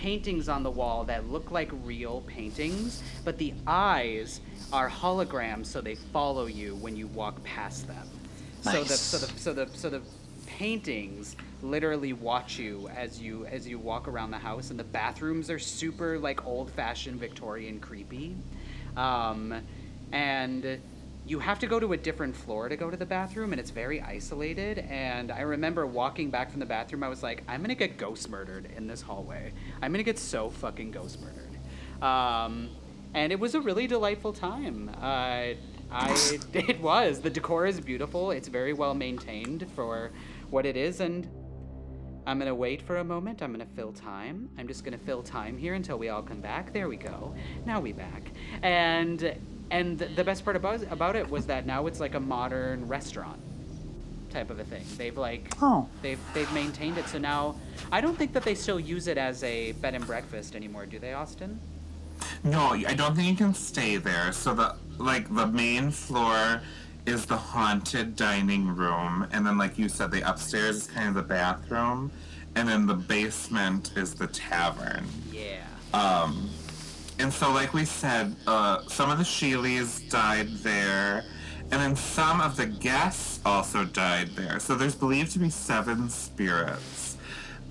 paintings 0.00 0.48
on 0.48 0.62
the 0.62 0.70
wall 0.70 1.04
that 1.04 1.28
look 1.28 1.50
like 1.50 1.70
real 1.84 2.22
paintings, 2.22 3.02
but 3.22 3.36
the 3.36 3.52
eyes 3.66 4.40
are 4.72 4.88
holograms 4.88 5.66
so 5.66 5.82
they 5.82 5.94
follow 5.94 6.46
you 6.46 6.74
when 6.76 6.96
you 6.96 7.06
walk 7.08 7.42
past 7.44 7.86
them. 7.86 8.08
Nice. 8.64 8.74
So 8.74 8.84
the 8.84 8.94
so 8.96 9.18
the 9.18 9.38
so 9.38 9.52
the 9.52 9.78
so 9.78 9.90
the 9.90 10.00
paintings 10.46 11.36
literally 11.62 12.14
watch 12.14 12.58
you 12.58 12.88
as 12.96 13.20
you 13.20 13.44
as 13.46 13.68
you 13.68 13.78
walk 13.78 14.08
around 14.08 14.30
the 14.30 14.38
house 14.38 14.70
and 14.70 14.80
the 14.80 14.84
bathrooms 14.84 15.50
are 15.50 15.58
super 15.58 16.18
like 16.18 16.46
old 16.46 16.70
fashioned 16.70 17.20
Victorian 17.20 17.78
creepy. 17.78 18.36
Um, 18.96 19.54
and 20.12 20.80
you 21.30 21.38
have 21.38 21.60
to 21.60 21.68
go 21.68 21.78
to 21.78 21.92
a 21.92 21.96
different 21.96 22.34
floor 22.34 22.68
to 22.68 22.76
go 22.76 22.90
to 22.90 22.96
the 22.96 23.06
bathroom 23.06 23.52
and 23.52 23.60
it's 23.60 23.70
very 23.70 24.02
isolated 24.02 24.80
and 24.90 25.30
I 25.30 25.42
remember 25.42 25.86
walking 25.86 26.28
back 26.28 26.50
from 26.50 26.58
the 26.58 26.66
bathroom 26.66 27.04
I 27.04 27.08
was 27.08 27.22
like 27.22 27.44
I'm 27.46 27.62
to 27.62 27.76
get 27.76 27.96
ghost 27.96 28.28
murdered 28.28 28.68
in 28.76 28.88
this 28.88 29.00
hallway. 29.00 29.52
I'm 29.80 29.94
to 29.94 30.02
get 30.02 30.18
so 30.18 30.50
fucking 30.50 30.90
ghost 30.90 31.20
murdered. 31.20 31.56
Um, 32.02 32.70
and 33.14 33.30
it 33.30 33.38
was 33.38 33.54
a 33.54 33.60
really 33.60 33.86
delightful 33.86 34.32
time. 34.32 34.90
Uh, 35.00 35.54
I 35.92 36.38
it 36.52 36.80
was. 36.80 37.20
The 37.20 37.30
decor 37.30 37.66
is 37.66 37.80
beautiful. 37.80 38.32
It's 38.32 38.48
very 38.48 38.72
well 38.72 38.94
maintained 38.94 39.70
for 39.76 40.10
what 40.50 40.66
it 40.66 40.76
is, 40.76 41.00
and 41.00 41.28
I'm 42.26 42.38
gonna 42.38 42.54
wait 42.54 42.82
for 42.82 42.98
a 42.98 43.04
moment. 43.04 43.42
I'm 43.42 43.52
gonna 43.52 43.66
fill 43.66 43.92
time. 43.92 44.48
I'm 44.58 44.68
just 44.68 44.84
gonna 44.84 44.98
fill 44.98 45.22
time 45.22 45.58
here 45.58 45.74
until 45.74 45.98
we 45.98 46.08
all 46.08 46.22
come 46.22 46.40
back. 46.40 46.72
There 46.72 46.88
we 46.88 46.96
go. 46.96 47.34
Now 47.66 47.80
we 47.80 47.92
back. 47.92 48.30
And 48.62 49.36
and 49.70 49.98
the 49.98 50.24
best 50.24 50.44
part 50.44 50.56
about 50.56 50.82
about 50.90 51.16
it 51.16 51.30
was 51.30 51.46
that 51.46 51.66
now 51.66 51.86
it's 51.86 52.00
like 52.00 52.14
a 52.14 52.20
modern 52.20 52.88
restaurant 52.88 53.40
type 54.30 54.50
of 54.50 54.58
a 54.60 54.64
thing. 54.64 54.84
They've 54.96 55.16
like 55.16 55.52
Oh. 55.60 55.88
they've 56.02 56.18
they've 56.34 56.52
maintained 56.52 56.98
it. 56.98 57.06
So 57.08 57.18
now 57.18 57.56
I 57.90 58.00
don't 58.00 58.16
think 58.16 58.32
that 58.32 58.44
they 58.44 58.54
still 58.54 58.78
use 58.80 59.06
it 59.08 59.18
as 59.18 59.42
a 59.42 59.72
bed 59.72 59.94
and 59.94 60.06
breakfast 60.06 60.54
anymore. 60.54 60.86
Do 60.86 60.98
they, 60.98 61.12
Austin? 61.12 61.58
No, 62.44 62.72
I 62.74 62.94
don't 62.94 63.14
think 63.16 63.28
you 63.28 63.36
can 63.36 63.54
stay 63.54 63.96
there. 63.96 64.32
So 64.32 64.54
the 64.54 64.76
like 64.98 65.32
the 65.34 65.46
main 65.46 65.90
floor 65.90 66.60
is 67.06 67.24
the 67.26 67.36
haunted 67.36 68.14
dining 68.14 68.68
room, 68.68 69.26
and 69.32 69.44
then 69.46 69.56
like 69.58 69.78
you 69.78 69.88
said, 69.88 70.10
the 70.10 70.28
upstairs 70.28 70.76
is 70.76 70.86
kind 70.86 71.08
of 71.08 71.14
the 71.14 71.22
bathroom, 71.22 72.10
and 72.54 72.68
then 72.68 72.86
the 72.86 72.94
basement 72.94 73.92
is 73.96 74.14
the 74.14 74.26
tavern. 74.26 75.06
Yeah. 75.32 75.56
Um, 75.94 76.48
and 77.20 77.32
so 77.32 77.52
like 77.52 77.72
we 77.74 77.84
said, 77.84 78.34
uh, 78.46 78.82
some 78.88 79.10
of 79.10 79.18
the 79.18 79.24
Sheeleys 79.24 80.08
died 80.10 80.48
there, 80.58 81.24
and 81.70 81.80
then 81.80 81.94
some 81.96 82.40
of 82.40 82.56
the 82.56 82.66
guests 82.66 83.40
also 83.44 83.84
died 83.84 84.30
there. 84.30 84.58
So 84.58 84.74
there's 84.74 84.94
believed 84.94 85.32
to 85.32 85.38
be 85.38 85.50
seven 85.50 86.08
spirits. 86.08 87.16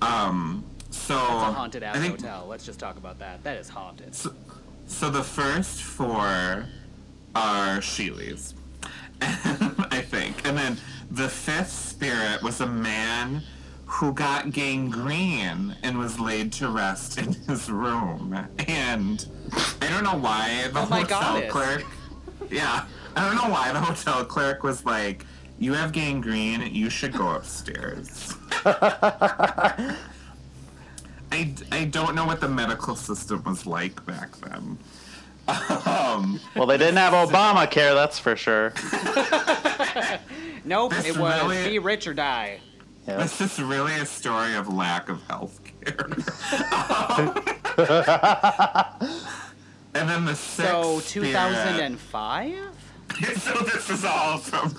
Um, 0.00 0.64
so 0.90 1.14
It's 1.16 1.24
a 1.24 1.52
haunted 1.52 1.82
ass 1.82 1.96
think- 1.98 2.20
hotel. 2.20 2.46
Let's 2.48 2.64
just 2.64 2.78
talk 2.80 2.96
about 2.96 3.18
that. 3.18 3.42
That 3.44 3.58
is 3.58 3.68
haunted. 3.68 4.14
so, 4.14 4.32
so 4.86 5.10
the 5.10 5.22
first 5.22 5.82
four 5.82 6.66
are 7.34 7.78
Sheeleys, 7.78 8.54
I 9.22 10.00
think. 10.00 10.46
And 10.46 10.56
then 10.56 10.78
the 11.10 11.28
fifth 11.28 11.70
spirit 11.70 12.42
was 12.42 12.60
a 12.60 12.66
man 12.66 13.42
who 13.84 14.12
got 14.12 14.50
gangrene 14.50 15.76
and 15.82 15.98
was 15.98 16.18
laid 16.20 16.52
to 16.54 16.68
rest 16.70 17.18
in 17.18 17.32
his 17.48 17.68
room. 17.70 18.36
And 18.68 19.26
I 19.80 19.88
don't 19.88 20.04
know 20.04 20.16
why 20.16 20.68
the 20.72 20.80
Oh 20.80 20.86
my 20.86 21.00
hotel 21.00 21.20
goddess. 21.20 21.50
clerk. 21.52 21.84
Yeah, 22.50 22.84
I 23.16 23.26
don't 23.26 23.36
know 23.36 23.50
why 23.52 23.72
the 23.72 23.80
hotel 23.80 24.24
clerk 24.24 24.62
was 24.62 24.84
like, 24.84 25.24
"You 25.58 25.72
have 25.74 25.92
gangrene. 25.92 26.74
You 26.74 26.90
should 26.90 27.12
go 27.12 27.30
upstairs." 27.30 28.34
I, 31.32 31.54
I 31.70 31.84
don't 31.84 32.14
know 32.14 32.26
what 32.26 32.40
the 32.40 32.48
medical 32.48 32.96
system 32.96 33.42
was 33.44 33.64
like 33.66 34.04
back 34.04 34.36
then. 34.38 34.78
Um, 35.86 36.40
Well, 36.56 36.66
they 36.66 36.76
didn't 36.78 36.96
have 36.96 37.12
Obamacare, 37.12 37.94
that's 37.94 38.18
for 38.18 38.36
sure. 38.36 38.72
Nope, 40.64 40.92
This 40.92 41.06
it 41.06 41.16
was 41.16 41.42
really- 41.42 41.68
be 41.70 41.78
rich 41.78 42.06
or 42.06 42.12
die. 42.14 42.60
Yeah. 43.06 43.16
this 43.16 43.40
is 43.40 43.60
really 43.60 43.94
a 43.94 44.06
story 44.06 44.54
of 44.54 44.72
lack 44.72 45.08
of 45.08 45.22
health 45.26 45.60
care. 45.80 45.96
and 49.94 50.08
then 50.08 50.24
the 50.24 50.34
sixth 50.34 50.70
So 50.70 51.00
2005? 51.00 52.54
so 53.36 53.52
this 53.64 53.90
is 53.90 54.04
all 54.04 54.38
from 54.38 54.70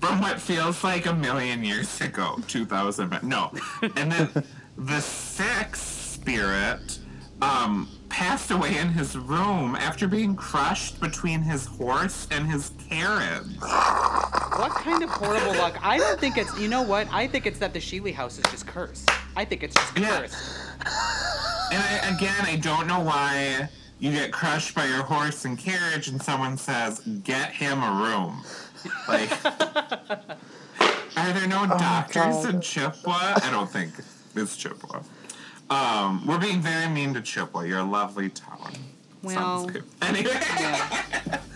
from 0.00 0.20
what 0.20 0.38
feels 0.38 0.84
like 0.84 1.06
a 1.06 1.14
million 1.14 1.64
years 1.64 1.98
ago, 2.02 2.38
2000. 2.46 3.22
No. 3.22 3.50
And 3.96 4.12
then 4.12 4.28
the 4.76 5.00
sixth 5.00 5.82
spirit 5.82 6.98
um, 7.40 7.88
passed 8.14 8.52
away 8.52 8.78
in 8.78 8.90
his 8.90 9.16
room 9.18 9.74
after 9.74 10.06
being 10.06 10.36
crushed 10.36 11.00
between 11.00 11.42
his 11.42 11.66
horse 11.66 12.28
and 12.30 12.46
his 12.46 12.70
carriage. 12.88 13.58
What 13.58 14.70
kind 14.70 15.02
of 15.02 15.10
horrible 15.10 15.52
luck? 15.56 15.76
I 15.82 15.98
don't 15.98 16.20
think 16.20 16.38
it's. 16.38 16.56
You 16.56 16.68
know 16.68 16.82
what? 16.82 17.08
I 17.12 17.26
think 17.26 17.44
it's 17.44 17.58
that 17.58 17.72
the 17.72 17.80
Sheeley 17.80 18.14
house 18.14 18.38
is 18.38 18.44
just 18.52 18.68
cursed. 18.68 19.10
I 19.34 19.44
think 19.44 19.64
it's 19.64 19.74
just 19.74 19.98
Yeah. 19.98 20.20
cursed. 20.20 20.36
And 21.72 21.82
I, 21.82 22.14
again, 22.16 22.40
I 22.42 22.54
don't 22.54 22.86
know 22.86 23.00
why 23.00 23.68
you 23.98 24.12
get 24.12 24.30
crushed 24.32 24.76
by 24.76 24.86
your 24.86 25.02
horse 25.02 25.44
and 25.44 25.58
carriage 25.58 26.06
and 26.06 26.22
someone 26.22 26.56
says, 26.56 27.00
get 27.24 27.50
him 27.50 27.82
a 27.82 27.90
room. 28.00 28.44
Like, 29.08 29.44
are 31.16 31.32
there 31.32 31.48
no 31.48 31.64
oh 31.64 31.78
doctors 31.78 32.44
God. 32.44 32.54
in 32.54 32.60
Chippewa? 32.60 33.40
I 33.42 33.48
don't 33.50 33.68
think 33.68 33.92
it's 34.36 34.56
Chippewa. 34.56 35.00
Um, 35.74 36.24
we're 36.24 36.38
being 36.38 36.60
very 36.60 36.88
mean 36.88 37.14
to 37.14 37.20
Chippewa. 37.20 37.62
You're 37.62 37.80
a 37.80 37.84
lovely 37.84 38.28
town. 38.28 38.72
Well, 39.22 39.68
Anyway. 40.02 40.30
yeah. 40.60 41.40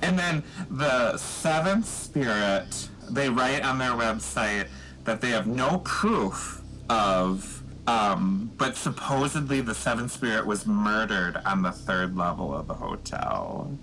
And 0.00 0.16
then 0.16 0.44
the 0.70 1.16
seventh 1.16 1.86
spirit, 1.86 2.88
they 3.10 3.28
write 3.28 3.64
on 3.64 3.78
their 3.78 3.90
website 3.92 4.68
that 5.04 5.20
they 5.20 5.30
have 5.30 5.48
no 5.48 5.78
proof 5.78 6.62
of, 6.88 7.62
um, 7.88 8.52
but 8.58 8.76
supposedly 8.76 9.60
the 9.60 9.74
seventh 9.74 10.12
spirit 10.12 10.46
was 10.46 10.66
murdered 10.66 11.36
on 11.44 11.62
the 11.62 11.72
third 11.72 12.16
level 12.16 12.54
of 12.54 12.68
the 12.68 12.74
hotel. 12.74 13.76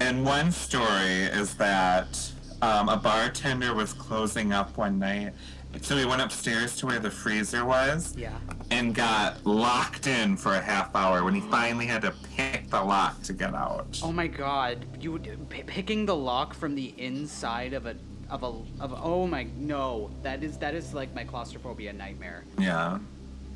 And 0.00 0.22
one 0.24 0.52
story 0.52 1.22
is 1.40 1.54
that 1.54 2.30
um, 2.60 2.90
a 2.90 2.96
bartender 2.98 3.72
was 3.74 3.94
closing 3.94 4.52
up 4.52 4.76
one 4.76 4.98
night. 4.98 5.32
So 5.80 5.96
he 5.96 6.04
went 6.04 6.20
upstairs 6.22 6.76
to 6.76 6.86
where 6.86 6.98
the 7.00 7.10
freezer 7.10 7.64
was 7.64 8.14
Yeah. 8.16 8.32
and 8.70 8.94
got 8.94 9.44
locked 9.44 10.06
in 10.06 10.36
for 10.36 10.54
a 10.54 10.60
half 10.60 10.94
hour 10.94 11.24
when 11.24 11.34
he 11.34 11.40
finally 11.40 11.86
had 11.86 12.02
to 12.02 12.12
pick 12.36 12.70
the 12.70 12.80
lock 12.82 13.20
to 13.24 13.32
get 13.32 13.54
out. 13.54 13.98
Oh 14.02 14.12
my 14.12 14.26
god, 14.26 14.84
you 15.00 15.12
would- 15.12 15.46
p- 15.50 15.62
picking 15.64 16.06
the 16.06 16.14
lock 16.14 16.54
from 16.54 16.74
the 16.74 16.94
inside 16.98 17.72
of 17.72 17.86
a 17.86 17.96
of 18.30 18.42
a 18.44 18.82
of 18.82 18.92
a, 18.92 18.96
oh 19.02 19.26
my 19.26 19.46
no, 19.58 20.10
that 20.22 20.42
is 20.42 20.56
that 20.58 20.74
is 20.74 20.94
like 20.94 21.14
my 21.14 21.24
claustrophobia 21.24 21.92
nightmare. 21.92 22.44
Yeah. 22.58 22.98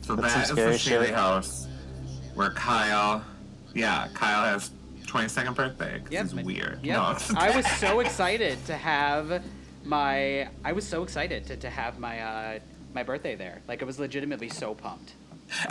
So 0.03 0.15
That's 0.17 0.35
that 0.35 0.47
some 0.49 0.59
is 0.59 0.65
the 0.65 0.79
scary 0.79 0.99
Sheeley 0.99 1.07
shit. 1.07 1.15
house 1.15 1.67
where 2.35 2.51
Kyle, 2.51 3.25
yeah, 3.75 4.09
Kyle 4.15 4.45
has 4.45 4.71
22nd 5.07 5.55
birthday. 5.55 6.03
Yep. 6.11 6.23
He's 6.25 6.35
weird. 6.35 6.81
Yep. 6.83 6.97
No. 6.97 7.17
I 7.39 7.57
was 7.57 7.67
so 7.79 8.01
excited 8.01 8.65
to 8.67 8.77
have 8.77 9.43
my 9.87 10.49
I 10.65 10.73
was 10.73 10.87
so 10.87 11.03
excited 11.03 11.47
to, 11.47 11.57
to 11.57 11.71
have 11.71 11.99
my 11.99 12.21
uh 12.21 12.59
my 12.95 13.03
birthday 13.03 13.35
there. 13.35 13.61
Like 13.69 13.83
I 13.83 13.85
was 13.85 13.99
legitimately 13.99 14.49
so 14.49 14.75
pumped. 14.75 15.13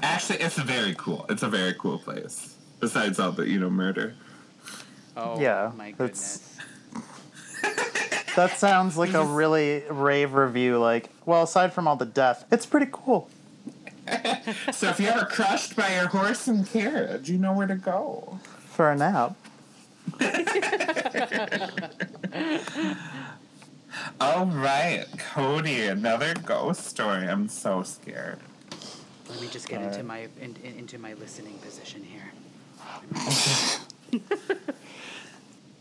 Actually, 0.01 0.39
it's 0.39 0.57
very 0.57 0.95
cool. 0.97 1.26
It's 1.30 1.43
a 1.43 1.49
very 1.49 1.74
cool 1.74 1.99
place. 1.99 2.55
Besides 2.80 3.20
all 3.20 3.32
the, 3.32 3.47
you 3.47 3.59
know, 3.59 3.70
murder. 3.70 4.16
Oh 5.18 5.39
Yeah, 5.39 5.72
my 5.76 5.91
goodness. 5.91 6.51
That 8.36 8.57
sounds 8.57 8.97
like 8.97 9.13
a 9.13 9.24
really 9.24 9.86
rave 9.89 10.34
review. 10.34 10.78
Like, 10.78 11.09
well, 11.26 11.43
aside 11.43 11.72
from 11.72 11.88
all 11.88 11.95
the 11.95 12.05
death, 12.05 12.43
it's 12.51 12.66
pretty 12.66 12.89
cool. 12.91 13.30
So 14.74 14.89
if 14.89 14.99
you're 14.99 15.11
ever 15.13 15.26
crushed 15.26 15.76
by 15.76 15.95
your 15.95 16.07
horse 16.07 16.47
and 16.47 16.68
carriage, 16.70 17.28
you 17.30 17.38
know 17.39 17.53
where 17.53 17.66
to 17.66 17.76
go. 17.76 18.39
For 18.68 18.91
a 18.91 18.95
nap. 18.95 19.36
All 24.20 24.46
right, 24.46 25.06
Cody, 25.18 25.82
another 25.88 26.34
ghost 26.34 26.86
story. 26.86 27.28
I'm 27.28 27.48
so 27.48 27.84
scared. 27.84 28.39
Let 29.30 29.41
me 29.41 29.48
just 29.48 29.68
get 29.68 29.80
All 29.80 29.86
into 29.86 29.98
right. 29.98 30.06
my 30.06 30.20
in, 30.41 30.56
in, 30.64 30.80
into 30.80 30.98
my 31.00 31.14
listening 31.14 31.58
position 31.60 32.04
here. 32.04 32.32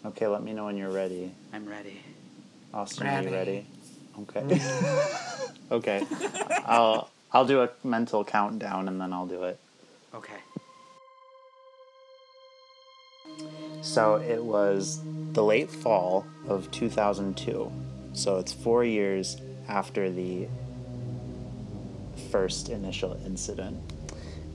Okay, 0.07 0.27
let 0.27 0.43
me 0.43 0.53
know 0.53 0.67
when 0.67 0.77
you're 0.77 0.91
ready. 0.91 1.33
I'm 1.53 1.67
ready. 1.67 2.03
Austin, 2.75 3.07
are 3.07 3.23
you 3.23 3.31
Ready. 3.31 3.33
ready? 3.33 3.67
Okay. 4.21 4.41
Mm. 4.43 5.51
okay. 5.73 6.07
I'll 6.67 7.09
I'll 7.33 7.47
do 7.47 7.63
a 7.63 7.71
mental 7.83 8.23
countdown 8.23 8.87
and 8.89 9.01
then 9.01 9.15
I'll 9.15 9.27
do 9.27 9.45
it. 9.45 9.59
Okay. 10.15 10.37
So 13.81 14.17
it 14.17 14.45
was 14.45 15.01
the 15.33 15.43
late 15.43 15.71
fall 15.71 16.27
of 16.49 16.71
2002. 16.71 17.73
So 18.15 18.39
it's 18.39 18.53
four 18.53 18.85
years 18.85 19.37
after 19.69 20.09
the 20.09 20.47
first 22.31 22.69
initial 22.69 23.19
incident. 23.27 23.77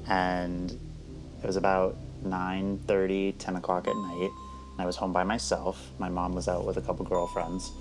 And 0.07 0.71
it 0.71 1.45
was 1.45 1.57
about 1.57 1.97
9.30, 2.25 3.35
10 3.37 3.55
o'clock 3.57 3.87
at 3.87 3.95
night. 3.95 4.31
And 4.71 4.81
I 4.81 4.85
was 4.85 4.95
home 4.95 5.11
by 5.11 5.23
myself. 5.25 5.91
My 5.99 6.07
mom 6.07 6.33
was 6.33 6.47
out 6.47 6.65
with 6.65 6.77
a 6.77 6.81
couple 6.81 7.05
girlfriends. 7.05 7.71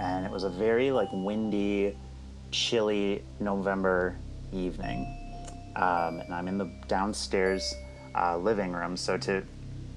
And 0.00 0.24
it 0.24 0.32
was 0.32 0.44
a 0.44 0.50
very 0.50 0.90
like 0.90 1.08
windy, 1.12 1.94
chilly 2.50 3.22
November 3.38 4.16
evening. 4.54 5.06
Um, 5.76 6.20
and 6.20 6.34
I'm 6.34 6.48
in 6.48 6.56
the 6.56 6.70
downstairs 6.88 7.74
uh, 8.14 8.38
living 8.38 8.72
room. 8.72 8.96
So 8.96 9.18
to 9.18 9.42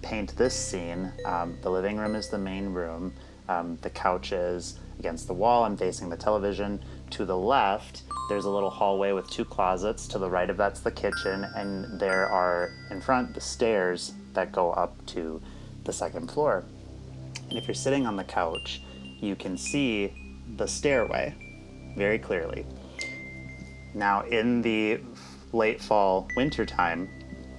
paint 0.02 0.36
this 0.36 0.54
scene, 0.54 1.14
um, 1.26 1.58
the 1.62 1.70
living 1.70 1.98
room 1.98 2.16
is 2.16 2.28
the 2.28 2.38
main 2.38 2.74
room. 2.74 3.14
Um, 3.48 3.78
the 3.82 3.90
couch 3.90 4.34
is 4.34 4.78
against 5.00 5.28
the 5.28 5.34
wall. 5.34 5.64
I'm 5.64 5.78
facing 5.78 6.10
the 6.10 6.18
television. 6.18 6.84
To 7.12 7.26
the 7.26 7.38
left, 7.38 8.04
there's 8.30 8.46
a 8.46 8.50
little 8.50 8.70
hallway 8.70 9.14
with 9.14 9.30
two 9.30 9.46
closets. 9.46 10.08
To 10.10 10.20
the 10.20 10.30
right 10.30 10.50
of 10.50 10.58
that's 10.58 10.82
the 10.82 10.92
kitchen, 10.92 11.46
and 11.56 12.00
there 12.00 12.28
are 12.28 12.72
in 12.92 13.02
front 13.02 13.34
the 13.34 13.42
stairs 13.42 14.14
that 14.34 14.52
go 14.52 14.72
up 14.72 15.04
to 15.08 15.42
the 15.86 15.94
second 15.94 16.30
floor. 16.30 16.66
And 17.50 17.58
if 17.58 17.68
you're 17.68 17.74
sitting 17.74 18.06
on 18.06 18.16
the 18.16 18.24
couch, 18.24 18.82
you 19.20 19.36
can 19.36 19.58
see 19.58 20.14
the 20.58 20.68
stairway 20.68 21.34
very 21.98 22.20
clearly. 22.20 22.66
Now, 23.96 24.22
in 24.22 24.62
the 24.62 25.00
late 25.52 25.82
fall, 25.82 26.28
winter 26.36 26.66
time, 26.66 27.10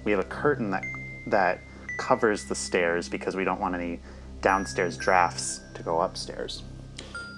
we 0.04 0.12
have 0.12 0.20
a 0.20 0.24
curtain 0.24 0.70
that 0.70 0.84
that 1.26 1.60
covers 1.98 2.44
the 2.44 2.54
stairs 2.54 3.08
because 3.08 3.36
we 3.36 3.44
don't 3.44 3.60
want 3.60 3.74
any 3.74 4.00
downstairs 4.40 4.96
drafts 4.96 5.60
to 5.74 5.82
go 5.82 6.00
upstairs. 6.00 6.62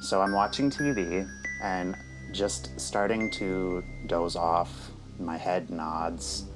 So 0.03 0.21
I'm 0.21 0.33
watching 0.33 0.69
TV 0.69 1.31
and 1.63 1.97
just 2.33 2.79
starting 2.81 3.31
to 3.31 3.85
doze 4.09 4.35
off. 4.35 4.91
My 5.21 5.37
head 5.37 5.71
nods, 5.71 6.47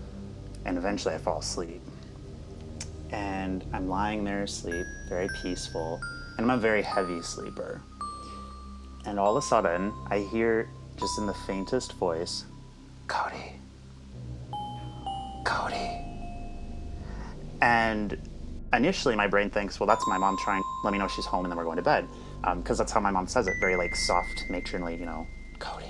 and 0.65 0.77
eventually 0.77 1.15
I 1.15 1.19
fall 1.19 1.39
asleep. 1.39 1.81
And 3.11 3.65
I'm 3.73 3.89
lying 3.89 4.25
there 4.25 4.43
asleep, 4.43 4.85
very 5.09 5.29
peaceful, 5.43 6.01
and 6.37 6.51
I'm 6.51 6.59
a 6.59 6.61
very 6.61 6.83
heavy 6.83 7.23
sleeper. 7.23 7.81
And 9.05 9.21
all 9.21 9.37
of 9.37 9.45
a 9.45 9.47
sudden, 9.47 9.93
I 10.11 10.27
hear 10.33 10.69
just 10.99 11.17
in 11.21 11.27
the 11.27 11.35
faintest 11.47 11.93
voice, 11.93 12.47
Cody. 13.07 13.53
Cody. 15.45 16.01
And 17.63 18.19
initially, 18.73 19.15
my 19.15 19.29
brain 19.29 19.51
thinks, 19.51 19.79
well, 19.79 19.87
that's 19.87 20.07
my 20.09 20.19
mom 20.19 20.37
trying 20.37 20.63
to 20.63 20.69
let 20.83 20.93
me 20.93 20.99
know 20.99 21.07
she's 21.07 21.27
home 21.27 21.45
and 21.45 21.53
then 21.53 21.57
we're 21.57 21.65
going 21.65 21.77
to 21.77 21.83
bed. 21.83 22.09
Um, 22.45 22.61
because 22.61 22.79
that's 22.79 22.93
how 22.93 23.01
my 23.01 23.11
mom 23.11 23.27
says 23.27 23.49
it, 23.49 23.55
very 23.61 23.77
like 23.77 23.97
soft, 23.97 24.45
matronly, 24.49 24.97
you 24.97 25.07
know, 25.07 25.27
Cody. 25.59 25.87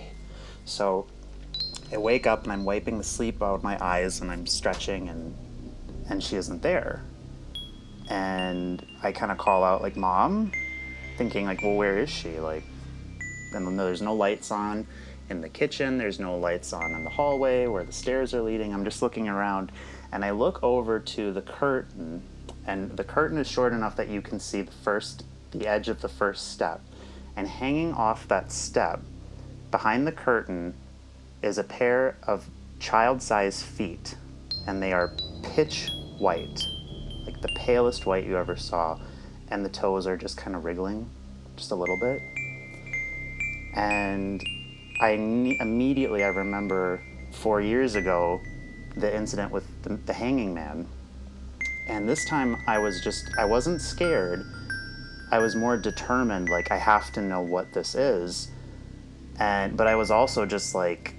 So 0.64 1.06
I 1.92 1.98
wake 1.98 2.26
up 2.26 2.44
and 2.44 2.52
I'm 2.52 2.64
wiping 2.64 2.98
the 2.98 3.04
sleep 3.04 3.42
out 3.42 3.54
of 3.56 3.62
my 3.62 3.82
eyes 3.84 4.20
and 4.20 4.30
I'm 4.30 4.46
stretching 4.46 5.08
and 5.08 5.36
and 6.08 6.22
she 6.22 6.36
isn't 6.36 6.62
there. 6.62 7.02
And 8.08 8.84
I 9.02 9.12
kind 9.12 9.32
of 9.32 9.38
call 9.38 9.64
out 9.64 9.82
like 9.82 9.96
mom, 9.96 10.52
thinking 11.16 11.46
like, 11.46 11.62
well, 11.62 11.74
where 11.74 11.98
is 11.98 12.10
she? 12.10 12.38
Like, 12.38 12.62
and 13.52 13.78
there's 13.78 14.02
no 14.02 14.14
lights 14.14 14.50
on 14.50 14.86
in 15.30 15.40
the 15.40 15.48
kitchen. 15.48 15.98
There's 15.98 16.20
no 16.20 16.36
lights 16.36 16.72
on 16.72 16.92
in 16.92 17.04
the 17.04 17.10
hallway 17.10 17.66
where 17.66 17.84
the 17.84 17.92
stairs 17.92 18.34
are 18.34 18.42
leading. 18.42 18.72
I'm 18.72 18.84
just 18.84 19.02
looking 19.02 19.28
around, 19.28 19.72
and 20.12 20.24
I 20.24 20.30
look 20.30 20.62
over 20.62 21.00
to 21.00 21.32
the 21.32 21.42
curtain, 21.42 22.22
and 22.66 22.96
the 22.96 23.04
curtain 23.04 23.38
is 23.38 23.48
short 23.48 23.72
enough 23.72 23.96
that 23.96 24.08
you 24.08 24.20
can 24.20 24.38
see 24.38 24.62
the 24.62 24.72
first, 24.72 25.24
the 25.58 25.66
edge 25.66 25.88
of 25.88 26.00
the 26.00 26.08
first 26.08 26.52
step, 26.52 26.80
and 27.36 27.46
hanging 27.46 27.92
off 27.92 28.26
that 28.28 28.50
step, 28.50 29.00
behind 29.70 30.06
the 30.06 30.12
curtain, 30.12 30.74
is 31.42 31.58
a 31.58 31.64
pair 31.64 32.16
of 32.22 32.48
child-sized 32.78 33.62
feet, 33.62 34.16
and 34.66 34.82
they 34.82 34.92
are 34.92 35.12
pitch 35.42 35.90
white, 36.18 36.66
like 37.24 37.40
the 37.40 37.52
palest 37.56 38.06
white 38.06 38.24
you 38.24 38.36
ever 38.36 38.56
saw, 38.56 38.98
and 39.48 39.64
the 39.64 39.68
toes 39.68 40.06
are 40.06 40.16
just 40.16 40.36
kind 40.36 40.56
of 40.56 40.64
wriggling, 40.64 41.08
just 41.56 41.70
a 41.70 41.74
little 41.74 41.98
bit. 42.00 42.20
And 43.74 44.42
I 45.00 45.10
immediately 45.10 46.24
I 46.24 46.28
remember 46.28 47.02
four 47.32 47.60
years 47.60 47.94
ago 47.94 48.40
the 48.96 49.14
incident 49.14 49.52
with 49.52 49.66
the, 49.82 49.96
the 50.06 50.12
hanging 50.12 50.54
man, 50.54 50.88
and 51.86 52.08
this 52.08 52.24
time 52.28 52.56
I 52.66 52.78
was 52.78 53.02
just 53.02 53.30
I 53.38 53.44
wasn't 53.44 53.80
scared, 53.80 54.44
I 55.30 55.38
was 55.38 55.56
more 55.56 55.76
determined. 55.76 56.48
Like 56.48 56.70
I 56.70 56.76
have 56.76 57.12
to 57.12 57.22
know 57.22 57.40
what 57.40 57.72
this 57.72 57.94
is, 57.94 58.48
and 59.38 59.76
but 59.76 59.86
I 59.86 59.96
was 59.96 60.10
also 60.10 60.46
just 60.46 60.74
like, 60.74 61.14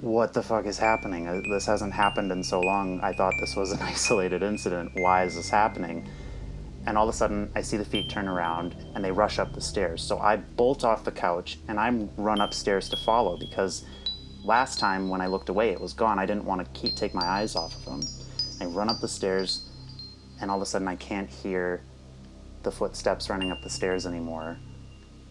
what 0.00 0.32
the 0.32 0.42
fuck 0.42 0.66
is 0.66 0.78
happening? 0.78 1.28
Uh, 1.28 1.40
This 1.50 1.66
hasn't 1.66 1.92
happened 1.92 2.30
in 2.32 2.42
so 2.42 2.60
long. 2.60 3.00
I 3.00 3.12
thought 3.12 3.34
this 3.40 3.56
was 3.56 3.72
an 3.72 3.80
isolated 3.82 4.42
incident. 4.42 4.92
Why 4.94 5.24
is 5.24 5.34
this 5.34 5.50
happening? 5.50 6.08
And 6.86 6.96
all 6.96 7.08
of 7.08 7.14
a 7.14 7.16
sudden, 7.16 7.52
I 7.54 7.60
see 7.60 7.76
the 7.76 7.84
feet 7.84 8.08
turn 8.08 8.26
around 8.26 8.74
and 8.94 9.04
they 9.04 9.12
rush 9.12 9.38
up 9.38 9.52
the 9.52 9.60
stairs. 9.60 10.02
So 10.02 10.18
I 10.18 10.36
bolt 10.36 10.82
off 10.82 11.04
the 11.04 11.12
couch 11.12 11.58
and 11.68 11.78
I 11.78 11.90
run 12.16 12.40
upstairs 12.40 12.88
to 12.88 12.96
follow 12.96 13.36
because 13.36 13.84
last 14.42 14.78
time 14.78 15.10
when 15.10 15.20
I 15.20 15.26
looked 15.26 15.50
away, 15.50 15.70
it 15.70 15.80
was 15.80 15.92
gone. 15.92 16.18
I 16.18 16.24
didn't 16.24 16.44
want 16.46 16.64
to 16.64 16.80
keep 16.80 16.96
take 16.96 17.14
my 17.14 17.24
eyes 17.24 17.54
off 17.54 17.74
of 17.76 17.84
them. 17.84 18.00
I 18.60 18.64
run 18.66 18.88
up 18.88 19.00
the 19.00 19.08
stairs, 19.08 19.68
and 20.40 20.50
all 20.50 20.56
of 20.58 20.62
a 20.62 20.66
sudden, 20.66 20.88
I 20.88 20.96
can't 20.96 21.28
hear 21.28 21.82
the 22.62 22.70
footsteps 22.70 23.30
running 23.30 23.50
up 23.50 23.62
the 23.62 23.70
stairs 23.70 24.06
anymore. 24.06 24.58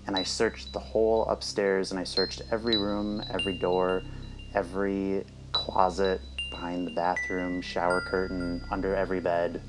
And 0.07 0.15
I 0.15 0.23
searched 0.23 0.73
the 0.73 0.79
whole 0.79 1.25
upstairs, 1.25 1.91
and 1.91 1.99
I 1.99 2.03
searched 2.03 2.41
every 2.51 2.77
room, 2.77 3.21
every 3.29 3.57
door, 3.59 4.01
every 4.55 5.23
closet, 5.51 6.21
behind 6.51 6.87
the 6.87 6.91
bathroom, 6.91 7.61
shower 7.61 8.01
curtain, 8.01 8.63
under 8.71 8.95
every 8.95 9.19
bed. 9.19 9.61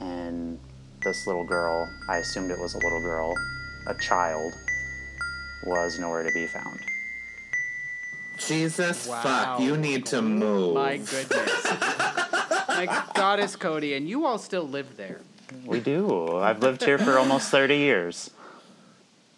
And 0.00 0.58
this 1.02 1.26
little 1.26 1.46
girl, 1.46 1.86
I 2.08 2.18
assumed 2.18 2.50
it 2.50 2.58
was 2.58 2.74
a 2.74 2.78
little 2.78 3.02
girl, 3.02 3.34
a 3.88 3.94
child, 3.94 4.52
was 5.66 5.98
nowhere 5.98 6.22
to 6.22 6.30
be 6.32 6.46
found. 6.46 6.80
Jesus 8.38 9.06
Wow. 9.06 9.22
fuck, 9.22 9.60
you 9.60 9.76
need 9.76 10.06
to 10.06 10.22
move. 10.22 10.74
My 10.74 10.96
goodness. 10.96 11.64
My 12.68 13.04
goddess, 13.14 13.54
Cody, 13.54 13.94
and 13.94 14.08
you 14.08 14.26
all 14.26 14.38
still 14.38 14.66
live 14.66 14.96
there. 14.96 15.20
We 15.64 15.80
do. 15.80 16.36
I've 16.38 16.60
lived 16.62 16.84
here 16.84 16.98
for 16.98 17.18
almost 17.18 17.50
30 17.50 17.76
years. 17.76 18.30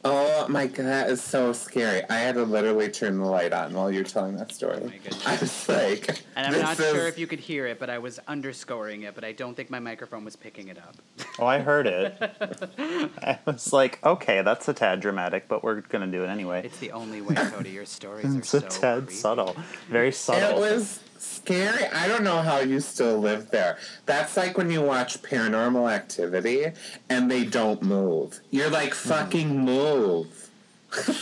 Oh 0.09 0.47
my 0.49 0.69
god, 0.69 0.87
that 0.87 1.11
is 1.11 1.21
so 1.21 1.53
scary. 1.53 2.01
I 2.09 2.15
had 2.19 2.37
to 2.37 2.45
literally 2.45 2.89
turn 2.91 3.19
the 3.19 3.25
light 3.27 3.53
on 3.53 3.73
while 3.75 3.91
you 3.91 3.99
were 3.99 4.05
telling 4.05 4.37
that 4.37 4.53
story. 4.53 4.79
Oh 4.81 4.85
my 4.87 4.99
goodness. 4.99 5.27
I 5.27 5.37
was 5.37 5.69
like, 5.69 6.09
And 6.37 6.47
I'm 6.47 6.53
this 6.53 6.63
not 6.63 6.79
is- 6.79 6.95
sure 6.95 7.09
if 7.09 7.19
you 7.19 7.27
could 7.27 7.41
hear 7.41 7.67
it, 7.67 7.81
but 7.81 7.91
I 7.91 7.99
was 7.99 8.21
underscoring 8.29 9.03
it, 9.03 9.17
but 9.17 9.25
I 9.25 9.33
don't 9.33 9.57
think 9.57 9.69
my 9.69 9.81
microphone 9.81 10.25
was 10.25 10.37
picking 10.37 10.69
it 10.69 10.79
up. 10.79 10.95
Oh, 11.41 11.47
I 11.47 11.59
heard 11.59 11.89
it. 11.89 12.15
I 13.21 13.39
was 13.47 13.73
like, 13.73 13.99
okay, 14.07 14.43
that's 14.43 14.69
a 14.69 14.75
tad 14.75 15.01
dramatic, 15.01 15.49
but 15.49 15.65
we're 15.65 15.81
going 15.81 16.09
to 16.09 16.17
do 16.19 16.23
it 16.23 16.29
anyway. 16.29 16.63
It's 16.65 16.79
the 16.79 16.93
only 16.93 17.21
way, 17.21 17.35
Cody. 17.35 17.71
Your 17.71 17.87
stories 17.87 18.27
are 18.33 18.39
It's 18.39 18.51
so 18.51 18.59
a 18.59 18.61
tad 18.61 18.99
creepy. 19.07 19.15
subtle. 19.15 19.57
Very 19.91 20.13
subtle. 20.13 20.57
It 20.57 20.61
was 20.61 21.01
scary. 21.19 21.85
I 21.87 22.09
don't 22.09 22.25
know 22.25 22.43
how 22.43 22.59
you 22.61 22.81
still 22.81 23.19
live 23.19 23.51
there. 23.51 23.79
That's 24.07 24.37
like 24.37 24.57
when 24.59 24.71
you 24.71 24.83
watch 24.83 25.23
Paranormal 25.23 25.93
Activity 25.93 26.67
and 27.09 27.31
they 27.31 27.45
don't 27.45 27.83
move. 27.83 28.41
You're 28.51 28.71
like, 28.71 28.93
Mm-hmm. 28.93 29.09
fucking 29.09 29.59
move. 29.65 30.51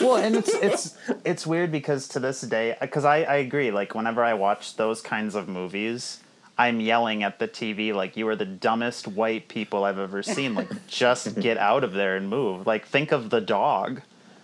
well, 0.00 0.16
and 0.16 0.36
it's 0.36 0.52
it's 0.54 0.96
it's 1.24 1.46
weird 1.46 1.72
because 1.72 2.06
to 2.08 2.20
this 2.20 2.40
day, 2.42 2.76
because 2.80 3.04
I, 3.04 3.22
I 3.22 3.36
agree. 3.36 3.70
Like 3.70 3.94
whenever 3.94 4.22
I 4.22 4.34
watch 4.34 4.76
those 4.76 5.00
kinds 5.00 5.34
of 5.34 5.48
movies, 5.48 6.20
I'm 6.58 6.80
yelling 6.80 7.22
at 7.22 7.38
the 7.38 7.48
TV 7.48 7.92
like 7.94 8.16
you 8.16 8.28
are 8.28 8.36
the 8.36 8.44
dumbest 8.44 9.08
white 9.08 9.48
people 9.48 9.84
I've 9.84 9.98
ever 9.98 10.22
seen. 10.22 10.54
Like 10.54 10.86
just 10.86 11.40
get 11.40 11.56
out 11.58 11.82
of 11.84 11.92
there 11.92 12.16
and 12.16 12.28
move. 12.28 12.66
Like 12.66 12.86
think 12.86 13.10
of 13.12 13.30
the 13.30 13.40
dog. 13.40 14.02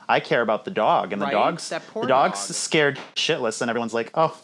I 0.09 0.19
care 0.19 0.43
about 0.43 0.65
the 0.65 0.73
dog, 0.73 1.13
and 1.13 1.23
Right, 1.23 1.31
the 1.31 1.39
dog's 1.39 1.69
that 1.69 1.87
poor 1.87 2.03
the 2.03 2.09
dog's 2.09 2.49
dog. 2.49 2.57
scared 2.57 2.99
shitless, 3.15 3.61
and 3.61 3.71
everyone's 3.71 3.95
like, 3.95 4.11
oh. 4.15 4.37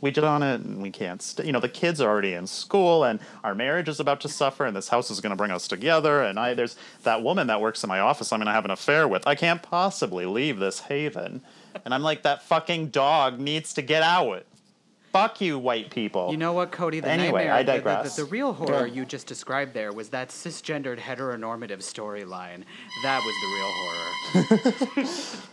We 0.00 0.10
did 0.10 0.24
on 0.24 0.42
it, 0.42 0.60
and 0.62 0.80
we 0.80 0.90
can't. 0.90 1.20
St-. 1.20 1.44
You 1.46 1.52
know, 1.52 1.60
the 1.60 1.68
kids 1.68 2.00
are 2.00 2.08
already 2.08 2.32
in 2.32 2.46
school, 2.46 3.04
and 3.04 3.20
our 3.44 3.54
marriage 3.54 3.88
is 3.88 4.00
about 4.00 4.20
to 4.22 4.28
suffer, 4.28 4.64
and 4.64 4.74
this 4.74 4.88
house 4.88 5.10
is 5.10 5.20
going 5.20 5.30
to 5.30 5.36
bring 5.36 5.50
us 5.50 5.68
together. 5.68 6.22
And 6.22 6.38
I, 6.38 6.54
there's 6.54 6.76
that 7.02 7.22
woman 7.22 7.46
that 7.48 7.60
works 7.60 7.84
in 7.84 7.88
my 7.88 8.00
office. 8.00 8.32
I'm 8.32 8.38
going 8.38 8.46
to 8.46 8.52
have 8.52 8.64
an 8.64 8.70
affair 8.70 9.06
with. 9.06 9.26
I 9.26 9.34
can't 9.34 9.62
possibly 9.62 10.24
leave 10.26 10.58
this 10.58 10.80
haven. 10.80 11.42
And 11.84 11.92
I'm 11.92 12.02
like, 12.02 12.22
that 12.22 12.42
fucking 12.42 12.88
dog 12.88 13.38
needs 13.38 13.74
to 13.74 13.82
get 13.82 14.02
out. 14.02 14.44
Fuck 15.12 15.40
you, 15.40 15.58
white 15.58 15.90
people. 15.90 16.30
You 16.30 16.36
know 16.36 16.52
what, 16.52 16.70
Cody? 16.70 17.00
The 17.00 17.08
Anyway, 17.08 17.44
nightmare, 17.46 17.52
I 17.52 17.62
the- 17.64 17.72
the- 17.72 17.78
digress. 17.78 18.14
The, 18.16 18.22
the 18.24 18.30
real 18.30 18.52
horror 18.52 18.86
Yeah. 18.86 18.94
you 18.94 19.04
just 19.04 19.26
described 19.26 19.74
there 19.74 19.92
was 19.92 20.08
that 20.10 20.28
cisgendered 20.28 20.98
heteronormative 21.00 21.78
storyline. 21.80 22.62
That 23.02 23.20
was 23.24 23.34
the 23.42 24.56
real 24.56 25.04
horror. 25.04 25.06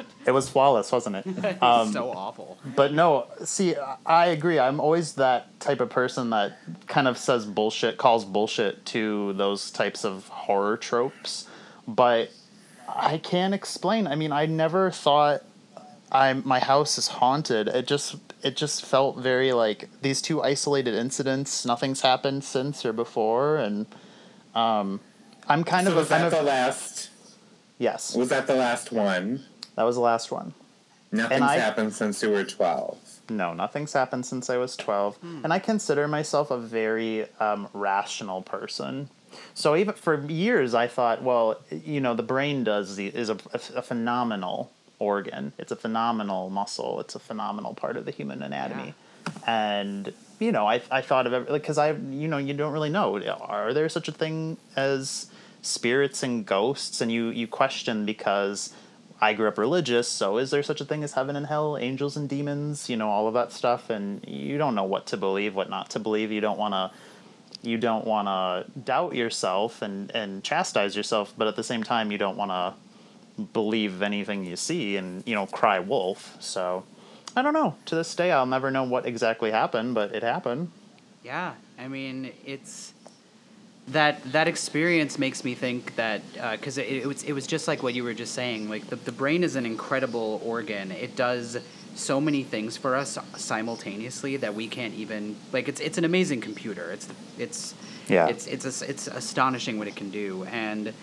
it 0.28 0.32
was 0.32 0.50
flawless, 0.50 0.92
wasn't 0.92 1.16
it? 1.16 1.26
It's 1.44 1.64
Um, 1.64 1.92
so 1.94 2.12
awful. 2.12 2.58
But 2.76 2.94
no, 2.94 3.28
see, 3.44 3.76
I 4.06 4.28
agree. 4.28 4.60
I'm 4.60 4.80
always 4.80 5.14
that 5.14 5.58
type 5.60 5.80
of 5.80 5.90
person 5.90 6.30
that 6.32 6.58
kind 6.88 7.08
of 7.08 7.18
says 7.18 7.46
bullshit, 7.46 7.98
calls 7.98 8.26
bullshit 8.26 8.86
to 8.88 9.34
those 9.34 9.72
types 9.72 10.04
of 10.04 10.28
horror 10.28 10.78
tropes. 10.78 11.48
But 11.88 12.30
I 12.88 13.18
can't 13.18 13.54
explain. 13.54 14.06
I 14.06 14.16
mean, 14.16 14.32
I 14.32 14.46
never 14.46 14.92
thought 14.92 15.44
I 16.12 16.34
my 16.34 16.60
house 16.60 16.98
is 16.98 17.08
haunted. 17.08 17.68
It 17.70 17.88
just 17.88 18.16
it 18.44 18.56
just 18.56 18.86
felt 18.86 19.18
very 19.18 19.52
like 19.54 19.90
these 20.02 20.22
two 20.22 20.42
isolated 20.44 20.94
incidents. 20.94 21.66
Nothing's 21.66 22.02
happened 22.02 22.44
since 22.44 22.86
or 22.86 22.94
before, 22.94 23.58
and 23.58 23.86
um, 24.56 25.00
I'm 25.48 25.64
kind 25.64 25.86
So 25.88 25.92
of 25.92 25.98
was 25.98 26.12
a, 26.12 26.16
I'm 26.16 26.22
that 26.22 26.34
a 26.34 26.36
the 26.38 26.44
last? 26.44 27.10
yes. 27.78 28.16
Was 28.16 28.30
that 28.30 28.48
the 28.48 28.56
last 28.56 28.92
one? 28.92 29.46
That 29.78 29.84
was 29.84 29.96
the 29.96 30.02
last 30.02 30.32
one. 30.32 30.54
Nothing's 31.12 31.42
I- 31.42 31.58
happened 31.58 31.94
since 31.94 32.22
you 32.22 32.32
were 32.32 32.44
twelve. 32.44 32.98
No, 33.30 33.54
nothing's 33.54 33.94
happened 33.94 34.26
since 34.26 34.50
I 34.50 34.58
was 34.58 34.78
12. 34.78 35.18
And 35.44 35.52
I 35.52 35.60
consider 35.60 36.08
myself 36.08 36.50
a 36.50 36.58
very 36.58 37.26
um, 37.42 37.68
rational 37.74 38.42
person. 38.42 39.10
So 39.54 39.76
even 39.76 39.96
for 39.96 40.26
years, 40.30 40.74
I 40.74 40.88
thought, 40.88 41.22
well, 41.22 41.60
you 41.70 42.00
know, 42.00 42.14
the 42.14 42.24
brain 42.24 42.64
does 42.64 42.96
the, 42.96 43.08
is 43.08 43.30
a, 43.30 43.38
a, 43.54 43.60
a 43.76 43.82
phenomenal 43.82 44.72
organ. 45.00 45.52
It's 45.58 45.72
a 45.72 45.76
phenomenal 45.76 46.50
muscle. 46.50 47.00
It's 47.02 47.16
a 47.16 47.20
phenomenal 47.20 47.74
part 47.74 47.98
of 47.98 48.06
the 48.06 48.12
human 48.12 48.42
anatomy. 48.42 48.94
And 49.46 50.14
you 50.40 50.52
know, 50.52 50.66
I, 50.68 50.82
I 50.90 51.02
thought 51.02 51.28
of 51.28 51.34
it 51.34 51.48
because 51.50 51.78
I, 51.78 51.92
you 51.92 52.28
know, 52.28 52.38
you 52.38 52.54
don't 52.54 52.72
really 52.72 52.90
know. 52.90 53.20
Are 53.42 53.74
there 53.74 53.90
such 53.90 54.08
a 54.08 54.12
thing 54.12 54.58
as 54.76 55.28
spirits 55.62 56.24
and 56.24 56.46
ghosts? 56.46 57.02
And 57.02 57.12
you 57.12 57.30
you 57.30 57.48
question 57.48 58.06
because 58.06 58.74
I 59.20 59.34
grew 59.34 59.48
up 59.48 59.58
religious, 59.58 60.08
so 60.08 60.38
is 60.38 60.52
there 60.52 60.62
such 60.62 60.80
a 60.80 60.86
thing 60.86 61.04
as 61.04 61.14
heaven 61.14 61.36
and 61.36 61.48
hell, 61.48 61.78
angels 61.78 62.16
and 62.16 62.30
demons, 62.30 62.90
you 62.90 62.98
know, 62.98 63.10
all 63.10 63.28
of 63.28 63.34
that 63.34 63.52
stuff 63.52 63.90
and 63.90 64.24
you 64.28 64.58
don't 64.58 64.76
know 64.76 64.84
what 64.84 65.08
to 65.08 65.18
believe, 65.18 65.56
what 65.56 65.70
not 65.70 65.90
to 65.92 66.00
believe. 66.00 66.32
You 66.32 66.42
don't 66.42 66.60
want 66.60 66.74
to 66.74 66.92
you 67.68 67.78
don't 67.80 68.06
want 68.06 68.28
to 68.28 68.80
doubt 68.80 69.16
yourself 69.16 69.82
and 69.82 70.12
and 70.16 70.44
chastise 70.44 70.96
yourself, 70.96 71.34
but 71.36 71.48
at 71.48 71.56
the 71.56 71.64
same 71.64 71.84
time 71.84 72.12
you 72.12 72.20
don't 72.20 72.38
want 72.38 72.52
to 72.52 73.44
believe 73.54 74.02
anything 74.02 74.46
you 74.46 74.56
see 74.56 74.98
and, 74.98 75.24
you 75.28 75.34
know, 75.34 75.48
cry 75.48 75.80
wolf. 75.80 76.38
So 76.40 76.84
I 77.36 77.42
don't 77.42 77.54
know. 77.54 77.76
To 77.86 77.96
this 77.96 78.14
day 78.14 78.32
I'll 78.32 78.46
never 78.46 78.70
know 78.70 78.84
what 78.84 79.08
exactly 79.08 79.50
happened, 79.50 79.96
but 79.96 80.14
it 80.14 80.22
happened. 80.22 80.72
Yeah, 81.24 81.56
I 81.78 81.88
mean, 81.88 82.32
it's 82.46 82.94
that 83.90 84.22
that 84.34 84.48
experience 84.48 85.18
makes 85.18 85.44
me 85.44 85.56
think 85.56 85.96
that 85.96 86.22
because 86.52 86.78
it, 86.78 86.88
it 86.88 87.08
was 87.08 87.24
it 87.24 87.34
was 87.34 87.48
just 87.48 87.68
like 87.68 87.84
what 87.84 87.94
you 87.94 88.04
were 88.04 88.14
just 88.14 88.34
saying. 88.34 88.70
Like 88.70 88.88
the 88.88 88.98
the 88.98 89.12
brain 89.12 89.44
is 89.44 89.56
an 89.56 89.66
incredible 89.66 90.42
organ. 90.44 90.92
It 90.92 91.16
does 91.16 91.58
so 91.96 92.22
many 92.22 92.44
things 92.44 92.78
for 92.78 92.96
us 92.96 93.18
simultaneously 93.38 94.38
that 94.38 94.54
we 94.54 94.68
can't 94.68 94.94
even 94.94 95.38
like. 95.54 95.68
It's 95.70 95.80
it's 95.80 95.98
an 95.98 96.04
amazing 96.06 96.42
computer. 96.42 96.92
It's 96.92 97.08
it's 97.38 97.76
Yeah. 98.10 98.28
It's 98.28 98.46
it's 98.48 98.82
it's 98.82 99.08
astonishing 99.08 99.80
what 99.80 99.88
it 99.88 99.96
can 99.96 100.10
do 100.10 100.44
and. 100.46 100.94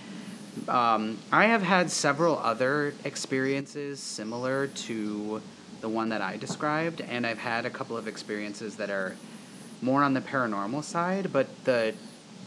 Um, 0.68 1.18
I 1.32 1.46
have 1.46 1.62
had 1.62 1.90
several 1.90 2.38
other 2.38 2.94
experiences 3.02 3.98
similar 3.98 4.68
to 4.68 5.42
the 5.80 5.88
one 5.88 6.10
that 6.10 6.22
I 6.22 6.36
described, 6.36 7.00
and 7.00 7.26
I've 7.26 7.38
had 7.38 7.66
a 7.66 7.70
couple 7.70 7.96
of 7.96 8.06
experiences 8.06 8.76
that 8.76 8.88
are 8.88 9.16
more 9.82 10.04
on 10.04 10.14
the 10.14 10.20
paranormal 10.20 10.84
side. 10.84 11.32
But 11.32 11.48
the 11.64 11.92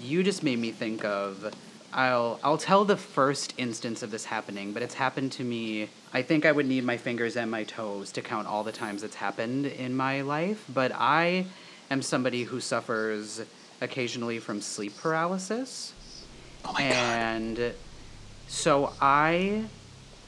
you 0.02 0.24
just 0.24 0.44
made 0.44 0.60
me 0.60 0.72
think 0.72 1.04
of. 1.04 1.54
I'll 1.94 2.40
I'll 2.44 2.58
tell 2.58 2.86
the 2.86 2.98
first 2.98 3.54
instance 3.58 4.04
of 4.04 4.12
this 4.12 4.26
happening, 4.26 4.74
but 4.74 4.84
it's 4.84 4.94
happened 4.94 5.32
to 5.34 5.44
me. 5.44 5.90
I 6.14 6.22
think 6.22 6.46
I 6.46 6.52
would 6.52 6.66
need 6.66 6.84
my 6.84 6.98
fingers 6.98 7.38
and 7.38 7.50
my 7.50 7.64
toes 7.64 8.12
to 8.14 8.22
count 8.22 8.48
all 8.48 8.64
the 8.64 8.72
times 8.72 9.04
it's 9.04 9.16
happened 9.16 9.66
in 9.66 9.96
my 9.96 10.22
life. 10.22 10.66
But 10.74 10.92
I 10.94 11.46
am 11.90 12.02
somebody 12.02 12.44
who 12.44 12.60
suffers 12.60 13.42
occasionally 13.82 14.40
from 14.40 14.62
sleep 14.62 14.98
paralysis. 14.98 15.94
Oh 16.66 16.74
my 16.74 16.82
and 16.84 17.74
so 18.48 18.94
I 19.02 19.66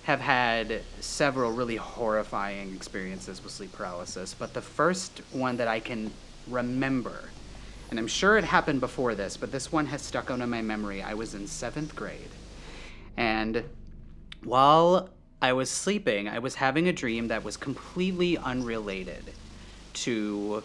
have 0.03 0.19
had 0.19 0.81
several 1.01 1.51
really 1.51 1.75
horrifying 1.75 2.73
experiences 2.75 3.43
with 3.43 3.51
sleep 3.51 3.71
paralysis, 3.73 4.33
but 4.33 4.53
the 4.53 4.61
first 4.61 5.21
one 5.31 5.57
that 5.57 5.67
I 5.67 5.79
can 5.79 6.11
remember, 6.47 7.29
and 7.89 7.99
I'm 7.99 8.07
sure 8.07 8.37
it 8.37 8.43
happened 8.43 8.79
before 8.79 9.15
this, 9.15 9.37
but 9.37 9.51
this 9.51 9.71
one 9.71 9.87
has 9.87 10.01
stuck 10.01 10.29
out 10.29 10.39
in 10.39 10.49
my 10.49 10.61
memory. 10.61 11.01
I 11.01 11.13
was 11.13 11.33
in 11.33 11.47
seventh 11.47 11.95
grade, 11.95 12.29
and 13.17 13.63
while 14.43 15.09
I 15.41 15.53
was 15.53 15.69
sleeping, 15.69 16.27
I 16.27 16.39
was 16.39 16.55
having 16.55 16.87
a 16.87 16.93
dream 16.93 17.29
that 17.29 17.43
was 17.43 17.57
completely 17.57 18.37
unrelated 18.37 19.23
to 19.93 20.63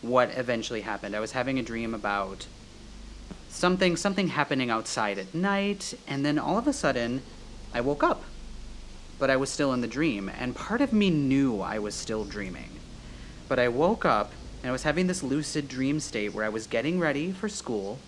what 0.00 0.30
eventually 0.36 0.80
happened. 0.80 1.14
I 1.14 1.20
was 1.20 1.32
having 1.32 1.58
a 1.58 1.62
dream 1.62 1.94
about 1.94 2.46
something 3.48 3.96
something 3.96 4.28
happening 4.28 4.70
outside 4.70 5.18
at 5.18 5.34
night, 5.34 5.94
and 6.08 6.24
then 6.24 6.38
all 6.38 6.58
of 6.58 6.66
a 6.66 6.72
sudden, 6.72 7.22
I 7.74 7.80
woke 7.80 8.02
up. 8.02 8.22
But 9.18 9.30
I 9.30 9.36
was 9.36 9.50
still 9.50 9.72
in 9.72 9.82
the 9.82 9.86
dream, 9.86 10.28
and 10.28 10.56
part 10.56 10.80
of 10.80 10.92
me 10.92 11.10
knew 11.10 11.60
I 11.60 11.78
was 11.78 11.94
still 11.94 12.24
dreaming. 12.24 12.70
But 13.48 13.58
I 13.58 13.68
woke 13.68 14.04
up 14.04 14.32
and 14.62 14.68
I 14.68 14.72
was 14.72 14.84
having 14.84 15.08
this 15.08 15.22
lucid 15.22 15.68
dream 15.68 15.98
state 15.98 16.32
where 16.32 16.44
I 16.44 16.48
was 16.48 16.66
getting 16.66 17.00
ready 17.00 17.32
for 17.32 17.48
school, 17.48 17.98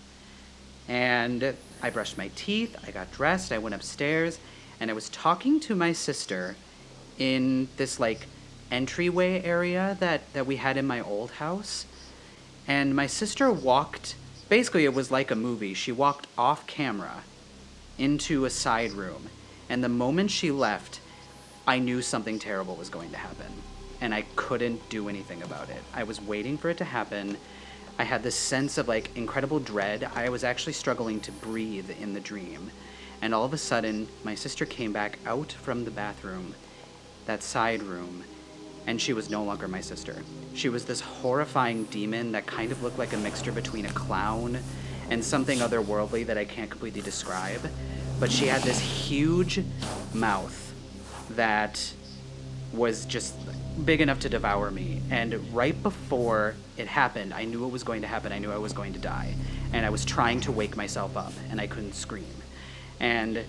and 0.87 1.55
I 1.81 1.89
brushed 1.89 2.17
my 2.17 2.29
teeth, 2.35 2.75
I 2.87 2.91
got 2.91 3.11
dressed, 3.11 3.51
I 3.51 3.57
went 3.57 3.75
upstairs, 3.75 4.39
and 4.79 4.89
I 4.89 4.93
was 4.93 5.09
talking 5.09 5.59
to 5.61 5.75
my 5.75 5.91
sister 5.91 6.55
in 7.17 7.67
this 7.77 7.99
like 7.99 8.27
entryway 8.71 9.41
area 9.43 9.97
that, 9.99 10.21
that 10.33 10.45
we 10.45 10.55
had 10.57 10.77
in 10.77 10.87
my 10.87 11.01
old 11.01 11.31
house. 11.31 11.85
And 12.67 12.95
my 12.95 13.07
sister 13.07 13.51
walked, 13.51 14.15
basically, 14.49 14.85
it 14.85 14.93
was 14.93 15.11
like 15.11 15.31
a 15.31 15.35
movie. 15.35 15.73
She 15.73 15.91
walked 15.91 16.27
off 16.37 16.65
camera 16.67 17.23
into 17.97 18.45
a 18.45 18.49
side 18.49 18.91
room. 18.91 19.29
And 19.69 19.83
the 19.83 19.89
moment 19.89 20.31
she 20.31 20.51
left, 20.51 20.99
I 21.67 21.79
knew 21.79 22.01
something 22.01 22.39
terrible 22.39 22.75
was 22.75 22.89
going 22.89 23.11
to 23.11 23.17
happen. 23.17 23.51
And 24.01 24.13
I 24.13 24.23
couldn't 24.35 24.87
do 24.89 25.09
anything 25.09 25.41
about 25.43 25.69
it. 25.69 25.81
I 25.93 26.03
was 26.03 26.21
waiting 26.21 26.57
for 26.57 26.69
it 26.69 26.77
to 26.77 26.85
happen. 26.85 27.37
I 27.97 28.03
had 28.03 28.23
this 28.23 28.35
sense 28.35 28.77
of 28.77 28.87
like 28.87 29.15
incredible 29.15 29.59
dread. 29.59 30.09
I 30.15 30.29
was 30.29 30.43
actually 30.43 30.73
struggling 30.73 31.19
to 31.21 31.31
breathe 31.31 31.89
in 32.01 32.13
the 32.13 32.19
dream. 32.19 32.71
And 33.21 33.33
all 33.33 33.45
of 33.45 33.53
a 33.53 33.57
sudden, 33.57 34.07
my 34.23 34.35
sister 34.35 34.65
came 34.65 34.91
back 34.91 35.19
out 35.25 35.51
from 35.51 35.85
the 35.85 35.91
bathroom, 35.91 36.53
that 37.25 37.41
side 37.41 37.81
room, 37.81 38.23
and 38.87 39.01
she 39.01 39.13
was 39.13 39.29
no 39.29 39.43
longer 39.43 39.67
my 39.67 39.81
sister. 39.81 40.15
She 40.53 40.69
was 40.69 40.85
this 40.85 41.01
horrifying 41.01 41.85
demon 41.85 42.33
that 42.33 42.45
kind 42.45 42.71
of 42.71 42.83
looked 42.83 42.99
like 42.99 43.13
a 43.13 43.17
mixture 43.17 43.51
between 43.51 43.85
a 43.85 43.91
clown 43.91 44.59
and 45.09 45.23
something 45.23 45.59
otherworldly 45.59 46.25
that 46.27 46.37
I 46.37 46.45
can't 46.45 46.69
completely 46.69 47.01
describe. 47.01 47.61
But 48.19 48.31
she 48.31 48.47
had 48.47 48.61
this 48.61 48.79
huge 48.79 49.63
mouth 50.13 50.73
that 51.31 51.93
was 52.73 53.05
just 53.05 53.35
big 53.83 54.01
enough 54.01 54.19
to 54.21 54.29
devour 54.29 54.71
me. 54.71 55.01
And 55.11 55.53
right 55.53 55.81
before 55.83 56.55
it 56.77 56.87
happened, 56.87 57.33
I 57.33 57.45
knew 57.45 57.65
it 57.65 57.71
was 57.71 57.83
going 57.83 58.01
to 58.01 58.07
happen. 58.07 58.31
I 58.31 58.39
knew 58.39 58.51
I 58.51 58.57
was 58.57 58.73
going 58.73 58.93
to 58.93 58.99
die. 58.99 59.33
And 59.73 59.85
I 59.85 59.89
was 59.89 60.05
trying 60.05 60.41
to 60.41 60.51
wake 60.51 60.77
myself 60.77 61.17
up, 61.17 61.33
and 61.49 61.59
I 61.59 61.67
couldn't 61.67 61.93
scream. 61.93 62.25
And 62.99 63.43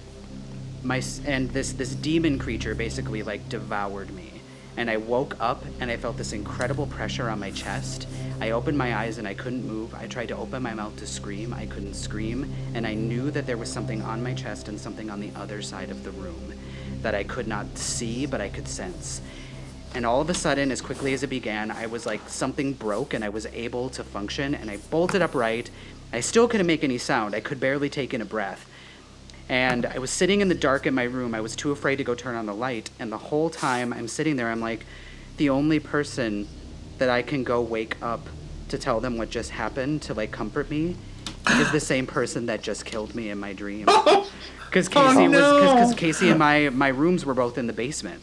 my 0.83 1.03
and 1.27 1.51
this 1.51 1.73
this 1.73 1.95
demon 1.95 2.39
creature 2.39 2.75
basically 2.75 3.23
like 3.23 3.49
devoured 3.49 4.11
me. 4.11 4.37
And 4.77 4.91
I 4.91 4.99
woke 4.99 5.37
up 5.41 5.65
and 5.81 5.91
I 5.91 5.97
felt 5.97 6.19
this 6.19 6.35
incredible 6.35 6.87
pressure 6.87 7.31
on 7.31 7.41
my 7.41 7.51
chest. 7.51 8.07
I 8.43 8.51
opened 8.51 8.77
my 8.77 8.95
eyes 8.95 9.17
and 9.17 9.27
I 9.27 9.33
couldn't 9.33 9.67
move. 9.67 9.95
I 9.95 10.07
tried 10.07 10.29
to 10.29 10.37
open 10.37 10.63
my 10.63 10.75
mouth 10.75 10.95
to 10.99 11.07
scream. 11.07 11.55
I 11.55 11.65
couldn't 11.65 11.95
scream. 11.95 12.53
And 12.75 12.87
I 12.87 12.93
knew 12.93 13.31
that 13.31 13.47
there 13.47 13.57
was 13.57 13.73
something 13.73 14.03
on 14.03 14.23
my 14.23 14.35
chest 14.35 14.69
and 14.69 14.79
something 14.79 15.09
on 15.09 15.19
the 15.19 15.31
other 15.35 15.63
side 15.63 15.91
of 15.91 16.05
the 16.05 16.11
room 16.11 16.53
that 17.01 17.15
I 17.15 17.25
could 17.25 17.49
not 17.49 17.79
see, 17.79 18.27
but 18.27 18.43
I 18.43 18.51
could 18.51 18.69
sense. 18.69 19.23
And 19.95 20.05
all 20.05 20.21
of 20.21 20.29
a 20.29 20.35
sudden, 20.35 20.71
as 20.71 20.81
quickly 20.81 21.15
as 21.15 21.23
it 21.23 21.29
began, 21.29 21.71
I 21.71 21.87
was 21.87 22.05
like 22.07 22.29
something 22.29 22.75
broke 22.75 23.15
and 23.15 23.25
I 23.25 23.29
was 23.29 23.47
able 23.47 23.89
to 23.91 24.05
function 24.05 24.55
and 24.55 24.71
I 24.71 24.77
bolted 24.77 25.23
upright. 25.23 25.71
I 26.13 26.21
still 26.21 26.49
couldn't 26.49 26.67
make 26.67 26.85
any 26.85 26.99
sound. 26.99 27.35
I 27.35 27.41
could 27.41 27.61
barely 27.61 27.89
take 27.89 28.13
in 28.13 28.21
a 28.21 28.25
breath. 28.25 28.69
And 29.49 29.87
I 29.87 29.99
was 29.99 30.11
sitting 30.11 30.41
in 30.41 30.49
the 30.49 30.55
dark 30.55 30.87
in 30.87 30.95
my 30.95 31.05
room. 31.05 31.35
I 31.35 31.41
was 31.41 31.57
too 31.57 31.71
afraid 31.71 31.97
to 31.97 32.05
go 32.05 32.15
turn 32.15 32.35
on 32.35 32.47
the 32.47 32.55
light. 32.55 32.91
And 32.99 33.11
the 33.11 33.19
whole 33.19 33.49
time 33.49 33.93
I'm 33.93 34.09
sitting 34.09 34.37
there, 34.37 34.49
I'm 34.49 34.61
like, 34.61 34.85
the 35.37 35.51
only 35.51 35.79
person 35.79 36.49
that 36.99 37.09
I 37.09 37.23
can 37.23 37.45
go 37.45 37.61
wake 37.61 37.97
up 38.03 38.27
to 38.69 38.79
tell 38.79 39.01
them 39.01 39.17
what 39.17 39.31
just 39.31 39.51
happened 39.51 40.03
to 40.03 40.15
like 40.15 40.31
comfort 40.31 40.71
me 40.71 40.97
is 41.51 41.71
the 41.71 41.81
same 41.81 42.07
person 42.07 42.47
that 42.47 42.63
just 42.63 42.85
killed 42.85 43.15
me 43.15 43.31
in 43.31 43.39
my 43.39 43.53
dream. 43.53 43.89
Because 44.67 44.89
Casey 44.89 45.27
oh, 45.27 45.31
was 45.31 45.73
because 45.73 45.95
Casey 45.95 46.29
and 46.29 46.39
my 46.39 46.69
my 46.71 46.89
rooms 46.89 47.25
were 47.25 47.33
both 47.33 47.57
in 47.57 47.67
the 47.67 47.73
basement, 47.73 48.21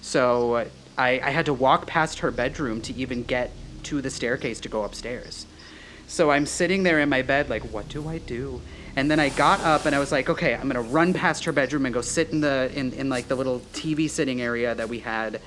so 0.00 0.68
I 0.98 1.20
I 1.22 1.30
had 1.30 1.46
to 1.46 1.54
walk 1.54 1.86
past 1.86 2.18
her 2.18 2.30
bedroom 2.30 2.80
to 2.82 2.94
even 2.94 3.22
get 3.22 3.50
to 3.84 4.02
the 4.02 4.10
staircase 4.10 4.60
to 4.60 4.68
go 4.68 4.82
upstairs. 4.84 5.46
So 6.06 6.30
I'm 6.30 6.46
sitting 6.46 6.82
there 6.82 7.00
in 7.00 7.08
my 7.08 7.22
bed, 7.22 7.50
like, 7.50 7.62
what 7.64 7.88
do 7.88 8.08
I 8.08 8.18
do? 8.18 8.60
And 8.96 9.10
then 9.10 9.20
I 9.20 9.28
got 9.28 9.60
up 9.60 9.84
and 9.84 9.94
I 9.94 9.98
was 9.98 10.10
like, 10.10 10.28
okay, 10.28 10.54
I'm 10.54 10.66
gonna 10.66 10.82
run 10.82 11.12
past 11.12 11.44
her 11.44 11.52
bedroom 11.52 11.86
and 11.86 11.94
go 11.94 12.00
sit 12.00 12.30
in 12.30 12.40
the 12.40 12.70
in, 12.74 12.92
in 12.92 13.08
like 13.08 13.28
the 13.28 13.36
little 13.36 13.60
TV 13.72 14.10
sitting 14.10 14.40
area 14.40 14.74
that 14.74 14.88
we 14.88 15.00
had 15.00 15.40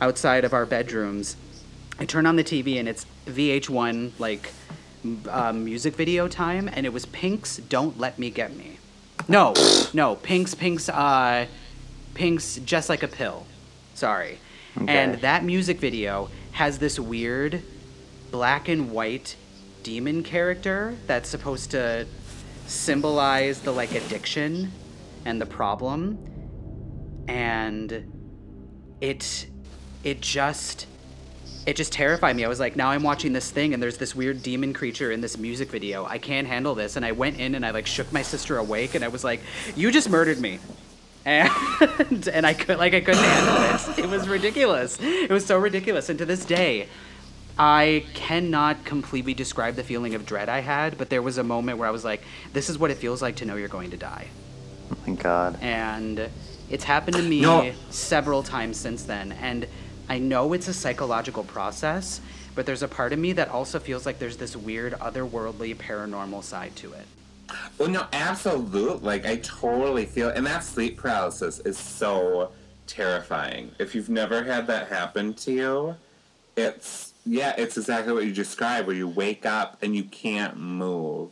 outside 0.00 0.44
of 0.44 0.52
our 0.52 0.66
bedrooms. 0.66 1.36
I 1.98 2.04
turn 2.04 2.26
on 2.26 2.36
the 2.36 2.44
TV 2.44 2.78
and 2.78 2.88
it's 2.88 3.06
VH1 3.26 4.12
like 4.18 4.52
m- 5.04 5.22
uh, 5.30 5.52
music 5.52 5.94
video 5.94 6.28
time, 6.28 6.68
and 6.72 6.84
it 6.84 6.92
was 6.92 7.06
Pink's 7.06 7.58
"Don't 7.58 7.98
Let 7.98 8.18
Me 8.18 8.30
Get 8.30 8.56
Me." 8.56 8.78
No, 9.28 9.54
no, 9.94 10.16
Pink's 10.16 10.54
Pink's 10.54 10.88
uh, 10.88 11.46
Pink's 12.14 12.56
"Just 12.56 12.88
Like 12.88 13.02
a 13.02 13.08
Pill." 13.08 13.46
Sorry, 13.94 14.38
and 14.86 15.14
that 15.20 15.44
music 15.44 15.78
video 15.78 16.28
has 16.52 16.78
this 16.78 16.98
weird 16.98 17.62
black 18.30 18.68
and 18.68 18.90
white 18.90 19.36
demon 19.82 20.22
character 20.22 20.96
that's 21.06 21.28
supposed 21.28 21.70
to 21.70 22.06
symbolize 22.66 23.60
the 23.60 23.72
like 23.72 23.92
addiction 23.92 24.72
and 25.24 25.40
the 25.40 25.46
problem 25.46 26.18
and 27.28 28.12
it 29.00 29.46
it 30.04 30.20
just 30.20 30.86
it 31.66 31.74
just 31.74 31.92
terrified 31.92 32.36
me. 32.36 32.44
I 32.44 32.48
was 32.48 32.60
like, 32.60 32.76
now 32.76 32.90
I'm 32.90 33.02
watching 33.02 33.32
this 33.32 33.50
thing 33.50 33.74
and 33.74 33.82
there's 33.82 33.98
this 33.98 34.14
weird 34.14 34.40
demon 34.40 34.72
creature 34.72 35.10
in 35.10 35.20
this 35.20 35.36
music 35.36 35.68
video. 35.68 36.06
I 36.06 36.18
can't 36.18 36.46
handle 36.46 36.76
this. 36.76 36.94
And 36.94 37.04
I 37.04 37.10
went 37.10 37.40
in 37.40 37.56
and 37.56 37.66
I 37.66 37.72
like 37.72 37.88
shook 37.88 38.12
my 38.12 38.22
sister 38.22 38.58
awake 38.58 38.94
and 38.94 39.04
I 39.04 39.08
was 39.08 39.24
like, 39.24 39.40
you 39.74 39.90
just 39.90 40.08
murdered 40.08 40.38
me. 40.38 40.60
And 41.26 42.28
and 42.32 42.46
I 42.46 42.54
could 42.54 42.78
like 42.78 42.94
I 42.94 43.00
couldn't 43.00 43.22
handle 43.22 43.98
it. 43.98 44.04
It 44.04 44.08
was 44.08 44.28
ridiculous. 44.28 44.98
It 45.00 45.30
was 45.30 45.44
so 45.44 45.58
ridiculous. 45.58 46.08
And 46.08 46.18
to 46.20 46.24
this 46.24 46.44
day, 46.44 46.88
I 47.58 48.04
cannot 48.14 48.84
completely 48.84 49.34
describe 49.34 49.74
the 49.74 49.82
feeling 49.82 50.14
of 50.14 50.24
dread 50.24 50.48
I 50.48 50.60
had, 50.60 50.96
but 50.98 51.10
there 51.10 51.22
was 51.22 51.36
a 51.38 51.42
moment 51.42 51.78
where 51.78 51.88
I 51.88 51.90
was 51.90 52.04
like, 52.04 52.22
this 52.52 52.70
is 52.70 52.78
what 52.78 52.90
it 52.90 52.98
feels 52.98 53.20
like 53.22 53.36
to 53.36 53.44
know 53.44 53.56
you're 53.56 53.68
going 53.68 53.90
to 53.90 53.96
die 53.96 54.28
Oh 54.92 54.96
my 55.06 55.14
god. 55.14 55.58
and 55.62 56.28
it's 56.70 56.84
happened 56.84 57.16
to 57.16 57.22
me 57.22 57.40
No. 57.40 57.72
several 57.90 58.42
times 58.44 58.76
since 58.76 59.02
then 59.04 59.32
and 59.32 59.66
i 60.08 60.18
know 60.18 60.52
it's 60.52 60.68
a 60.68 60.74
psychological 60.74 61.42
process 61.44 62.20
but 62.54 62.66
there's 62.66 62.82
a 62.84 62.88
part 62.88 63.12
of 63.12 63.18
me 63.18 63.32
that 63.32 63.48
also 63.48 63.78
feels 63.80 64.06
like 64.06 64.18
there's 64.20 64.36
this 64.36 64.54
weird 64.56 64.92
otherworldly 64.94 65.74
paranormal 65.76 66.42
side 66.44 66.76
to 66.76 66.92
it 66.92 67.06
Well, 67.78 67.88
no, 67.88 68.06
absolute. 68.12 69.02
Like, 69.02 69.26
I 69.26 69.36
totally 69.36 70.06
feel, 70.06 70.28
and 70.30 70.44
that 70.46 70.64
sleep 70.64 70.96
paralysis 70.96 71.60
is 71.60 71.78
so 71.78 72.52
terrifying. 72.86 73.70
If 73.78 73.94
you've 73.94 74.08
never 74.08 74.42
had 74.44 74.66
that 74.68 74.88
happen 74.88 75.34
to 75.34 75.52
you, 75.52 75.96
it's 76.56 77.12
yeah, 77.24 77.54
it's 77.58 77.76
exactly 77.76 78.12
what 78.12 78.24
you 78.24 78.32
described, 78.32 78.86
where 78.86 78.96
you 78.96 79.08
wake 79.08 79.44
up 79.44 79.82
and 79.82 79.94
you 79.94 80.04
can't 80.04 80.56
move, 80.56 81.30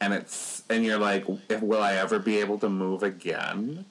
and 0.00 0.12
it's 0.14 0.62
and 0.70 0.84
you're 0.84 0.98
like, 0.98 1.24
will 1.60 1.82
I 1.82 1.94
ever 1.94 2.18
be 2.18 2.38
able 2.38 2.58
to 2.58 2.68
move 2.68 3.02
again? 3.02 3.84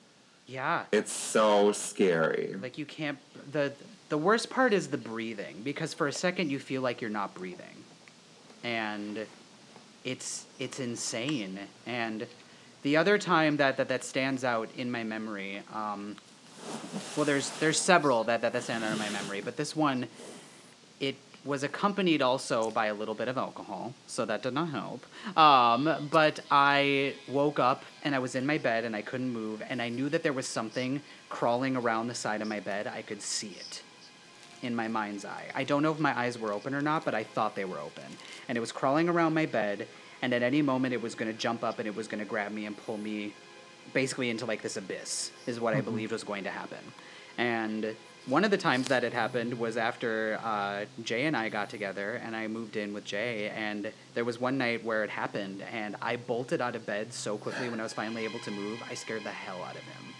yeah 0.47 0.83
It's 0.91 1.11
so 1.13 1.71
scary. 1.71 2.55
like 2.61 2.77
you 2.77 2.85
can't 2.85 3.17
the 3.53 3.71
the 4.09 4.17
worst 4.17 4.49
part 4.49 4.73
is 4.73 4.89
the 4.89 4.97
breathing 4.97 5.61
because 5.63 5.93
for 5.93 6.07
a 6.07 6.11
second 6.11 6.49
you 6.51 6.59
feel 6.59 6.81
like 6.81 6.99
you're 6.99 7.09
not 7.09 7.33
breathing 7.33 7.83
and 8.63 9.25
it's 10.03 10.45
it's 10.59 10.79
insane 10.79 11.59
and 11.85 12.25
the 12.83 12.97
other 12.97 13.17
time 13.17 13.57
that 13.57 13.77
that, 13.77 13.87
that 13.87 14.03
stands 14.03 14.43
out 14.43 14.69
in 14.77 14.89
my 14.89 15.03
memory 15.03 15.61
um, 15.73 16.15
well 17.15 17.25
there's 17.25 17.49
there's 17.59 17.79
several 17.79 18.23
that, 18.23 18.41
that 18.41 18.53
that 18.53 18.63
stand 18.63 18.83
out 18.83 18.91
in 18.91 18.97
my 18.97 19.09
memory 19.09 19.41
but 19.41 19.57
this 19.57 19.75
one 19.75 20.07
it 20.99 21.15
was 21.43 21.63
accompanied 21.63 22.21
also 22.21 22.69
by 22.71 22.87
a 22.87 22.93
little 22.93 23.15
bit 23.15 23.27
of 23.27 23.37
alcohol, 23.37 23.93
so 24.05 24.25
that 24.25 24.43
did 24.43 24.53
not 24.53 24.69
help. 24.69 25.03
Um, 25.35 26.07
but 26.11 26.39
I 26.51 27.15
woke 27.27 27.57
up 27.57 27.83
and 28.03 28.13
I 28.13 28.19
was 28.19 28.35
in 28.35 28.45
my 28.45 28.59
bed 28.59 28.83
and 28.83 28.95
I 28.95 29.01
couldn't 29.01 29.31
move, 29.31 29.63
and 29.67 29.81
I 29.81 29.89
knew 29.89 30.07
that 30.09 30.21
there 30.23 30.33
was 30.33 30.47
something 30.47 31.01
crawling 31.29 31.75
around 31.75 32.07
the 32.07 32.13
side 32.13 32.41
of 32.41 32.47
my 32.47 32.59
bed. 32.59 32.85
I 32.85 33.01
could 33.01 33.21
see 33.21 33.55
it 33.59 33.81
in 34.61 34.75
my 34.75 34.87
mind's 34.87 35.25
eye. 35.25 35.45
I 35.55 35.63
don't 35.63 35.83
know 35.83 35.91
if 35.91 35.99
my 35.99 36.17
eyes 36.17 36.37
were 36.37 36.53
open 36.53 36.73
or 36.73 36.81
not, 36.81 37.05
but 37.05 37.15
I 37.15 37.23
thought 37.23 37.55
they 37.55 37.65
were 37.65 37.79
open. 37.79 38.05
And 38.47 38.57
it 38.57 38.61
was 38.61 38.71
crawling 38.71 39.09
around 39.09 39.33
my 39.33 39.45
bed, 39.45 39.87
and 40.21 40.33
at 40.33 40.43
any 40.43 40.61
moment 40.61 40.93
it 40.93 41.01
was 41.01 41.15
going 41.15 41.31
to 41.31 41.37
jump 41.37 41.63
up 41.63 41.79
and 41.79 41.87
it 41.87 41.95
was 41.95 42.07
going 42.07 42.23
to 42.23 42.29
grab 42.29 42.51
me 42.51 42.65
and 42.65 42.77
pull 42.77 42.97
me 42.97 43.33
basically 43.93 44.29
into 44.29 44.45
like 44.45 44.61
this 44.61 44.77
abyss, 44.77 45.31
is 45.47 45.59
what 45.59 45.73
I 45.73 45.81
believed 45.81 46.11
was 46.11 46.23
going 46.23 46.43
to 46.43 46.51
happen. 46.51 46.79
And 47.37 47.95
one 48.27 48.45
of 48.45 48.51
the 48.51 48.57
times 48.57 48.87
that 48.89 49.03
it 49.03 49.13
happened 49.13 49.57
was 49.57 49.77
after 49.77 50.39
uh, 50.43 50.85
Jay 51.03 51.25
and 51.25 51.35
I 51.35 51.49
got 51.49 51.69
together, 51.69 52.21
and 52.23 52.35
I 52.35 52.47
moved 52.47 52.77
in 52.77 52.93
with 52.93 53.03
Jay. 53.03 53.49
And 53.49 53.91
there 54.13 54.23
was 54.23 54.39
one 54.39 54.59
night 54.59 54.83
where 54.83 55.03
it 55.03 55.09
happened, 55.09 55.63
and 55.71 55.95
I 56.01 56.17
bolted 56.17 56.61
out 56.61 56.75
of 56.75 56.85
bed 56.85 57.13
so 57.13 57.37
quickly 57.37 57.67
when 57.69 57.79
I 57.79 57.83
was 57.83 57.93
finally 57.93 58.23
able 58.23 58.39
to 58.39 58.51
move, 58.51 58.79
I 58.89 58.93
scared 58.93 59.23
the 59.23 59.31
hell 59.31 59.63
out 59.63 59.75
of 59.75 59.81
him. 59.81 60.10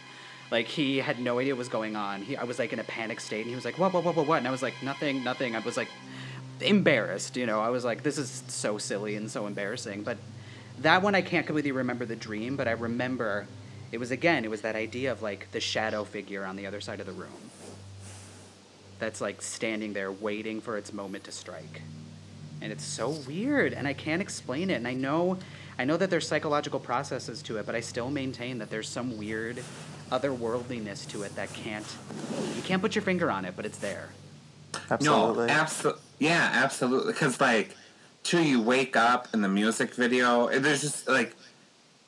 Like 0.52 0.68
he 0.68 0.98
had 0.98 1.20
no 1.20 1.40
idea 1.40 1.54
what 1.54 1.60
was 1.60 1.70
going 1.70 1.96
on. 1.96 2.22
He, 2.22 2.36
I 2.36 2.44
was 2.44 2.60
like 2.60 2.74
in 2.74 2.80
a 2.80 2.84
panic 2.84 3.20
state, 3.22 3.42
and 3.42 3.50
he 3.50 3.56
was 3.56 3.66
like, 3.66 3.80
"What? 3.80 3.94
What? 3.94 4.04
What? 4.04 4.16
What? 4.16 4.28
What?" 4.28 4.38
And 4.38 4.48
I 4.48 4.52
was 4.52 4.62
like, 4.62 4.74
"Nothing, 4.84 5.24
nothing." 5.24 5.56
I 5.56 5.60
was 5.60 5.78
like 5.78 5.88
embarrassed, 6.60 7.38
you 7.38 7.46
know. 7.46 7.62
I 7.62 7.70
was 7.70 7.86
like, 7.86 8.04
"This 8.04 8.18
is 8.18 8.44
so 8.48 8.78
silly 8.78 9.16
and 9.16 9.32
so 9.32 9.48
embarrassing." 9.48 10.04
But 10.04 10.18
that 10.80 11.02
one 11.02 11.16
I 11.16 11.22
can't 11.22 11.46
completely 11.46 11.72
remember 11.72 12.06
the 12.06 12.16
dream, 12.16 12.58
but 12.58 12.68
I 12.68 12.72
remember 12.72 13.48
it 13.92 14.00
was 14.00 14.12
again, 14.12 14.46
it 14.46 14.50
was 14.50 14.62
that 14.62 14.76
idea 14.76 15.12
of 15.12 15.22
like 15.22 15.52
the 15.52 15.60
shadow 15.60 16.04
figure 16.04 16.46
on 16.46 16.56
the 16.56 16.66
other 16.66 16.82
side 16.82 17.00
of 17.00 17.06
the 17.06 17.12
room. 17.12 17.52
That's 19.00 19.20
like 19.20 19.42
standing 19.42 19.94
there 19.94 20.12
waiting 20.12 20.62
for 20.62 20.78
its 20.78 20.94
moment 20.94 21.26
to 21.26 21.32
strike. 21.32 21.82
And 22.62 22.72
it's 22.72 22.84
so 22.84 23.10
weird 23.10 23.74
and 23.74 23.88
I 23.88 23.94
can't 23.94 24.22
explain 24.22 24.70
it. 24.70 24.76
And 24.76 24.88
I 24.88 24.94
know 24.94 25.38
I 25.78 25.86
know 25.86 25.98
that 25.98 26.10
there's 26.10 26.28
psychological 26.28 26.80
processes 26.80 27.42
to 27.44 27.58
it, 27.58 27.66
but 27.66 27.76
I 27.76 27.80
still 27.80 28.12
maintain 28.12 28.60
that 28.60 28.70
there's 28.70 28.88
some 28.88 29.18
weird 29.18 29.64
otherworldliness 30.12 31.08
to 31.10 31.24
it 31.24 31.36
that 31.36 31.54
can't 31.54 31.86
you 32.56 32.62
can't 32.62 32.82
put 32.82 32.96
your 32.96 33.02
finger 33.02 33.32
on 33.32 33.46
it, 33.46 33.56
but 33.56 33.66
it's 33.66 33.78
there. 33.78 34.10
Absolutely. 34.90 35.48
No, 35.48 35.54
absolutely. 35.54 36.02
Yeah, 36.20 36.50
absolutely. 36.54 37.14
Because 37.14 37.40
like, 37.40 37.76
till 38.24 38.42
you 38.42 38.62
wake 38.62 38.96
up 38.96 39.28
in 39.34 39.42
the 39.42 39.50
music 39.50 39.96
video, 39.96 40.48
and 40.48 40.64
there's 40.64 40.82
just 40.82 41.08
like, 41.08 41.36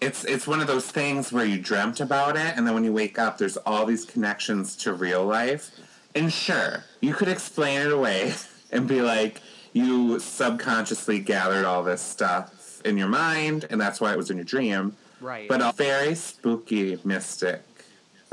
it's 0.02 0.26
it's 0.26 0.46
one 0.46 0.60
of 0.60 0.68
those 0.68 0.90
things 0.90 1.32
where 1.32 1.46
you 1.46 1.60
dreamt 1.60 2.00
about 2.00 2.36
it, 2.36 2.54
and 2.56 2.68
then 2.68 2.74
when 2.74 2.84
you 2.84 2.94
wake 2.94 3.18
up, 3.18 3.38
there's 3.38 3.58
all 3.58 3.86
these 3.86 4.06
connections 4.06 4.76
to 4.78 4.94
real 4.94 5.26
life. 5.26 5.72
And 6.16 6.32
sure, 6.32 6.84
you 7.02 7.14
could 7.14 7.28
explain 7.28 7.82
it 7.82 7.92
away 7.92 8.34
and 8.72 8.88
be 8.88 9.02
like, 9.02 9.42
you 9.72 10.20
subconsciously 10.20 11.20
gathered 11.20 11.66
all 11.66 11.84
this 11.84 12.02
stuff 12.02 12.82
in 12.86 12.98
your 12.98 13.08
mind, 13.08 13.66
and 13.70 13.80
that's 13.80 14.00
why 14.00 14.12
it 14.12 14.18
was 14.18 14.30
in 14.30 14.38
your 14.38 14.46
dream. 14.46 14.96
Right. 15.20 15.48
But 15.48 15.62
a 15.62 15.72
very 15.72 16.16
spooky, 16.16 17.00
mystic, 17.06 17.64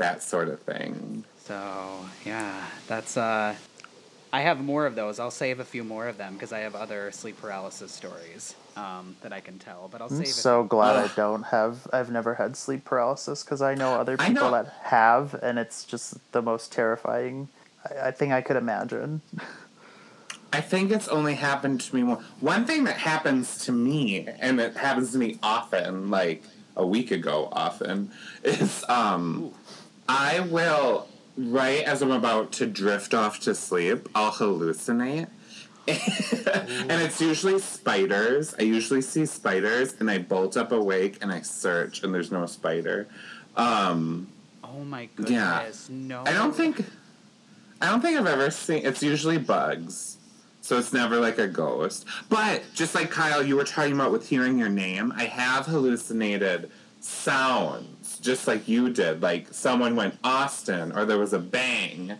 that 0.01 0.21
sort 0.23 0.49
of 0.49 0.59
thing. 0.61 1.23
So 1.45 2.05
yeah, 2.25 2.65
that's 2.87 3.17
uh, 3.17 3.55
I 4.33 4.41
have 4.41 4.63
more 4.63 4.85
of 4.85 4.95
those. 4.95 5.19
I'll 5.19 5.31
save 5.31 5.59
a 5.59 5.65
few 5.65 5.83
more 5.83 6.07
of 6.07 6.17
them 6.17 6.33
because 6.33 6.51
I 6.51 6.59
have 6.59 6.75
other 6.75 7.11
sleep 7.11 7.39
paralysis 7.39 7.91
stories 7.91 8.55
um, 8.75 9.15
that 9.21 9.33
I 9.33 9.39
can 9.39 9.59
tell. 9.59 9.89
But 9.91 10.01
I'll 10.01 10.09
I'm 10.09 10.17
save 10.17 10.27
so 10.27 10.61
it. 10.61 10.69
glad 10.69 10.95
I 10.97 11.13
don't 11.15 11.43
have. 11.43 11.87
I've 11.93 12.11
never 12.11 12.35
had 12.35 12.55
sleep 12.55 12.85
paralysis 12.85 13.43
because 13.43 13.61
I 13.61 13.75
know 13.75 13.93
other 13.93 14.17
people 14.17 14.33
know. 14.33 14.51
that 14.51 14.73
have, 14.83 15.33
and 15.35 15.57
it's 15.57 15.85
just 15.85 16.15
the 16.31 16.41
most 16.41 16.71
terrifying 16.71 17.49
I, 17.89 18.07
I 18.07 18.11
think 18.11 18.31
I 18.31 18.41
could 18.41 18.57
imagine. 18.57 19.21
I 20.53 20.61
think 20.61 20.91
it's 20.91 21.07
only 21.07 21.35
happened 21.35 21.81
to 21.81 21.95
me 21.95 22.03
one. 22.03 22.23
One 22.39 22.65
thing 22.65 22.83
that 22.85 22.97
happens 22.97 23.65
to 23.65 23.71
me, 23.71 24.27
and 24.39 24.59
it 24.59 24.75
happens 24.75 25.13
to 25.13 25.17
me 25.17 25.39
often, 25.41 26.09
like 26.09 26.43
a 26.75 26.85
week 26.85 27.11
ago, 27.11 27.49
often, 27.51 28.11
is 28.43 28.83
um, 28.89 29.53
I 30.11 30.41
will 30.41 31.07
right 31.37 31.83
as 31.83 32.01
I'm 32.01 32.11
about 32.11 32.51
to 32.53 32.67
drift 32.67 33.13
off 33.13 33.39
to 33.41 33.55
sleep, 33.55 34.09
I'll 34.13 34.31
hallucinate. 34.33 35.27
and 35.87 37.01
it's 37.01 37.19
usually 37.21 37.59
spiders. 37.59 38.53
I 38.59 38.63
usually 38.63 39.01
see 39.01 39.25
spiders, 39.25 39.95
and 39.99 40.11
I 40.11 40.19
bolt 40.19 40.55
up 40.57 40.71
awake 40.71 41.17
and 41.21 41.31
I 41.31 41.41
search, 41.41 42.03
and 42.03 42.13
there's 42.13 42.31
no 42.31 42.45
spider. 42.45 43.07
Um, 43.55 44.27
Oh 44.63 44.83
my 44.83 45.09
Yeah. 45.17 45.59
goodness, 45.59 45.89
no! 45.89 46.23
I 46.25 46.33
don't 46.33 46.53
think 46.55 46.85
I 47.81 47.87
don't 47.87 48.01
think 48.01 48.17
I've 48.19 48.27
ever 48.27 48.51
seen 48.51 48.85
it's 48.85 49.01
usually 49.01 49.37
bugs. 49.37 50.17
So 50.63 50.77
it's 50.77 50.93
never 50.93 51.19
like 51.19 51.39
a 51.39 51.47
ghost. 51.47 52.05
But 52.29 52.63
just 52.75 52.93
like 52.93 53.09
Kyle, 53.09 53.43
you 53.43 53.55
were 53.55 53.63
talking 53.63 53.93
about 53.93 54.11
with 54.11 54.29
hearing 54.29 54.59
your 54.59 54.69
name, 54.69 55.11
I 55.15 55.25
have 55.25 55.65
hallucinated 55.65 56.69
sounds, 57.01 58.19
just 58.19 58.47
like 58.47 58.67
you 58.67 58.89
did. 58.89 59.21
Like 59.21 59.53
someone 59.53 59.95
went 59.95 60.17
Austin 60.23 60.91
or 60.91 61.05
there 61.05 61.17
was 61.17 61.33
a 61.33 61.39
bang. 61.39 62.13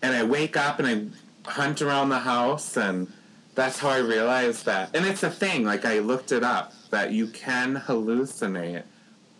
And 0.00 0.14
I 0.14 0.22
wake 0.22 0.56
up 0.56 0.78
and 0.78 1.12
I 1.46 1.50
hunt 1.50 1.82
around 1.82 2.08
the 2.08 2.20
house 2.20 2.76
and 2.76 3.12
that's 3.54 3.78
how 3.80 3.88
I 3.88 3.98
realized 3.98 4.66
that. 4.66 4.94
And 4.94 5.04
it's 5.04 5.22
a 5.22 5.30
thing, 5.30 5.64
like 5.64 5.84
I 5.84 5.98
looked 5.98 6.30
it 6.32 6.44
up, 6.44 6.72
that 6.90 7.12
you 7.12 7.26
can 7.26 7.76
hallucinate 7.76 8.84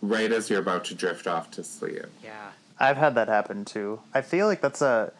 right 0.01 0.31
as 0.31 0.49
you're 0.49 0.59
about 0.59 0.85
to 0.85 0.95
drift 0.95 1.27
off 1.27 1.49
to 1.51 1.63
sleep. 1.63 2.05
Yeah. 2.23 2.51
I've 2.79 2.97
had 2.97 3.15
that 3.15 3.27
happen 3.27 3.65
too. 3.65 4.01
I 4.13 4.21
feel 4.21 4.47
like 4.47 4.61
that's 4.61 4.81
a 4.81 5.11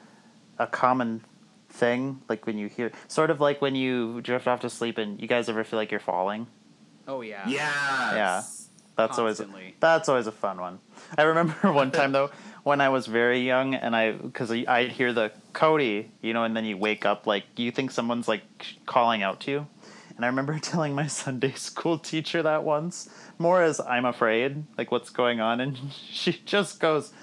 a 0.58 0.68
common 0.68 1.22
thing. 1.70 2.22
Like 2.30 2.46
when 2.46 2.58
you 2.58 2.68
hear, 2.68 2.92
sort 3.08 3.30
of 3.30 3.40
like 3.40 3.62
when 3.62 3.76
you 3.76 4.22
drift 4.22 4.48
off 4.48 4.60
to 4.62 4.70
sleep, 4.70 4.98
and 4.98 5.20
you 5.20 5.28
guys 5.28 5.50
ever 5.50 5.64
feel 5.64 5.80
like 5.80 5.92
you're 5.92 6.00
falling. 6.00 6.48
Oh 7.08 7.22
yeah. 7.22 7.48
Yes. 7.48 7.56
Yeah. 8.16 8.44
That's 9.00 9.18
always 9.18 9.42
that's 9.80 10.10
always 10.10 10.28
a 10.28 10.32
fun 10.32 10.60
one. 10.60 10.80
I 11.18 11.24
remember 11.24 11.54
one 11.72 11.92
time 11.92 12.12
though 12.12 12.32
when 12.64 12.82
I 12.82 12.90
was 12.90 13.08
very 13.08 13.40
young 13.40 13.74
and 13.74 13.96
I 13.96 14.12
because 14.12 14.52
I'd 14.52 14.92
hear 14.92 15.14
the 15.14 15.32
Cody, 15.54 16.12
you 16.22 16.34
know, 16.34 16.44
and 16.44 16.56
then 16.56 16.66
you 16.66 16.78
wake 16.78 17.06
up 17.06 17.26
like 17.26 17.46
you 17.56 17.72
think 17.72 17.92
someone's 17.92 18.28
like 18.28 18.44
calling 18.86 19.24
out 19.24 19.40
to 19.42 19.52
you. 19.52 19.68
And 20.16 20.26
I 20.26 20.28
remember 20.28 20.60
telling 20.62 20.94
my 20.94 21.08
Sunday 21.08 21.54
school 21.54 21.98
teacher 21.98 22.44
that 22.44 22.66
once, 22.66 23.10
more 23.38 23.64
as 23.64 23.80
I'm 23.80 24.04
afraid, 24.04 24.66
like 24.78 24.92
what's 24.92 25.10
going 25.10 25.40
on, 25.40 25.62
and 25.62 25.78
she 26.12 26.42
just 26.46 26.82
goes, 26.82 27.14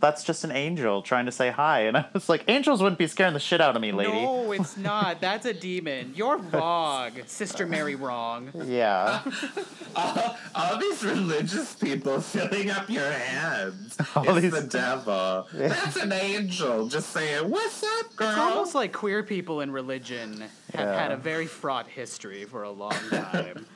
"That's 0.00 0.24
just 0.24 0.44
an 0.44 0.50
angel 0.50 1.02
trying 1.02 1.26
to 1.26 1.32
say 1.32 1.50
hi." 1.50 1.80
And 1.80 1.96
I 1.98 2.06
was 2.12 2.28
like, 2.28 2.44
"Angels 2.48 2.82
wouldn't 2.82 2.98
be 2.98 3.06
scaring 3.06 3.34
the 3.34 3.40
shit 3.40 3.60
out 3.60 3.76
of 3.76 3.82
me, 3.82 3.92
lady." 3.92 4.12
No, 4.12 4.52
it's 4.58 4.76
not. 4.76 5.20
That's 5.20 5.46
a 5.46 5.54
demon. 5.54 6.12
You're 6.16 6.38
wrong, 6.38 7.12
Sister 7.26 7.66
Mary. 7.66 7.94
Wrong. 7.94 8.50
Yeah, 8.66 9.22
all, 9.96 10.36
all 10.54 10.78
these 10.78 11.04
religious 11.04 11.74
people 11.74 12.20
filling 12.20 12.70
up 12.70 12.88
your 12.90 13.10
heads. 13.10 13.96
All 14.16 14.24
it's 14.36 14.40
these- 14.42 14.52
the 14.62 14.68
devil. 14.68 15.46
That's 15.52 15.96
an 15.96 16.12
angel 16.12 16.88
just 16.88 17.10
saying, 17.10 17.48
"What's 17.50 17.82
up, 17.82 18.16
girl?" 18.16 18.28
It's 18.30 18.38
almost 18.38 18.74
like 18.74 18.92
queer 18.92 19.22
people 19.22 19.60
in 19.60 19.70
religion 19.70 20.40
have 20.74 20.86
Yeah. 20.86 21.00
had 21.02 21.12
a 21.12 21.16
very 21.16 21.46
fraught 21.46 21.86
history 21.88 22.44
for 22.44 22.62
a 22.62 22.70
long 22.70 22.92
time. 23.10 23.66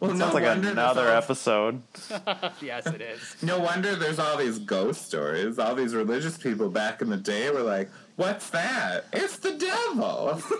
Well, 0.00 0.12
no 0.12 0.18
sounds 0.18 0.34
like 0.34 0.44
wonder 0.44 0.70
another 0.70 1.08
all- 1.10 1.16
episode. 1.16 1.82
yes, 2.62 2.86
it 2.86 3.00
is. 3.00 3.36
No 3.42 3.58
wonder 3.58 3.96
there's 3.96 4.18
all 4.18 4.36
these 4.36 4.58
ghost 4.58 5.06
stories. 5.06 5.58
All 5.58 5.74
these 5.74 5.94
religious 5.94 6.36
people 6.36 6.68
back 6.70 7.00
in 7.02 7.10
the 7.10 7.16
day 7.16 7.50
were 7.50 7.62
like, 7.62 7.88
"What's 8.16 8.50
that? 8.50 9.06
It's 9.12 9.38
the 9.38 9.52
devil." 9.54 10.40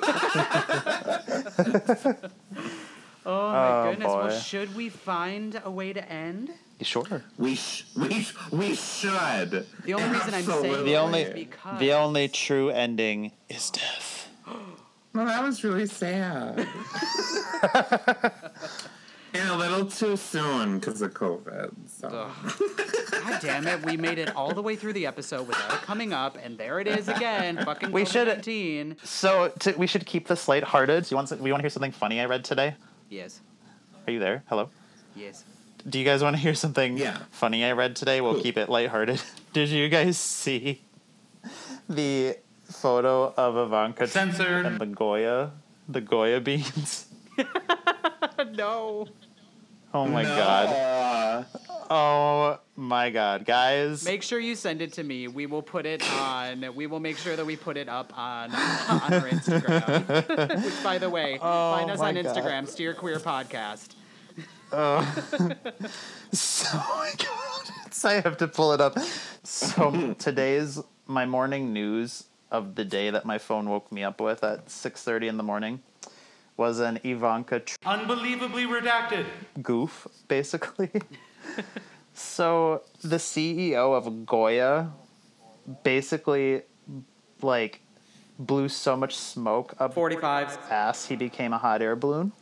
Oh 3.28 3.50
my 3.50 3.68
Oh, 3.68 3.90
goodness. 3.90 4.06
Well, 4.06 4.30
should 4.30 4.76
we 4.76 4.88
find 4.88 5.60
a 5.64 5.70
way 5.70 5.92
to 5.92 6.08
end? 6.08 6.50
Sure. 6.80 7.24
we 7.36 7.56
sh- 7.56 7.84
we 7.96 8.22
sh- 8.22 8.34
we 8.52 8.76
should. 8.76 9.66
The 9.84 9.94
only 9.94 10.08
reason 10.10 10.32
I'm 10.34 10.44
saying 10.44 10.48
Absolutely. 10.48 10.84
The 10.84 10.96
only 10.96 11.24
because 11.34 11.80
the 11.80 11.92
only 11.94 12.28
true 12.28 12.70
ending 12.70 13.32
is 13.48 13.70
death. 13.70 14.28
Well, 15.12 15.24
that 15.24 15.42
was 15.42 15.64
really 15.64 15.86
sad. 15.86 16.68
and 19.40 19.50
a 19.50 19.56
little 19.56 19.86
too 19.86 20.16
soon 20.16 20.78
because 20.78 21.00
of 21.02 21.12
COVID. 21.14 21.72
So. 21.88 22.08
God 23.10 23.40
damn 23.40 23.66
it, 23.66 23.84
we 23.84 23.96
made 23.96 24.18
it 24.18 24.34
all 24.36 24.52
the 24.54 24.62
way 24.62 24.76
through 24.76 24.92
the 24.92 25.06
episode 25.06 25.46
without 25.48 25.72
it 25.74 25.82
coming 25.82 26.12
up, 26.12 26.36
and 26.42 26.56
there 26.58 26.80
it 26.80 26.86
is 26.86 27.08
again. 27.08 27.56
Fucking 27.64 27.90
We 27.92 28.04
should- 28.04 28.28
COVID-19. 28.28 29.04
So 29.06 29.52
to, 29.60 29.72
we 29.76 29.86
should 29.86 30.06
keep 30.06 30.28
this 30.28 30.48
lighthearted. 30.48 31.04
Do 31.04 31.08
you 31.12 31.16
want 31.16 31.28
some, 31.28 31.40
we 31.40 31.50
want 31.50 31.60
to 31.60 31.62
hear 31.62 31.70
something 31.70 31.92
funny 31.92 32.20
I 32.20 32.26
read 32.26 32.44
today? 32.44 32.74
Yes. 33.08 33.40
Are 34.06 34.12
you 34.12 34.18
there? 34.18 34.44
Hello. 34.48 34.70
Yes. 35.14 35.44
Do 35.88 35.98
you 35.98 36.04
guys 36.04 36.22
want 36.22 36.36
to 36.36 36.42
hear 36.42 36.54
something 36.54 36.96
Yeah. 36.96 37.18
funny 37.30 37.64
I 37.64 37.72
read 37.72 37.96
today? 37.96 38.20
We'll 38.20 38.34
Cool. 38.34 38.42
keep 38.42 38.56
it 38.58 38.68
lighthearted. 38.68 39.22
Did 39.52 39.68
you 39.70 39.88
guys 39.88 40.18
see 40.18 40.82
the 41.88 42.36
photo 42.64 43.32
of 43.36 43.56
Ivanka 43.56 44.06
Censored. 44.08 44.66
and 44.66 44.80
the 44.80 44.86
Goya, 44.86 45.52
the 45.88 46.00
Goya 46.00 46.40
beans? 46.40 47.06
no. 48.52 49.06
Oh 49.96 50.06
my 50.06 50.22
No. 50.24 50.28
god. 50.36 51.46
Oh 51.88 52.58
my 52.76 53.08
god, 53.10 53.44
guys. 53.46 54.04
Make 54.04 54.22
sure 54.22 54.38
you 54.38 54.54
send 54.54 54.82
it 54.82 54.92
to 54.94 55.02
me. 55.02 55.26
We 55.28 55.46
will 55.46 55.62
put 55.62 55.86
it 55.86 56.02
on. 56.20 56.74
We 56.74 56.86
will 56.86 57.00
make 57.00 57.16
sure 57.16 57.34
that 57.36 57.46
we 57.46 57.56
put 57.56 57.76
it 57.78 57.88
up 57.88 58.12
on 58.18 58.50
on 58.50 59.14
our 59.14 59.28
Instagram. 59.28 60.64
Which, 60.64 60.82
by 60.84 60.98
the 60.98 61.08
way, 61.08 61.38
Oh 61.40 61.72
find 61.76 61.90
us 61.90 61.98
my 62.00 62.08
on 62.08 62.14
God. 62.16 62.24
Instagram, 62.26 62.68
Steer 62.68 62.92
Queer 62.92 63.18
Podcast. 63.18 63.94
Oh. 64.72 65.00
So 66.32 66.76
my 66.76 67.12
god, 67.16 67.70
I 68.04 68.14
have 68.20 68.36
to 68.38 68.48
pull 68.48 68.72
it 68.72 68.80
up. 68.80 68.98
So 69.44 70.14
today's 70.18 70.78
my 71.06 71.24
morning 71.24 71.72
news 71.72 72.24
of 72.50 72.74
the 72.74 72.84
day 72.84 73.08
that 73.10 73.24
my 73.24 73.38
phone 73.38 73.70
woke 73.70 73.90
me 73.90 74.02
up 74.04 74.20
with 74.20 74.44
at 74.44 74.68
six 74.68 75.02
thirty 75.02 75.28
in 75.28 75.36
the 75.38 75.42
morning 75.44 75.80
was 76.56 76.80
an 76.80 76.98
Ivanka 77.04 77.60
tr- 77.60 77.76
Unbelievably 77.84 78.64
redacted. 78.66 79.26
goof, 79.62 80.06
basically. 80.28 80.90
so 82.14 82.82
the 83.02 83.16
CEO 83.16 83.94
of 83.96 84.26
Goya 84.26 84.90
basically 85.82 86.62
like 87.42 87.80
blew 88.38 88.68
so 88.68 88.96
much 88.96 89.16
smoke 89.16 89.74
up 89.78 89.94
45s. 89.94 90.58
ass 90.70 91.06
he 91.06 91.16
became 91.16 91.52
a 91.52 91.58
hot 91.58 91.82
air 91.82 91.96
balloon 91.96 92.32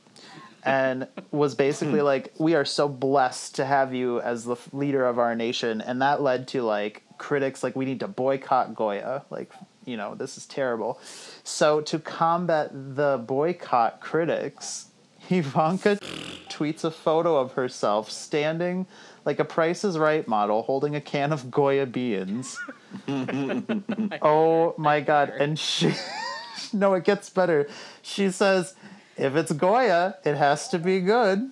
and 0.64 1.06
was 1.30 1.54
basically 1.54 2.02
like 2.12 2.32
we 2.38 2.54
are 2.54 2.64
so 2.64 2.88
blessed 2.88 3.54
to 3.56 3.64
have 3.64 3.94
you 3.94 4.20
as 4.20 4.44
the 4.44 4.56
leader 4.72 5.06
of 5.06 5.18
our 5.18 5.34
nation 5.34 5.80
and 5.80 6.02
that 6.02 6.20
led 6.20 6.48
to 6.48 6.62
like 6.62 7.02
critics 7.18 7.62
like 7.62 7.74
we 7.76 7.84
need 7.84 8.00
to 8.00 8.08
boycott 8.08 8.74
goya 8.74 9.24
like 9.30 9.50
you 9.84 9.96
know 9.96 10.14
this 10.14 10.36
is 10.36 10.46
terrible 10.46 10.98
so 11.42 11.80
to 11.80 11.98
combat 11.98 12.70
the 12.72 13.22
boycott 13.26 14.00
critics 14.00 14.88
Ivanka 15.30 15.96
tweets 16.48 16.84
a 16.84 16.90
photo 16.90 17.36
of 17.38 17.52
herself 17.52 18.10
standing 18.10 18.86
like 19.24 19.38
a 19.38 19.44
Price 19.44 19.84
is 19.84 19.98
Right 19.98 20.26
model 20.28 20.62
holding 20.62 20.94
a 20.94 21.00
can 21.00 21.32
of 21.32 21.50
Goya 21.50 21.86
beans. 21.86 22.58
oh 23.08 24.74
my 24.76 25.00
god. 25.00 25.30
And 25.30 25.58
she. 25.58 25.94
no, 26.72 26.94
it 26.94 27.04
gets 27.04 27.30
better. 27.30 27.68
She 28.02 28.30
says, 28.30 28.74
if 29.16 29.34
it's 29.36 29.52
Goya, 29.52 30.16
it 30.24 30.36
has 30.36 30.68
to 30.68 30.78
be 30.78 31.00
good. 31.00 31.50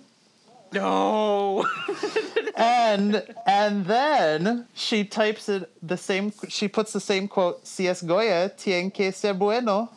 No. 0.73 1.67
And 2.57 3.23
and 3.47 3.87
then 3.87 4.67
she 4.75 5.05
types 5.05 5.49
it 5.49 5.71
the 5.83 5.97
same 5.97 6.33
she 6.49 6.69
puts 6.69 6.93
the 6.93 7.01
same 7.01 7.29
quote 7.29 7.67
si 7.67 7.89
es 7.89 8.03
goya 8.03 8.51
tien 8.57 8.91
que 8.91 9.13
ser 9.13 9.35
bueno. 9.35 9.91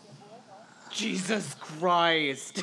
Jesus 0.92 1.56
Christ. 1.56 2.62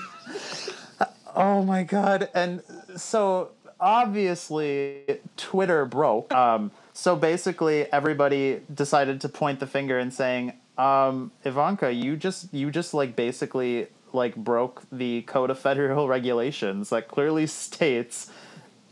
oh 1.37 1.63
my 1.63 1.83
god. 1.83 2.31
And 2.35 2.63
so 2.97 3.51
obviously 3.79 5.21
twitter 5.37 5.85
broke. 5.85 6.33
Um, 6.33 6.71
so 6.95 7.17
basically 7.17 7.93
everybody 7.93 8.61
decided 8.73 9.21
to 9.23 9.29
point 9.29 9.61
the 9.61 9.67
finger 9.67 9.99
and 9.99 10.13
saying 10.13 10.55
um, 10.79 11.33
ivanka 11.45 11.93
you 11.93 12.17
just 12.17 12.53
you 12.55 12.71
just 12.71 12.95
like 12.95 13.15
basically 13.15 13.89
like 14.15 14.37
broke 14.37 14.83
the 14.91 15.23
code 15.23 15.51
of 15.51 15.59
federal 15.59 16.09
regulations 16.09 16.91
that 16.91 17.09
clearly 17.09 17.47
states 17.47 18.31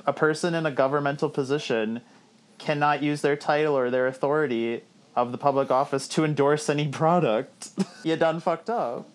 a 0.07 0.12
person 0.12 0.55
in 0.55 0.66
a 0.66 0.70
governmental 0.70 1.28
position 1.28 2.01
cannot 2.59 3.03
use 3.03 3.22
their 3.22 3.36
title 3.36 3.76
or 3.76 3.90
their 3.90 4.07
authority 4.07 4.82
of 5.16 5.32
the 5.32 5.38
public 5.38 5.70
office 5.70 6.07
to 6.09 6.24
endorse 6.24 6.68
any 6.68 6.88
product. 6.88 7.70
you 8.05 8.16
done 8.16 8.40
fucked 8.40 8.70
up. 8.70 9.09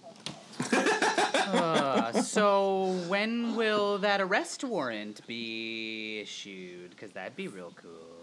Uh, 0.71 2.11
so 2.21 2.87
when 3.07 3.55
will 3.55 3.97
that 3.99 4.19
arrest 4.19 4.63
warrant 4.63 5.25
be 5.27 6.19
issued? 6.19 6.89
Because 6.89 7.11
that'd 7.11 7.35
be 7.35 7.47
real 7.47 7.73
cool. 7.75 8.14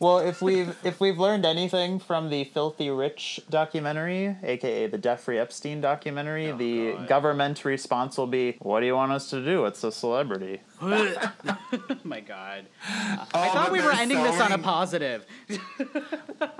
Well, 0.00 0.18
if 0.18 0.40
we've 0.40 0.74
if 0.82 0.98
we've 0.98 1.18
learned 1.18 1.44
anything 1.44 1.98
from 1.98 2.30
the 2.30 2.44
Filthy 2.44 2.88
Rich 2.88 3.40
documentary, 3.50 4.34
aka 4.42 4.86
the 4.86 4.96
Jeffrey 4.96 5.38
Epstein 5.38 5.82
documentary, 5.82 6.50
Oh, 6.50 6.56
the 6.56 6.92
God. 6.92 7.06
government 7.06 7.62
response 7.66 8.16
will 8.16 8.26
be, 8.26 8.56
"What 8.60 8.80
do 8.80 8.86
you 8.86 8.94
want 8.96 9.12
us 9.12 9.28
to 9.28 9.44
do? 9.44 9.66
It's 9.66 9.84
a 9.84 9.92
celebrity." 9.92 10.62
oh 10.80 11.14
my 12.04 12.20
god. 12.20 12.64
I 12.88 13.26
Oh, 13.34 13.52
thought 13.52 13.70
we 13.70 13.82
were 13.82 13.92
ending 13.92 14.16
so 14.16 14.24
this 14.24 14.40
on 14.40 14.52
a 14.52 14.58
positive. 14.58 15.26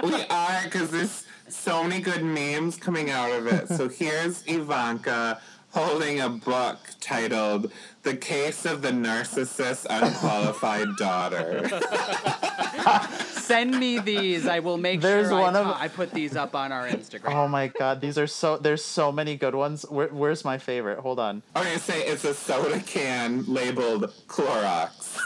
We 0.04 0.14
are 0.28 0.60
because 0.64 0.90
there's 0.90 1.24
so 1.48 1.82
many 1.82 2.02
good 2.02 2.22
memes 2.22 2.76
coming 2.76 3.10
out 3.10 3.32
of 3.32 3.46
it. 3.46 3.68
So 3.68 3.88
here's 3.88 4.42
Ivanka 4.46 5.40
holding 5.72 6.20
a 6.20 6.28
book 6.28 6.78
titled 7.00 7.70
"The 8.02 8.16
Case 8.16 8.64
of 8.64 8.82
the 8.82 8.90
Narcissist 8.90 9.86
Unqualified 9.88 10.96
Daughter." 10.96 11.68
Send 13.26 13.78
me 13.78 13.98
these. 13.98 14.46
I 14.46 14.60
will 14.60 14.78
make 14.78 15.00
There's 15.00 15.28
sure 15.28 15.40
one 15.40 15.56
I, 15.56 15.60
of- 15.60 15.66
I 15.76 15.88
put 15.88 16.12
these 16.12 16.36
up 16.36 16.54
on 16.54 16.70
our 16.72 16.86
Instagram. 16.88 17.34
Oh 17.34 17.48
my 17.48 17.66
god, 17.66 18.00
these 18.00 18.16
are 18.16 18.26
so 18.28 18.56
there's 18.56 18.84
so 18.84 19.10
many 19.10 19.36
good 19.36 19.54
ones. 19.54 19.84
Where, 19.88 20.08
where's 20.08 20.44
my 20.44 20.58
favorite? 20.58 20.98
Hold 21.00 21.18
on. 21.18 21.42
I'm 21.56 21.64
gonna 21.64 21.78
say 21.78 22.02
it's 22.06 22.24
a 22.24 22.32
soda 22.34 22.80
can 22.80 23.44
labeled 23.46 24.12
Clorox. 24.28 25.18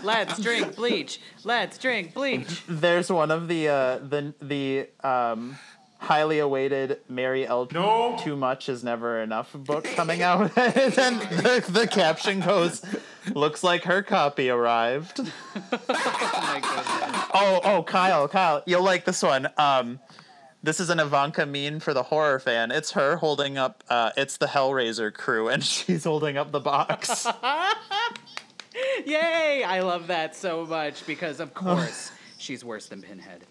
Let's 0.02 0.40
drink 0.40 0.74
bleach. 0.76 1.20
Let's 1.44 1.78
drink 1.78 2.14
bleach. 2.14 2.62
There's 2.66 3.10
one 3.12 3.30
of 3.30 3.48
the 3.48 3.68
uh, 3.68 3.98
the 3.98 4.34
the 4.40 4.88
um, 5.06 5.58
highly 6.00 6.38
awaited 6.38 6.98
Mary 7.08 7.46
L. 7.46 7.68
No. 7.72 8.16
Too 8.18 8.36
much 8.36 8.68
is 8.68 8.82
never 8.82 9.20
enough 9.20 9.52
book 9.52 9.84
coming 9.84 10.22
out, 10.22 10.50
and 10.56 10.92
then 10.92 11.18
the, 11.18 11.64
the 11.68 11.86
caption 11.86 12.40
goes, 12.40 12.82
"Looks 13.32 13.62
like 13.62 13.84
her 13.84 14.02
copy 14.02 14.50
arrived." 14.50 15.20
Oh 15.72 16.60
my. 16.62 17.30
Oh, 17.32 17.60
oh, 17.64 17.82
Kyle, 17.84 18.26
Kyle, 18.26 18.62
you'll 18.66 18.82
like 18.82 19.04
this 19.04 19.22
one. 19.22 19.48
Um, 19.56 20.00
this 20.62 20.80
is 20.80 20.90
an 20.90 20.98
Ivanka 20.98 21.46
meme 21.46 21.80
for 21.80 21.94
the 21.94 22.02
horror 22.02 22.38
fan. 22.40 22.70
It's 22.70 22.92
her 22.92 23.16
holding 23.16 23.56
up. 23.56 23.84
Uh, 23.88 24.10
it's 24.16 24.36
the 24.36 24.46
Hellraiser 24.46 25.12
crew, 25.12 25.48
and 25.48 25.62
she's 25.64 26.04
holding 26.04 26.36
up 26.36 26.50
the 26.50 26.60
box. 26.60 27.26
Yay! 29.06 29.62
I 29.64 29.80
love 29.80 30.08
that 30.08 30.34
so 30.34 30.66
much 30.66 31.06
because, 31.06 31.40
of 31.40 31.54
course, 31.54 32.10
she's 32.38 32.64
worse 32.64 32.86
than 32.86 33.02
Pinhead. 33.02 33.44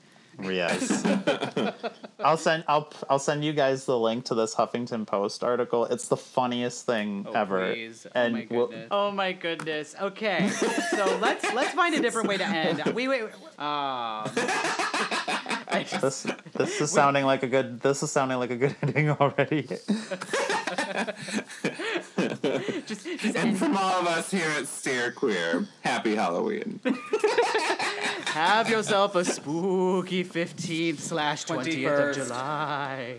Yes. 0.44 1.06
I'll 2.20 2.38
send 2.38 2.64
I'll 2.68 2.92
I'll 3.10 3.20
send 3.20 3.44
you 3.46 3.54
guys 3.54 3.86
the 3.86 3.98
link 3.98 4.26
to 4.26 4.36
this 4.36 4.56
Huffington 4.56 5.06
Post 5.08 5.44
article. 5.44 5.86
It's 5.86 6.08
the 6.08 6.18
funniest 6.18 6.86
thing 6.86 7.26
Oh, 7.28 7.34
ever. 7.34 7.74
please. 7.74 8.06
And 8.16 8.34
oh 8.36 8.38
my 8.40 8.48
we'll- 8.50 8.68
goodness. 8.68 8.88
oh 8.92 9.12
my 9.12 9.32
goodness. 9.34 9.96
Okay, 10.02 10.50
so 10.92 11.18
let's 11.22 11.46
let's 11.54 11.74
find 11.74 11.96
a 11.96 12.02
different 12.02 12.28
way 12.28 12.38
to 12.38 12.46
end. 12.46 12.84
We 12.94 13.08
wait. 13.08 13.24
Um, 13.60 14.24
I 14.32 15.29
just- 15.72 16.02
this 16.02 16.28
this 16.54 16.82
is 16.82 16.92
sounding 16.92 17.26
like 17.26 17.44
a 17.44 17.48
good 17.48 17.80
this 17.82 18.02
is 18.04 18.12
sounding 18.12 18.38
like 18.40 18.52
a 18.52 18.56
good 18.56 18.76
ending 18.82 19.10
already. 19.10 19.64
just, 22.88 23.06
just 23.06 23.36
And 23.36 23.58
from 23.58 23.78
all 23.78 24.02
of 24.02 24.08
us 24.08 24.32
here 24.32 24.50
at 24.58 24.68
Steer 24.68 25.12
Queer, 25.12 25.68
happy 25.82 26.16
Halloween. 26.16 26.80
have 28.28 28.70
yourself 28.70 29.16
a 29.16 29.26
spooky 29.26 30.24
15th 30.24 31.00
slash 31.00 31.46
20th 31.46 32.10
of 32.10 32.16
July. 32.16 33.16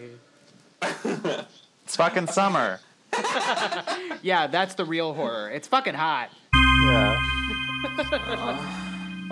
It's 1.85 1.97
fucking 1.97 2.29
summer. 2.29 2.81
Yeah, 4.23 4.47
that's 4.47 4.75
the 4.75 4.85
real 4.85 5.15
horror. 5.15 5.51
It's 5.51 5.67
fucking 5.69 5.95
hot. 5.95 6.31
Yeah. 6.55 7.17
Uh, 8.13 8.80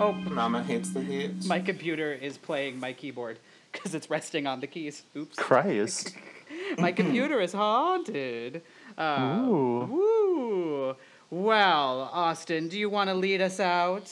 Oh, 0.01 0.13
Mama 0.13 0.63
hates 0.63 0.91
the 0.91 1.01
heat. 1.01 1.45
my 1.45 1.59
computer 1.59 2.13
is 2.13 2.37
playing 2.37 2.79
my 2.79 2.93
keyboard 2.93 3.37
because 3.71 3.93
it's 3.93 4.09
resting 4.09 4.47
on 4.47 4.61
the 4.61 4.67
keys. 4.67 5.03
Oops. 5.15 5.35
Christ. 5.35 6.15
My 6.77 6.91
computer 6.91 7.39
is 7.41 7.51
haunted. 7.53 8.61
Uh, 8.97 9.39
Ooh. 9.41 9.87
Woo. 9.89 10.95
Well, 11.29 12.09
Austin, 12.13 12.67
do 12.69 12.77
you 12.79 12.89
want 12.89 13.09
to 13.09 13.13
lead 13.13 13.41
us 13.41 13.59
out? 13.59 14.11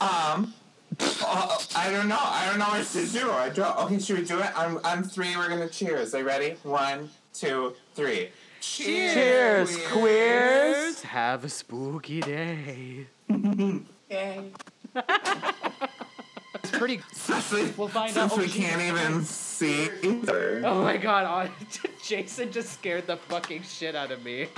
Um, 0.00 0.54
uh, 1.00 1.58
I 1.76 1.90
don't 1.90 2.08
know. 2.08 2.18
I 2.18 2.46
don't 2.48 2.58
know 2.58 2.66
what 2.66 2.86
to 2.86 3.06
do. 3.06 3.30
I 3.30 3.48
don't. 3.50 3.76
Okay, 3.84 3.98
should 3.98 4.18
we 4.18 4.24
do 4.24 4.38
it? 4.40 4.50
I'm. 4.56 4.78
I'm 4.84 5.02
three, 5.02 5.36
we're 5.36 5.48
gonna 5.48 5.68
cheers. 5.68 6.14
Are 6.14 6.18
you 6.18 6.26
ready? 6.26 6.56
One, 6.62 7.10
two, 7.34 7.74
three. 7.94 8.30
Cheers, 8.60 9.14
Cheers, 9.76 9.86
queers. 9.88 11.02
Have 11.02 11.44
a 11.44 11.48
spooky 11.48 12.20
day. 12.20 13.06
Yay. 14.10 14.44
It's 14.96 16.70
pretty. 16.78 17.00
Especially 17.12 17.72
We'll 17.76 17.88
find 17.88 18.12
since 18.12 18.32
out- 18.32 18.38
oh, 18.38 18.40
we 18.40 18.46
Jesus 18.48 18.64
can't 18.66 18.82
even 18.82 19.22
see 19.24 19.88
either. 20.02 20.62
Oh 20.64 20.82
my 20.82 20.96
god, 20.96 21.48
oh, 21.50 21.88
Jason 22.02 22.50
just 22.50 22.72
scared 22.72 23.06
the 23.06 23.16
fucking 23.16 23.62
shit 23.62 23.94
out 23.94 24.10
of 24.10 24.24
me. 24.24 24.48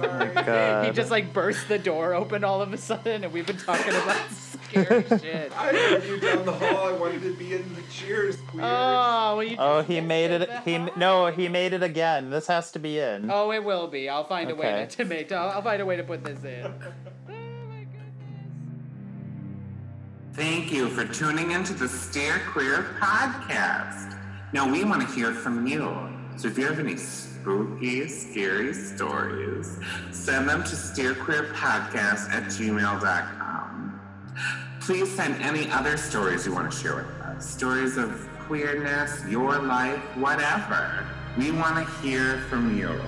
Oh 0.00 0.32
god. 0.34 0.86
He 0.86 0.92
just 0.92 1.10
like 1.10 1.34
burst 1.34 1.68
the 1.68 1.78
door 1.78 2.14
open 2.14 2.44
all 2.44 2.62
of 2.62 2.72
a 2.72 2.78
sudden, 2.78 3.24
and 3.24 3.32
we've 3.32 3.46
been 3.46 3.58
talking 3.58 3.92
about 3.92 4.16
scary 4.30 5.02
shit. 5.20 5.52
I 5.54 5.66
heard 5.70 6.04
you 6.06 6.18
down 6.18 6.46
the 6.46 6.52
hall. 6.52 6.86
I 6.88 6.92
wanted 6.92 7.20
to 7.24 7.34
be 7.34 7.54
in 7.54 7.74
the 7.74 7.82
cheers, 7.92 8.36
queers. 8.48 8.64
Oh, 8.66 9.36
well, 9.36 9.42
you 9.42 9.56
Oh, 9.58 9.82
he 9.82 10.00
made 10.00 10.30
it. 10.30 10.48
He 10.64 10.72
hell. 10.72 10.88
no, 10.96 11.26
he 11.26 11.48
made 11.48 11.74
it 11.74 11.82
again. 11.82 12.30
This 12.30 12.46
has 12.46 12.70
to 12.72 12.78
be 12.78 12.98
in. 12.98 13.30
Oh, 13.30 13.52
it 13.52 13.62
will 13.62 13.86
be. 13.86 14.08
I'll 14.08 14.24
find 14.24 14.50
a 14.50 14.54
way 14.54 14.86
to, 14.88 14.96
to 14.96 15.04
make. 15.04 15.30
I'll, 15.30 15.50
I'll 15.50 15.62
find 15.62 15.82
a 15.82 15.84
way 15.86 15.96
to 15.98 16.04
put 16.04 16.24
this 16.24 16.42
in. 16.42 16.72
Thank 20.34 20.72
you 20.72 20.88
for 20.88 21.04
tuning 21.04 21.50
into 21.50 21.74
the 21.74 21.86
Steer 21.86 22.40
Queer 22.52 22.96
podcast. 22.98 24.16
Now 24.54 24.70
we 24.70 24.82
want 24.82 25.06
to 25.06 25.14
hear 25.14 25.34
from 25.34 25.66
you. 25.66 26.08
So 26.38 26.48
if 26.48 26.56
you 26.56 26.64
have 26.64 26.78
any 26.78 26.96
spooky, 26.96 28.08
scary 28.08 28.72
stories, 28.72 29.78
send 30.10 30.48
them 30.48 30.62
to 30.62 30.70
steerqueerpodcast 30.70 32.30
at 32.30 32.44
gmail.com. 32.44 34.00
Please 34.80 35.14
send 35.14 35.34
any 35.42 35.70
other 35.70 35.98
stories 35.98 36.46
you 36.46 36.54
want 36.54 36.72
to 36.72 36.78
share 36.78 36.96
with 36.96 37.20
us. 37.20 37.46
Stories 37.46 37.98
of 37.98 38.10
queerness, 38.46 39.22
your 39.28 39.58
life, 39.58 40.00
whatever. 40.16 41.06
We 41.36 41.50
want 41.50 41.86
to 41.86 41.92
hear 42.00 42.38
from 42.48 42.74
you. 42.78 42.98